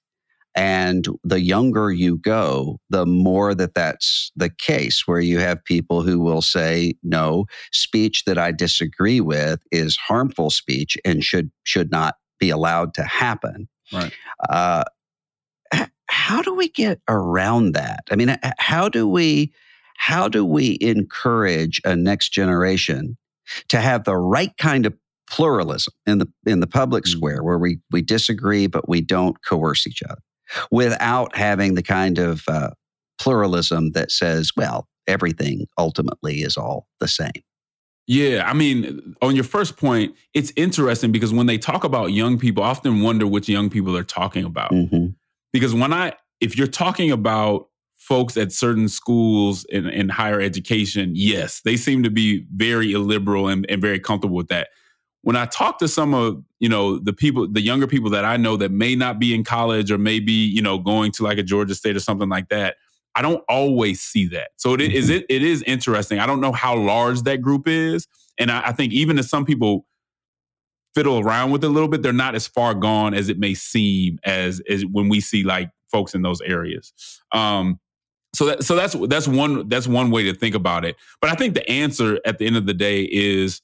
And 0.53 1.07
the 1.23 1.39
younger 1.39 1.91
you 1.91 2.17
go, 2.17 2.79
the 2.89 3.05
more 3.05 3.55
that 3.55 3.73
that's 3.73 4.31
the 4.35 4.49
case, 4.49 5.07
where 5.07 5.21
you 5.21 5.39
have 5.39 5.63
people 5.63 6.01
who 6.01 6.19
will 6.19 6.41
say, 6.41 6.95
no, 7.03 7.45
speech 7.71 8.25
that 8.25 8.37
I 8.37 8.51
disagree 8.51 9.21
with 9.21 9.61
is 9.71 9.95
harmful 9.95 10.49
speech 10.49 10.97
and 11.05 11.23
should, 11.23 11.51
should 11.63 11.91
not 11.91 12.15
be 12.39 12.49
allowed 12.49 12.93
to 12.95 13.03
happen. 13.03 13.69
Right. 13.93 14.11
Uh, 14.49 14.83
how 16.07 16.41
do 16.41 16.53
we 16.53 16.67
get 16.67 16.99
around 17.07 17.73
that? 17.73 18.01
I 18.11 18.15
mean, 18.15 18.37
how 18.57 18.89
do 18.89 19.07
we 19.07 19.53
how 20.01 20.27
do 20.27 20.43
we 20.43 20.79
encourage 20.81 21.79
a 21.85 21.95
next 21.95 22.29
generation 22.29 23.17
to 23.69 23.79
have 23.79 24.03
the 24.03 24.17
right 24.17 24.51
kind 24.57 24.87
of 24.87 24.95
pluralism 25.29 25.93
in 26.05 26.17
the 26.17 26.27
in 26.45 26.59
the 26.59 26.67
public 26.67 27.05
mm. 27.05 27.07
square 27.07 27.43
where 27.43 27.57
we 27.57 27.79
we 27.91 28.01
disagree 28.01 28.67
but 28.67 28.89
we 28.89 28.99
don't 28.99 29.37
coerce 29.45 29.87
each 29.87 30.03
other 30.03 30.21
without 30.71 31.35
having 31.35 31.75
the 31.75 31.83
kind 31.83 32.17
of 32.17 32.43
uh, 32.47 32.71
pluralism 33.19 33.91
that 33.91 34.11
says 34.11 34.51
well 34.55 34.87
everything 35.07 35.65
ultimately 35.77 36.41
is 36.41 36.57
all 36.57 36.87
the 36.99 37.07
same 37.07 37.31
yeah, 38.07 38.43
I 38.45 38.53
mean, 38.53 39.15
on 39.21 39.35
your 39.35 39.45
first 39.45 39.77
point, 39.77 40.15
it's 40.33 40.51
interesting 40.57 41.13
because 41.13 41.31
when 41.31 41.45
they 41.45 41.57
talk 41.57 41.85
about 41.85 42.07
young 42.07 42.37
people, 42.37 42.61
I 42.61 42.67
often 42.67 43.01
wonder 43.01 43.25
which 43.25 43.47
young 43.47 43.69
people 43.69 43.93
they're 43.93 44.03
talking 44.03 44.43
about. 44.43 44.71
Mm-hmm. 44.71 45.11
Because 45.53 45.73
when 45.73 45.93
I, 45.93 46.13
if 46.41 46.57
you're 46.57 46.67
talking 46.67 47.11
about 47.11 47.67
folks 47.95 48.35
at 48.35 48.51
certain 48.51 48.89
schools 48.89 49.63
in, 49.69 49.87
in 49.87 50.09
higher 50.09 50.41
education, 50.41 51.11
yes, 51.13 51.61
they 51.63 51.77
seem 51.77 52.03
to 52.03 52.09
be 52.09 52.45
very 52.53 52.91
illiberal 52.91 53.47
and, 53.47 53.65
and 53.69 53.81
very 53.81 53.99
comfortable 53.99 54.35
with 54.35 54.47
that. 54.47 54.69
When 55.23 55.35
I 55.35 55.45
talk 55.45 55.77
to 55.79 55.87
some 55.87 56.13
of, 56.13 56.43
you 56.59 56.69
know, 56.69 56.97
the 56.97 57.13
people, 57.13 57.47
the 57.47 57.61
younger 57.61 57.87
people 57.87 58.09
that 58.11 58.25
I 58.25 58.37
know 58.37 58.57
that 58.57 58.71
may 58.71 58.95
not 58.95 59.19
be 59.19 59.35
in 59.35 59.43
college 59.43 59.91
or 59.91 59.97
maybe, 59.97 60.31
you 60.31 60.61
know, 60.61 60.79
going 60.79 61.11
to 61.13 61.23
like 61.23 61.37
a 61.37 61.43
Georgia 61.43 61.75
State 61.75 61.95
or 61.95 61.99
something 61.99 62.29
like 62.29 62.49
that, 62.49 62.77
I 63.15 63.21
don't 63.21 63.43
always 63.47 64.01
see 64.01 64.27
that. 64.29 64.51
So 64.55 64.73
it 64.73 64.81
is 64.81 65.09
it, 65.09 65.25
it 65.29 65.43
is 65.43 65.61
interesting. 65.63 66.19
I 66.19 66.25
don't 66.25 66.41
know 66.41 66.51
how 66.51 66.75
large 66.77 67.21
that 67.23 67.41
group 67.41 67.67
is. 67.67 68.07
And 68.39 68.49
I, 68.49 68.67
I 68.67 68.71
think 68.71 68.93
even 68.93 69.19
if 69.19 69.25
some 69.25 69.45
people 69.45 69.85
fiddle 70.95 71.19
around 71.19 71.51
with 71.51 71.63
it 71.63 71.67
a 71.67 71.69
little 71.69 71.89
bit, 71.89 72.01
they're 72.01 72.13
not 72.13 72.35
as 72.35 72.47
far 72.47 72.73
gone 72.73 73.13
as 73.13 73.29
it 73.29 73.37
may 73.37 73.53
seem 73.53 74.19
as, 74.23 74.61
as 74.69 74.85
when 74.85 75.07
we 75.07 75.21
see 75.21 75.43
like 75.43 75.69
folks 75.91 76.15
in 76.15 76.21
those 76.21 76.41
areas. 76.41 76.93
Um, 77.31 77.79
so 78.33 78.45
that 78.45 78.63
so 78.63 78.75
that's 78.75 78.93
that's 78.93 79.27
one 79.27 79.67
that's 79.67 79.87
one 79.87 80.09
way 80.09 80.23
to 80.23 80.33
think 80.33 80.55
about 80.55 80.85
it. 80.85 80.95
But 81.19 81.31
I 81.31 81.35
think 81.35 81.53
the 81.53 81.69
answer 81.69 82.19
at 82.25 82.37
the 82.37 82.47
end 82.47 82.55
of 82.55 82.65
the 82.65 82.73
day 82.73 83.03
is, 83.03 83.61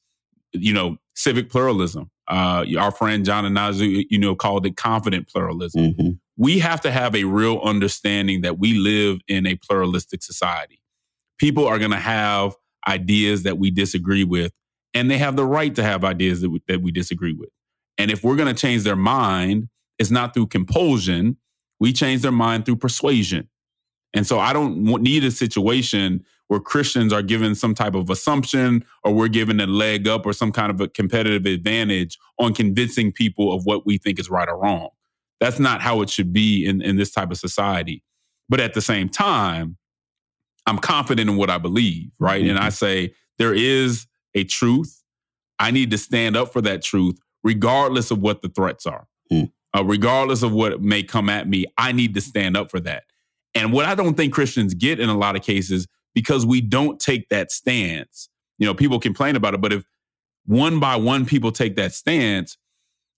you 0.62 0.74
know, 0.74 0.98
civic 1.16 1.50
pluralism. 1.50 2.10
Uh, 2.28 2.66
our 2.78 2.92
friend 2.92 3.26
John 3.26 3.46
Inazu, 3.46 4.06
you 4.10 4.18
know, 4.18 4.36
called 4.36 4.66
it 4.66 4.76
confident 4.76 5.28
pluralism. 5.28 5.82
Mm-hmm. 5.82 6.10
We 6.38 6.60
have 6.60 6.82
to 6.82 6.92
have 6.92 7.16
a 7.16 7.24
real 7.24 7.60
understanding 7.64 8.42
that 8.42 8.60
we 8.60 8.74
live 8.74 9.20
in 9.28 9.48
a 9.48 9.56
pluralistic 9.56 10.22
society. 10.22 10.82
People 11.40 11.66
are 11.66 11.80
going 11.80 11.92
to 11.92 11.98
have 11.98 12.56
ideas 12.88 13.44
that 13.44 13.58
we 13.58 13.72
disagree 13.72 14.24
with, 14.24 14.52
and 14.94 15.10
they 15.10 15.18
have 15.18 15.36
the 15.36 15.46
right 15.46 15.74
to 15.76 15.84
have 15.84 16.04
ideas 16.04 16.42
that 16.42 16.50
we, 16.50 16.62
that 16.68 16.82
we 16.82 16.92
disagree 16.92 17.34
with. 17.34 17.50
And 17.98 18.12
if 18.12 18.24
we're 18.24 18.36
going 18.36 18.54
to 18.54 18.60
change 18.60 18.84
their 18.84 18.96
mind, 18.96 19.70
it's 19.98 20.12
not 20.12 20.34
through 20.34 20.48
compulsion. 20.48 21.38
We 21.80 21.94
change 21.94 22.22
their 22.22 22.32
mind 22.32 22.66
through 22.66 22.78
persuasion. 22.78 23.50
And 24.14 24.26
so 24.26 24.40
I 24.40 24.54
don't 24.54 24.84
need 25.02 25.24
a 25.24 25.32
situation 25.32 26.26
where 26.48 26.60
Christians 26.60 27.12
are 27.12 27.22
given 27.22 27.56
some 27.56 27.74
type 27.74 27.94
of 27.96 28.10
assumption 28.10 28.86
or 29.04 29.14
we're 29.14 29.28
given 29.28 29.60
a 29.60 29.68
leg 29.68 30.08
up 30.08 30.26
or 30.26 30.34
some 30.34 30.52
kind 30.52 30.72
of 30.72 30.80
a 30.80 30.88
competitive 30.88 31.46
advantage 31.46 32.18
on 32.40 32.54
convincing 32.54 33.12
people 33.12 33.54
of 33.54 33.66
what 33.66 33.86
we 33.86 33.98
think 33.98 34.20
is 34.20 34.30
right 34.30 34.48
or 34.48 34.58
wrong. 34.58 34.90
That's 35.40 35.60
not 35.60 35.82
how 35.82 36.02
it 36.02 36.10
should 36.10 36.34
be 36.34 36.66
in, 36.66 36.82
in 36.82 36.96
this 36.96 37.12
type 37.12 37.32
of 37.32 37.38
society. 37.38 38.04
But 38.50 38.60
at 38.60 38.74
the 38.74 38.82
same 38.82 39.10
time, 39.10 39.78
I'm 40.66 40.80
confident 40.80 41.30
in 41.30 41.38
what 41.38 41.50
I 41.50 41.58
believe, 41.58 42.12
right? 42.20 42.42
Mm-hmm. 42.42 42.52
And 42.52 42.60
I 42.60 42.70
say 42.70 43.14
there 43.38 43.54
is 43.54 44.08
a 44.34 44.44
truth. 44.44 45.04
I 45.60 45.72
need 45.72 45.92
to 45.92 45.98
stand 45.98 46.36
up 46.38 46.54
for 46.54 46.62
that 46.62 46.82
truth, 46.82 47.20
regardless 47.44 48.12
of 48.12 48.20
what 48.20 48.42
the 48.42 48.50
threats 48.50 48.86
are. 48.86 49.08
Mm. 49.32 49.52
Uh, 49.76 49.84
regardless 49.84 50.44
of 50.44 50.54
what 50.54 50.82
may 50.82 51.04
come 51.04 51.30
at 51.30 51.48
me, 51.48 51.66
I 51.78 51.92
need 51.92 52.14
to 52.14 52.22
stand 52.22 52.56
up 52.56 52.72
for 52.72 52.80
that. 52.82 53.04
And 53.54 53.74
what 53.74 53.86
I 53.86 53.96
don't 53.96 54.16
think 54.16 54.34
Christians 54.34 54.74
get 54.74 55.00
in 55.00 55.10
a 55.10 55.18
lot 55.18 55.36
of 55.36 55.42
cases, 55.42 55.88
because 56.18 56.48
we 56.48 56.62
don't 56.62 57.00
take 57.00 57.30
that 57.30 57.52
stance, 57.52 58.28
you 58.58 58.66
know, 58.66 58.74
people 58.74 59.00
complain 59.00 59.36
about 59.36 59.54
it, 59.54 59.62
but 59.62 59.72
if 59.72 59.84
one 60.48 60.80
by 60.80 60.96
one 60.96 61.28
people 61.28 61.52
take 61.52 61.76
that 61.76 61.94
stance, 61.94 62.58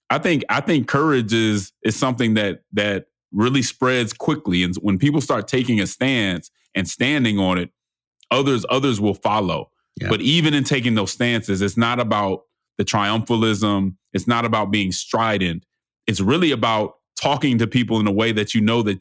I 0.09 0.17
think 0.17 0.43
I 0.49 0.59
think 0.59 0.89
courage 0.89 1.31
is 1.31 1.71
is 1.81 1.95
something 1.95 2.33
that 2.33 2.63
that 2.73 3.05
really 3.31 3.61
spreads 3.61 4.11
quickly. 4.11 4.63
And 4.63 4.75
when 4.81 4.99
people 4.99 5.21
start 5.21 5.47
taking 5.47 5.79
a 5.79 5.87
stance 5.87 6.51
and 6.75 6.89
standing 6.89 7.39
on 7.39 7.57
it, 7.57 7.69
others 8.31 8.65
others 8.69 8.99
will 8.99 9.13
follow. 9.13 9.71
Yeah. 10.01 10.09
But 10.09 10.19
even 10.19 10.53
in 10.53 10.65
taking 10.65 10.95
those 10.95 11.13
stances, 11.13 11.61
it's 11.61 11.77
not 11.77 12.01
about 12.01 12.41
the 12.77 12.83
triumphalism. 12.83 13.95
It's 14.11 14.27
not 14.27 14.43
about 14.43 14.71
being 14.71 14.91
strident. 14.91 15.65
It's 16.05 16.19
really 16.19 16.51
about 16.51 16.95
talking 17.15 17.59
to 17.59 17.65
people 17.65 17.97
in 18.01 18.07
a 18.07 18.11
way 18.11 18.33
that 18.33 18.53
you 18.53 18.59
know 18.59 18.81
that 18.81 18.99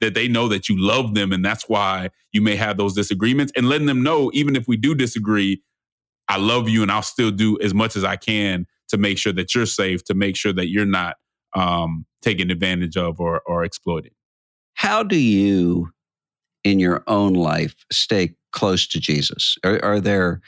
that 0.00 0.14
they 0.14 0.28
know 0.28 0.48
that 0.48 0.68
you 0.68 0.76
love 0.78 1.14
them 1.14 1.32
and 1.32 1.44
that's 1.44 1.68
why 1.68 2.08
you 2.32 2.40
may 2.40 2.56
have 2.56 2.76
those 2.76 2.94
disagreements 2.94 3.52
and 3.56 3.68
letting 3.68 3.86
them 3.86 4.02
know 4.02 4.30
even 4.32 4.56
if 4.56 4.68
we 4.68 4.76
do 4.76 4.94
disagree 4.94 5.62
i 6.28 6.36
love 6.36 6.68
you 6.68 6.82
and 6.82 6.90
i'll 6.90 7.02
still 7.02 7.30
do 7.30 7.58
as 7.60 7.74
much 7.74 7.96
as 7.96 8.04
i 8.04 8.16
can 8.16 8.66
to 8.88 8.96
make 8.96 9.18
sure 9.18 9.32
that 9.32 9.54
you're 9.54 9.66
safe 9.66 10.04
to 10.04 10.14
make 10.14 10.36
sure 10.36 10.52
that 10.52 10.68
you're 10.68 10.86
not 10.86 11.16
um, 11.54 12.06
taken 12.22 12.50
advantage 12.50 12.96
of 12.96 13.20
or, 13.20 13.40
or 13.46 13.64
exploited. 13.64 14.12
How 14.74 15.02
do 15.02 15.18
you 15.18 15.90
in 16.64 16.78
your 16.78 17.02
own 17.06 17.34
life 17.34 17.74
stay 17.92 18.34
close 18.52 18.86
to 18.88 19.00
jesus? 19.00 19.56
Are, 19.64 19.82
are 19.84 20.00
there 20.00 20.40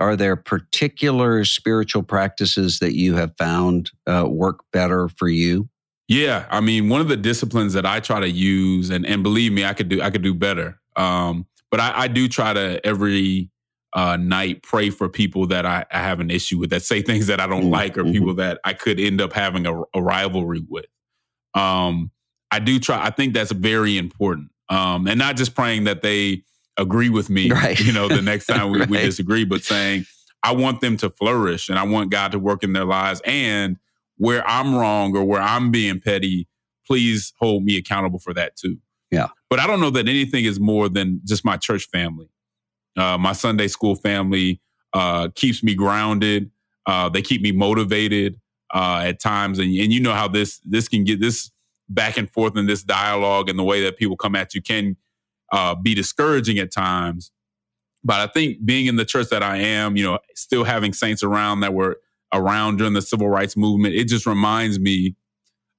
are 0.00 0.16
there 0.16 0.34
particular 0.34 1.44
spiritual 1.44 2.02
practices 2.02 2.80
that 2.80 2.96
you 2.96 3.14
have 3.14 3.32
found 3.38 3.90
uh, 4.08 4.26
work 4.28 4.60
better 4.72 5.08
for 5.08 5.28
you 5.28 5.68
yeah, 6.08 6.46
I 6.50 6.60
mean, 6.60 6.88
one 6.88 7.00
of 7.00 7.08
the 7.08 7.16
disciplines 7.16 7.72
that 7.72 7.86
I 7.86 8.00
try 8.00 8.20
to 8.20 8.28
use, 8.28 8.90
and 8.90 9.06
and 9.06 9.22
believe 9.22 9.52
me, 9.52 9.64
I 9.64 9.72
could 9.72 9.88
do 9.88 10.02
I 10.02 10.10
could 10.10 10.22
do 10.22 10.34
better. 10.34 10.80
Um, 10.96 11.46
but 11.70 11.80
I, 11.80 12.02
I 12.02 12.08
do 12.08 12.28
try 12.28 12.52
to 12.52 12.84
every 12.86 13.50
uh, 13.94 14.16
night 14.16 14.62
pray 14.62 14.90
for 14.90 15.08
people 15.08 15.46
that 15.46 15.64
I, 15.64 15.84
I, 15.90 15.98
have 15.98 16.20
an 16.20 16.30
issue 16.30 16.58
with, 16.58 16.70
that 16.70 16.82
say 16.82 17.00
things 17.02 17.28
that 17.28 17.40
I 17.40 17.46
don't 17.46 17.62
mm-hmm. 17.62 17.70
like, 17.70 17.96
or 17.96 18.02
mm-hmm. 18.02 18.12
people 18.12 18.34
that 18.34 18.60
I 18.64 18.72
could 18.74 19.00
end 19.00 19.20
up 19.20 19.32
having 19.32 19.66
a, 19.66 19.82
a 19.94 20.02
rivalry 20.02 20.64
with. 20.68 20.86
Um, 21.54 22.10
I 22.50 22.58
do 22.58 22.78
try. 22.78 23.04
I 23.04 23.10
think 23.10 23.34
that's 23.34 23.52
very 23.52 23.96
important, 23.96 24.50
um, 24.68 25.08
and 25.08 25.18
not 25.18 25.36
just 25.36 25.54
praying 25.54 25.84
that 25.84 26.02
they 26.02 26.42
agree 26.76 27.08
with 27.08 27.30
me. 27.30 27.50
Right. 27.50 27.78
You 27.80 27.92
know, 27.92 28.08
the 28.08 28.22
next 28.22 28.46
time 28.46 28.70
we, 28.70 28.78
right. 28.80 28.90
we 28.90 28.98
disagree, 28.98 29.44
but 29.44 29.62
saying 29.62 30.04
I 30.42 30.52
want 30.52 30.80
them 30.80 30.96
to 30.98 31.10
flourish, 31.10 31.68
and 31.68 31.78
I 31.78 31.84
want 31.84 32.10
God 32.10 32.32
to 32.32 32.38
work 32.38 32.62
in 32.62 32.72
their 32.72 32.84
lives, 32.84 33.22
and 33.24 33.78
where 34.16 34.46
I'm 34.48 34.74
wrong 34.74 35.16
or 35.16 35.24
where 35.24 35.40
I'm 35.40 35.70
being 35.70 36.00
petty, 36.00 36.48
please 36.86 37.32
hold 37.38 37.64
me 37.64 37.76
accountable 37.76 38.18
for 38.18 38.34
that 38.34 38.56
too. 38.56 38.78
Yeah. 39.10 39.28
But 39.50 39.60
I 39.60 39.66
don't 39.66 39.80
know 39.80 39.90
that 39.90 40.08
anything 40.08 40.44
is 40.44 40.58
more 40.58 40.88
than 40.88 41.20
just 41.24 41.44
my 41.44 41.56
church 41.56 41.86
family. 41.86 42.28
Uh, 42.96 43.18
my 43.18 43.32
Sunday 43.32 43.68
school 43.68 43.94
family 43.94 44.60
uh, 44.92 45.28
keeps 45.34 45.62
me 45.62 45.74
grounded. 45.74 46.50
Uh, 46.86 47.08
they 47.08 47.22
keep 47.22 47.42
me 47.42 47.52
motivated 47.52 48.40
uh, 48.72 49.02
at 49.04 49.20
times, 49.20 49.58
and, 49.58 49.68
and 49.68 49.92
you 49.92 50.00
know 50.00 50.12
how 50.12 50.28
this 50.28 50.60
this 50.64 50.88
can 50.88 51.04
get 51.04 51.20
this 51.20 51.50
back 51.88 52.16
and 52.16 52.30
forth 52.30 52.56
in 52.56 52.66
this 52.66 52.82
dialogue 52.82 53.48
and 53.48 53.58
the 53.58 53.64
way 53.64 53.82
that 53.82 53.96
people 53.96 54.16
come 54.16 54.34
at 54.34 54.54
you 54.54 54.62
can 54.62 54.96
uh, 55.52 55.74
be 55.74 55.94
discouraging 55.94 56.58
at 56.58 56.72
times. 56.72 57.30
But 58.02 58.20
I 58.20 58.26
think 58.26 58.64
being 58.64 58.86
in 58.86 58.96
the 58.96 59.04
church 59.04 59.28
that 59.30 59.42
I 59.42 59.58
am, 59.58 59.96
you 59.96 60.04
know, 60.04 60.18
still 60.34 60.64
having 60.64 60.92
saints 60.92 61.22
around 61.22 61.60
that 61.60 61.72
were 61.72 61.98
around 62.34 62.76
during 62.76 62.92
the 62.92 63.00
civil 63.00 63.28
rights 63.28 63.56
movement, 63.56 63.94
it 63.94 64.08
just 64.08 64.26
reminds 64.26 64.78
me 64.78 65.14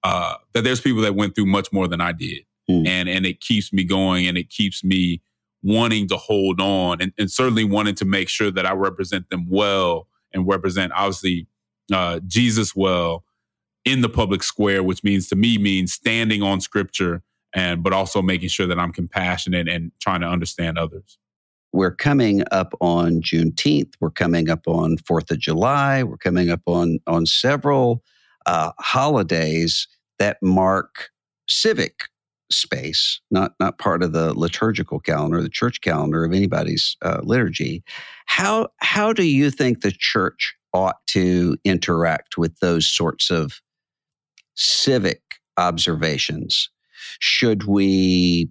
uh, 0.03 0.35
that 0.53 0.63
there's 0.63 0.81
people 0.81 1.01
that 1.01 1.15
went 1.15 1.35
through 1.35 1.45
much 1.45 1.71
more 1.71 1.87
than 1.87 2.01
I 2.01 2.11
did. 2.11 2.45
Mm. 2.69 2.87
And 2.87 3.09
and 3.09 3.25
it 3.25 3.41
keeps 3.41 3.71
me 3.71 3.83
going 3.83 4.25
and 4.27 4.37
it 4.37 4.49
keeps 4.49 4.83
me 4.83 5.21
wanting 5.61 6.07
to 6.07 6.17
hold 6.17 6.59
on 6.59 7.01
and, 7.01 7.11
and 7.17 7.29
certainly 7.29 7.63
wanting 7.63 7.95
to 7.95 8.05
make 8.05 8.29
sure 8.29 8.51
that 8.51 8.65
I 8.65 8.73
represent 8.73 9.29
them 9.29 9.47
well 9.49 10.07
and 10.33 10.47
represent 10.47 10.91
obviously 10.95 11.47
uh, 11.93 12.19
Jesus 12.27 12.75
well 12.75 13.23
in 13.83 14.01
the 14.01 14.09
public 14.09 14.41
square, 14.41 14.81
which 14.81 15.03
means 15.03 15.27
to 15.29 15.35
me 15.35 15.57
means 15.57 15.93
standing 15.93 16.41
on 16.41 16.61
scripture 16.61 17.21
and 17.53 17.83
but 17.83 17.93
also 17.93 18.21
making 18.21 18.49
sure 18.49 18.67
that 18.67 18.79
I'm 18.79 18.91
compassionate 18.91 19.67
and 19.67 19.91
trying 19.99 20.21
to 20.21 20.27
understand 20.27 20.77
others. 20.77 21.17
We're 21.75 21.95
coming 21.95 22.41
up 22.51 22.73
on 22.79 23.21
Juneteenth. 23.21 23.93
We're 23.99 24.09
coming 24.09 24.49
up 24.49 24.61
on 24.65 24.97
Fourth 24.97 25.29
of 25.29 25.39
July. 25.39 26.03
We're 26.03 26.17
coming 26.17 26.49
up 26.49 26.61
on 26.65 26.99
on 27.05 27.25
several 27.25 28.01
uh, 28.45 28.71
holidays 28.79 29.87
that 30.17 30.37
mark 30.41 31.09
civic 31.49 32.05
space, 32.49 33.19
not 33.29 33.53
not 33.59 33.77
part 33.77 34.03
of 34.03 34.13
the 34.13 34.33
liturgical 34.33 34.99
calendar, 35.01 35.41
the 35.41 35.49
church 35.49 35.81
calendar 35.81 36.23
of 36.23 36.31
anybody's 36.31 36.95
uh, 37.01 37.19
liturgy. 37.23 37.83
How 38.25 38.69
how 38.77 39.11
do 39.11 39.23
you 39.23 39.51
think 39.51 39.81
the 39.81 39.91
church 39.91 40.55
ought 40.73 41.05
to 41.07 41.57
interact 41.65 42.37
with 42.37 42.57
those 42.59 42.87
sorts 42.87 43.29
of 43.29 43.61
civic 44.55 45.21
observations? 45.57 46.69
Should 47.19 47.65
we 47.65 48.49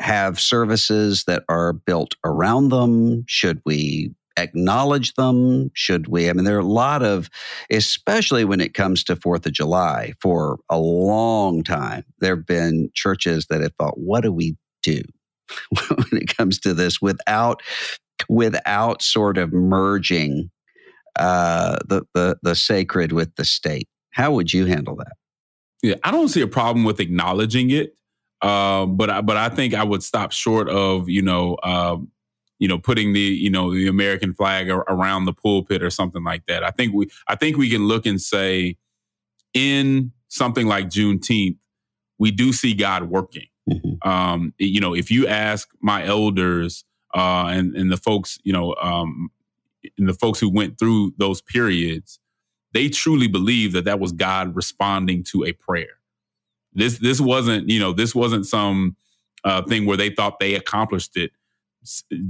have 0.00 0.40
services 0.40 1.24
that 1.24 1.44
are 1.48 1.72
built 1.72 2.14
around 2.24 2.70
them? 2.70 3.24
Should 3.26 3.60
we 3.64 4.14
acknowledge 4.36 5.14
them? 5.14 5.70
Should 5.74 6.08
we? 6.08 6.28
I 6.28 6.32
mean, 6.32 6.44
there 6.44 6.56
are 6.56 6.60
a 6.60 6.64
lot 6.64 7.02
of, 7.02 7.30
especially 7.70 8.44
when 8.44 8.60
it 8.60 8.74
comes 8.74 9.04
to 9.04 9.16
Fourth 9.16 9.46
of 9.46 9.52
July, 9.52 10.14
for 10.20 10.58
a 10.68 10.78
long 10.78 11.62
time, 11.62 12.04
there 12.18 12.36
have 12.36 12.46
been 12.46 12.90
churches 12.94 13.46
that 13.50 13.60
have 13.60 13.74
thought, 13.78 13.98
what 13.98 14.22
do 14.22 14.32
we 14.32 14.56
do 14.82 15.02
when 15.70 16.22
it 16.22 16.36
comes 16.36 16.58
to 16.60 16.74
this 16.74 17.00
without, 17.00 17.62
without 18.28 19.02
sort 19.02 19.38
of 19.38 19.52
merging 19.52 20.50
uh, 21.16 21.78
the, 21.88 22.02
the, 22.14 22.36
the 22.42 22.54
sacred 22.54 23.12
with 23.12 23.34
the 23.36 23.44
state? 23.44 23.88
How 24.10 24.32
would 24.32 24.52
you 24.52 24.66
handle 24.66 24.96
that? 24.96 25.12
Yeah, 25.82 25.96
I 26.02 26.10
don't 26.10 26.28
see 26.28 26.40
a 26.40 26.46
problem 26.46 26.84
with 26.84 26.98
acknowledging 26.98 27.70
it. 27.70 27.94
Um, 28.44 28.98
but 28.98 29.08
I, 29.08 29.20
but 29.22 29.38
I 29.38 29.48
think 29.48 29.72
I 29.72 29.82
would 29.82 30.02
stop 30.02 30.30
short 30.30 30.68
of 30.68 31.08
you 31.08 31.22
know 31.22 31.56
um, 31.62 32.10
you 32.58 32.68
know 32.68 32.78
putting 32.78 33.14
the 33.14 33.20
you 33.20 33.48
know 33.48 33.72
the 33.72 33.88
American 33.88 34.34
flag 34.34 34.68
around 34.68 35.24
the 35.24 35.32
pulpit 35.32 35.82
or 35.82 35.88
something 35.88 36.22
like 36.22 36.44
that. 36.46 36.62
I 36.62 36.70
think 36.70 36.92
we 36.92 37.08
I 37.26 37.36
think 37.36 37.56
we 37.56 37.70
can 37.70 37.88
look 37.88 38.04
and 38.04 38.20
say 38.20 38.76
in 39.54 40.12
something 40.28 40.66
like 40.66 40.88
Juneteenth, 40.88 41.56
we 42.18 42.30
do 42.30 42.52
see 42.52 42.74
God 42.74 43.04
working. 43.04 43.46
Mm-hmm. 43.70 44.06
Um, 44.06 44.52
you 44.58 44.80
know, 44.80 44.94
if 44.94 45.10
you 45.10 45.26
ask 45.26 45.70
my 45.80 46.04
elders 46.04 46.84
uh, 47.14 47.46
and 47.46 47.74
and 47.74 47.90
the 47.90 47.96
folks 47.96 48.38
you 48.44 48.52
know 48.52 48.74
um, 48.74 49.30
and 49.96 50.06
the 50.06 50.12
folks 50.12 50.38
who 50.38 50.50
went 50.50 50.78
through 50.78 51.14
those 51.16 51.40
periods, 51.40 52.20
they 52.74 52.90
truly 52.90 53.26
believe 53.26 53.72
that 53.72 53.86
that 53.86 54.00
was 54.00 54.12
God 54.12 54.54
responding 54.54 55.24
to 55.24 55.46
a 55.46 55.52
prayer. 55.52 55.96
This 56.74 56.98
this 56.98 57.20
wasn't 57.20 57.68
you 57.68 57.80
know 57.80 57.92
this 57.92 58.14
wasn't 58.14 58.46
some 58.46 58.96
uh, 59.44 59.62
thing 59.62 59.86
where 59.86 59.96
they 59.96 60.10
thought 60.10 60.40
they 60.40 60.54
accomplished 60.54 61.16
it. 61.16 61.32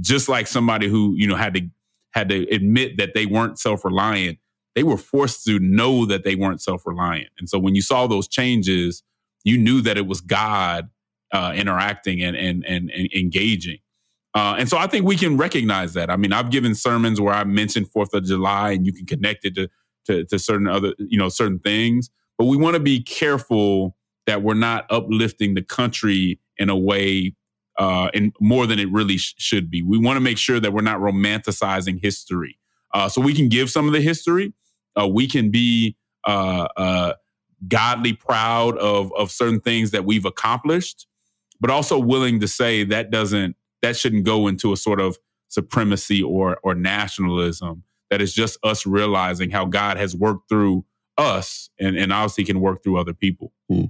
Just 0.01 0.27
like 0.27 0.47
somebody 0.47 0.87
who 0.87 1.13
you 1.15 1.27
know 1.27 1.35
had 1.35 1.53
to 1.55 1.69
had 2.11 2.29
to 2.29 2.47
admit 2.53 2.97
that 2.97 3.13
they 3.13 3.25
weren't 3.25 3.59
self 3.59 3.83
reliant, 3.83 4.37
they 4.75 4.83
were 4.83 4.97
forced 4.97 5.45
to 5.45 5.59
know 5.59 6.05
that 6.05 6.23
they 6.23 6.35
weren't 6.35 6.61
self 6.61 6.85
reliant. 6.85 7.29
And 7.39 7.49
so 7.49 7.57
when 7.59 7.75
you 7.75 7.81
saw 7.81 8.07
those 8.07 8.27
changes, 8.27 9.03
you 9.43 9.57
knew 9.57 9.81
that 9.81 9.97
it 9.97 10.07
was 10.07 10.21
God 10.21 10.89
uh, 11.31 11.53
interacting 11.55 12.21
and, 12.21 12.35
and 12.35 12.65
and 12.65 12.91
and 12.91 13.13
engaging. 13.13 13.79
Uh, 14.35 14.55
and 14.59 14.67
so 14.67 14.77
I 14.77 14.85
think 14.85 15.05
we 15.05 15.15
can 15.15 15.37
recognize 15.37 15.93
that. 15.93 16.09
I 16.09 16.17
mean, 16.17 16.33
I've 16.33 16.51
given 16.51 16.75
sermons 16.75 17.21
where 17.21 17.33
I 17.33 17.45
mentioned 17.45 17.89
Fourth 17.89 18.13
of 18.13 18.25
July, 18.25 18.71
and 18.71 18.85
you 18.85 18.91
can 18.91 19.05
connect 19.05 19.45
it 19.45 19.55
to, 19.55 19.69
to, 20.07 20.25
to 20.25 20.37
certain 20.37 20.67
other, 20.67 20.93
you 20.97 21.17
know, 21.17 21.29
certain 21.29 21.59
things. 21.59 22.09
But 22.37 22.45
we 22.45 22.57
want 22.57 22.73
to 22.73 22.81
be 22.81 23.01
careful 23.01 23.95
that 24.27 24.41
we're 24.41 24.53
not 24.53 24.85
uplifting 24.89 25.53
the 25.53 25.61
country 25.61 26.39
in 26.57 26.69
a 26.69 26.77
way 26.77 27.35
uh, 27.77 28.09
in 28.13 28.31
more 28.39 28.65
than 28.65 28.79
it 28.79 28.91
really 28.91 29.17
sh- 29.17 29.35
should 29.37 29.69
be. 29.69 29.81
We 29.81 29.97
want 29.97 30.17
to 30.17 30.21
make 30.21 30.37
sure 30.37 30.59
that 30.59 30.71
we're 30.71 30.81
not 30.81 30.99
romanticizing 30.99 32.01
history. 32.01 32.57
Uh, 32.93 33.09
so 33.09 33.21
we 33.21 33.33
can 33.33 33.49
give 33.49 33.69
some 33.69 33.87
of 33.87 33.93
the 33.93 34.01
history. 34.01 34.53
Uh, 34.99 35.07
we 35.07 35.27
can 35.27 35.51
be 35.51 35.97
uh, 36.25 36.67
uh, 36.77 37.13
godly 37.67 38.13
proud 38.13 38.77
of 38.77 39.11
of 39.13 39.31
certain 39.31 39.59
things 39.59 39.91
that 39.91 40.05
we've 40.05 40.25
accomplished, 40.25 41.07
but 41.59 41.69
also 41.69 41.99
willing 41.99 42.39
to 42.39 42.47
say 42.47 42.83
that 42.85 43.11
doesn't 43.11 43.55
that 43.81 43.97
shouldn't 43.97 44.23
go 44.23 44.47
into 44.47 44.71
a 44.71 44.77
sort 44.77 45.01
of 45.01 45.17
supremacy 45.49 46.23
or 46.23 46.57
or 46.63 46.73
nationalism. 46.73 47.83
That 48.11 48.21
is 48.21 48.33
just 48.33 48.57
us 48.63 48.85
realizing 48.85 49.49
how 49.49 49.65
God 49.65 49.97
has 49.97 50.15
worked 50.15 50.47
through 50.47 50.85
us, 51.17 51.69
and 51.79 51.97
and 51.97 52.13
obviously 52.13 52.45
can 52.45 52.61
work 52.61 52.83
through 52.83 52.97
other 52.97 53.13
people. 53.13 53.51
Hmm. 53.69 53.85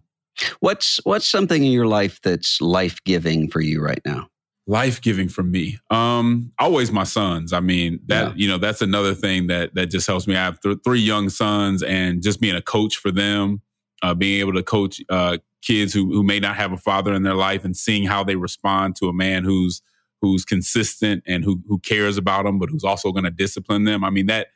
What's 0.60 1.00
what's 1.04 1.28
something 1.28 1.64
in 1.64 1.72
your 1.72 1.88
life 1.88 2.20
that's 2.22 2.62
life 2.62 3.04
giving 3.04 3.50
for 3.50 3.62
you 3.62 3.82
right 3.82 4.02
now? 4.06 4.28
Life 4.68 5.00
giving 5.00 5.30
for 5.30 5.44
me, 5.44 5.78
um, 5.92 6.52
always 6.58 6.92
my 6.92 7.04
sons. 7.04 7.54
I 7.54 7.60
mean 7.60 8.00
that 8.08 8.30
yeah. 8.30 8.34
you 8.36 8.48
know 8.48 8.58
that's 8.58 8.82
another 8.82 9.14
thing 9.14 9.48
that 9.48 9.76
that 9.76 9.88
just 9.88 10.08
helps 10.08 10.28
me. 10.28 10.36
I 10.36 10.44
have 10.44 10.60
th- 10.60 10.80
three 10.84 11.02
young 11.02 11.30
sons, 11.30 11.84
and 11.84 12.24
just 12.24 12.42
being 12.42 12.56
a 12.56 12.62
coach 12.62 12.98
for 12.98 13.12
them, 13.12 13.62
uh, 14.02 14.16
being 14.16 14.40
able 14.40 14.54
to 14.54 14.64
coach 14.64 15.02
uh, 15.10 15.38
kids 15.62 15.94
who 15.94 16.12
who 16.12 16.24
may 16.24 16.40
not 16.40 16.56
have 16.56 16.72
a 16.72 16.78
father 16.78 17.14
in 17.14 17.22
their 17.22 17.36
life, 17.36 17.64
and 17.64 17.78
seeing 17.78 18.06
how 18.06 18.24
they 18.24 18.36
respond 18.36 18.96
to 18.98 19.08
a 19.08 19.14
man 19.14 19.44
who's 19.44 19.84
who's 20.22 20.44
consistent 20.44 21.24
and 21.28 21.44
who 21.44 21.62
who 21.68 21.78
cares 21.80 22.18
about 22.18 22.46
them, 22.46 22.58
but 22.58 22.70
who's 22.70 22.84
also 22.84 23.12
going 23.12 23.26
to 23.26 23.32
discipline 23.32 23.84
them. 23.84 24.04
I 24.04 24.10
mean 24.10 24.26
that 24.28 24.48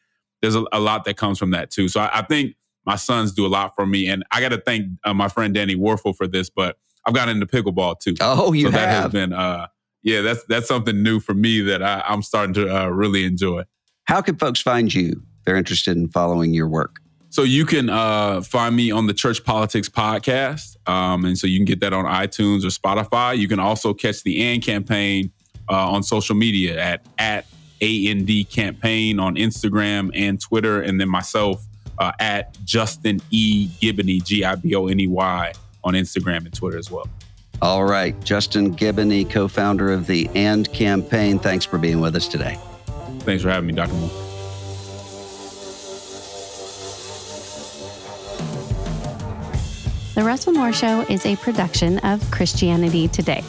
there's 0.41 0.55
a, 0.55 0.63
a, 0.71 0.79
lot 0.79 1.05
that 1.05 1.17
comes 1.17 1.37
from 1.37 1.51
that 1.51 1.69
too. 1.69 1.87
So 1.87 1.99
I, 1.99 2.19
I 2.19 2.21
think 2.23 2.55
my 2.85 2.95
sons 2.95 3.31
do 3.33 3.45
a 3.45 3.49
lot 3.49 3.75
for 3.75 3.85
me. 3.85 4.07
And 4.07 4.23
I 4.31 4.41
got 4.41 4.49
to 4.49 4.59
thank 4.59 4.87
uh, 5.03 5.13
my 5.13 5.27
friend 5.27 5.53
Danny 5.53 5.75
Warfel 5.75 6.15
for 6.15 6.27
this, 6.27 6.49
but 6.49 6.77
I've 7.05 7.13
gotten 7.13 7.41
into 7.41 7.47
pickleball 7.47 7.99
too. 7.99 8.15
Oh, 8.21 8.53
you 8.53 8.65
so 8.65 8.71
have. 8.71 8.81
that 8.81 9.03
has 9.03 9.11
been, 9.11 9.33
uh, 9.33 9.67
yeah, 10.03 10.21
that's 10.21 10.43
that's 10.45 10.67
something 10.67 11.03
new 11.03 11.19
for 11.19 11.33
me 11.33 11.61
that 11.61 11.83
I, 11.83 12.03
am 12.07 12.21
starting 12.21 12.53
to 12.55 12.83
uh, 12.83 12.87
really 12.87 13.25
enjoy. 13.25 13.63
How 14.05 14.21
can 14.21 14.37
folks 14.37 14.61
find 14.61 14.93
you? 14.93 15.11
If 15.11 15.45
they're 15.45 15.57
interested 15.57 15.97
in 15.97 16.09
following 16.09 16.53
your 16.53 16.67
work. 16.67 16.99
So 17.31 17.43
you 17.43 17.65
can 17.65 17.89
uh, 17.89 18.41
find 18.41 18.75
me 18.75 18.89
on 18.89 19.05
the 19.05 19.13
Church 19.13 19.43
Politics 19.43 19.87
podcast, 19.87 20.77
um, 20.89 21.25
and 21.25 21.37
so 21.37 21.45
you 21.45 21.59
can 21.59 21.65
get 21.65 21.79
that 21.81 21.93
on 21.93 22.05
iTunes 22.05 22.63
or 22.63 22.69
Spotify. 22.69 23.37
You 23.37 23.47
can 23.47 23.59
also 23.59 23.93
catch 23.93 24.23
the 24.23 24.43
AND 24.43 24.63
campaign 24.63 25.31
uh, 25.69 25.91
on 25.91 26.01
social 26.01 26.35
media 26.35 26.81
at 26.81 27.05
at 27.19 27.45
AND 27.81 28.49
campaign 28.49 29.19
on 29.19 29.35
Instagram 29.35 30.09
and 30.15 30.41
Twitter, 30.41 30.81
and 30.81 30.99
then 30.99 31.07
myself 31.07 31.63
uh, 31.99 32.11
at 32.19 32.57
Justin 32.65 33.21
E. 33.29 33.67
Giboney, 33.81 34.23
G 34.23 34.43
I 34.43 34.55
B 34.55 34.73
O 34.75 34.87
N 34.87 34.99
E 34.99 35.07
Y, 35.07 35.53
on 35.83 35.93
Instagram 35.93 36.45
and 36.45 36.53
Twitter 36.53 36.77
as 36.77 36.89
well. 36.89 37.07
All 37.61 37.83
right. 37.83 38.19
Justin 38.23 38.75
Giboney, 38.75 39.29
co 39.29 39.47
founder 39.47 39.91
of 39.91 40.07
the 40.07 40.29
AND 40.35 40.71
campaign. 40.71 41.39
Thanks 41.39 41.65
for 41.65 41.77
being 41.77 41.99
with 41.99 42.15
us 42.15 42.27
today. 42.27 42.57
Thanks 43.19 43.43
for 43.43 43.49
having 43.49 43.67
me, 43.67 43.73
Dr. 43.73 43.93
Moore. 43.93 44.09
The 50.15 50.25
Russell 50.25 50.53
Moore 50.53 50.73
Show 50.73 51.01
is 51.09 51.25
a 51.25 51.35
production 51.37 51.99
of 51.99 52.29
Christianity 52.31 53.07
Today. 53.07 53.43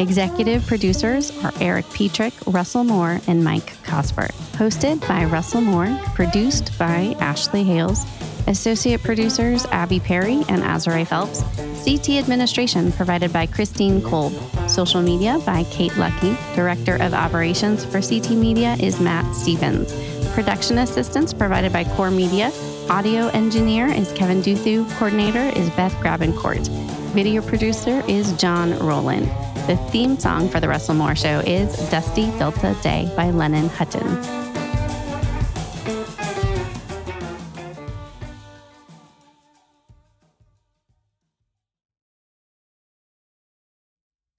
Executive 0.00 0.66
producers 0.66 1.30
are 1.44 1.52
Eric 1.60 1.84
Petrick, 1.90 2.32
Russell 2.46 2.84
Moore, 2.84 3.20
and 3.26 3.44
Mike 3.44 3.76
Cosper. 3.82 4.32
Hosted 4.52 5.06
by 5.06 5.26
Russell 5.26 5.60
Moore, 5.60 5.94
produced 6.14 6.76
by 6.78 7.14
Ashley 7.20 7.64
Hales, 7.64 8.06
associate 8.46 9.02
producers 9.02 9.66
Abby 9.66 10.00
Perry 10.00 10.42
and 10.48 10.62
Azariah 10.62 11.04
Phelps, 11.04 11.42
CT 11.84 12.12
administration 12.12 12.92
provided 12.92 13.30
by 13.30 13.44
Christine 13.44 14.00
Kolb, 14.00 14.32
social 14.70 15.02
media 15.02 15.38
by 15.44 15.64
Kate 15.64 15.94
Lucky, 15.98 16.34
director 16.54 16.94
of 16.96 17.12
operations 17.12 17.84
for 17.84 18.00
CT 18.00 18.30
Media 18.30 18.76
is 18.80 19.00
Matt 19.00 19.34
Stevens, 19.34 19.92
production 20.32 20.78
assistance 20.78 21.34
provided 21.34 21.74
by 21.74 21.84
Core 21.84 22.10
Media, 22.10 22.50
audio 22.88 23.26
engineer 23.28 23.88
is 23.88 24.10
Kevin 24.12 24.40
Duthu, 24.40 24.90
coordinator 24.96 25.54
is 25.58 25.68
Beth 25.70 25.92
Grabencourt, 25.96 26.66
video 27.12 27.42
producer 27.42 28.02
is 28.08 28.32
John 28.38 28.78
Rowland. 28.78 29.30
The 29.70 29.76
theme 29.92 30.18
song 30.18 30.48
for 30.48 30.58
The 30.58 30.66
Russell 30.66 30.96
Moore 30.96 31.14
Show 31.14 31.38
is 31.46 31.72
Dusty 31.90 32.24
Delta 32.40 32.76
Day 32.82 33.08
by 33.16 33.30
Lennon 33.30 33.68
Hutton. 33.68 34.04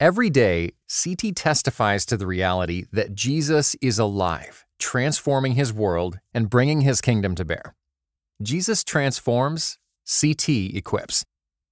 Every 0.01 0.29
day, 0.29 0.73
CT 0.89 1.33
testifies 1.33 2.05
to 2.07 2.17
the 2.17 2.27
reality 2.27 2.87
that 2.91 3.15
Jesus 3.15 3.75
is 3.75 3.97
alive, 3.97 4.65
transforming 4.79 5.53
his 5.53 5.71
world 5.71 6.19
and 6.33 6.49
bringing 6.49 6.81
his 6.81 6.99
kingdom 6.99 7.35
to 7.35 7.45
bear. 7.45 7.73
Jesus 8.41 8.83
transforms, 8.83 9.77
CT 10.05 10.49
equips. 10.75 11.23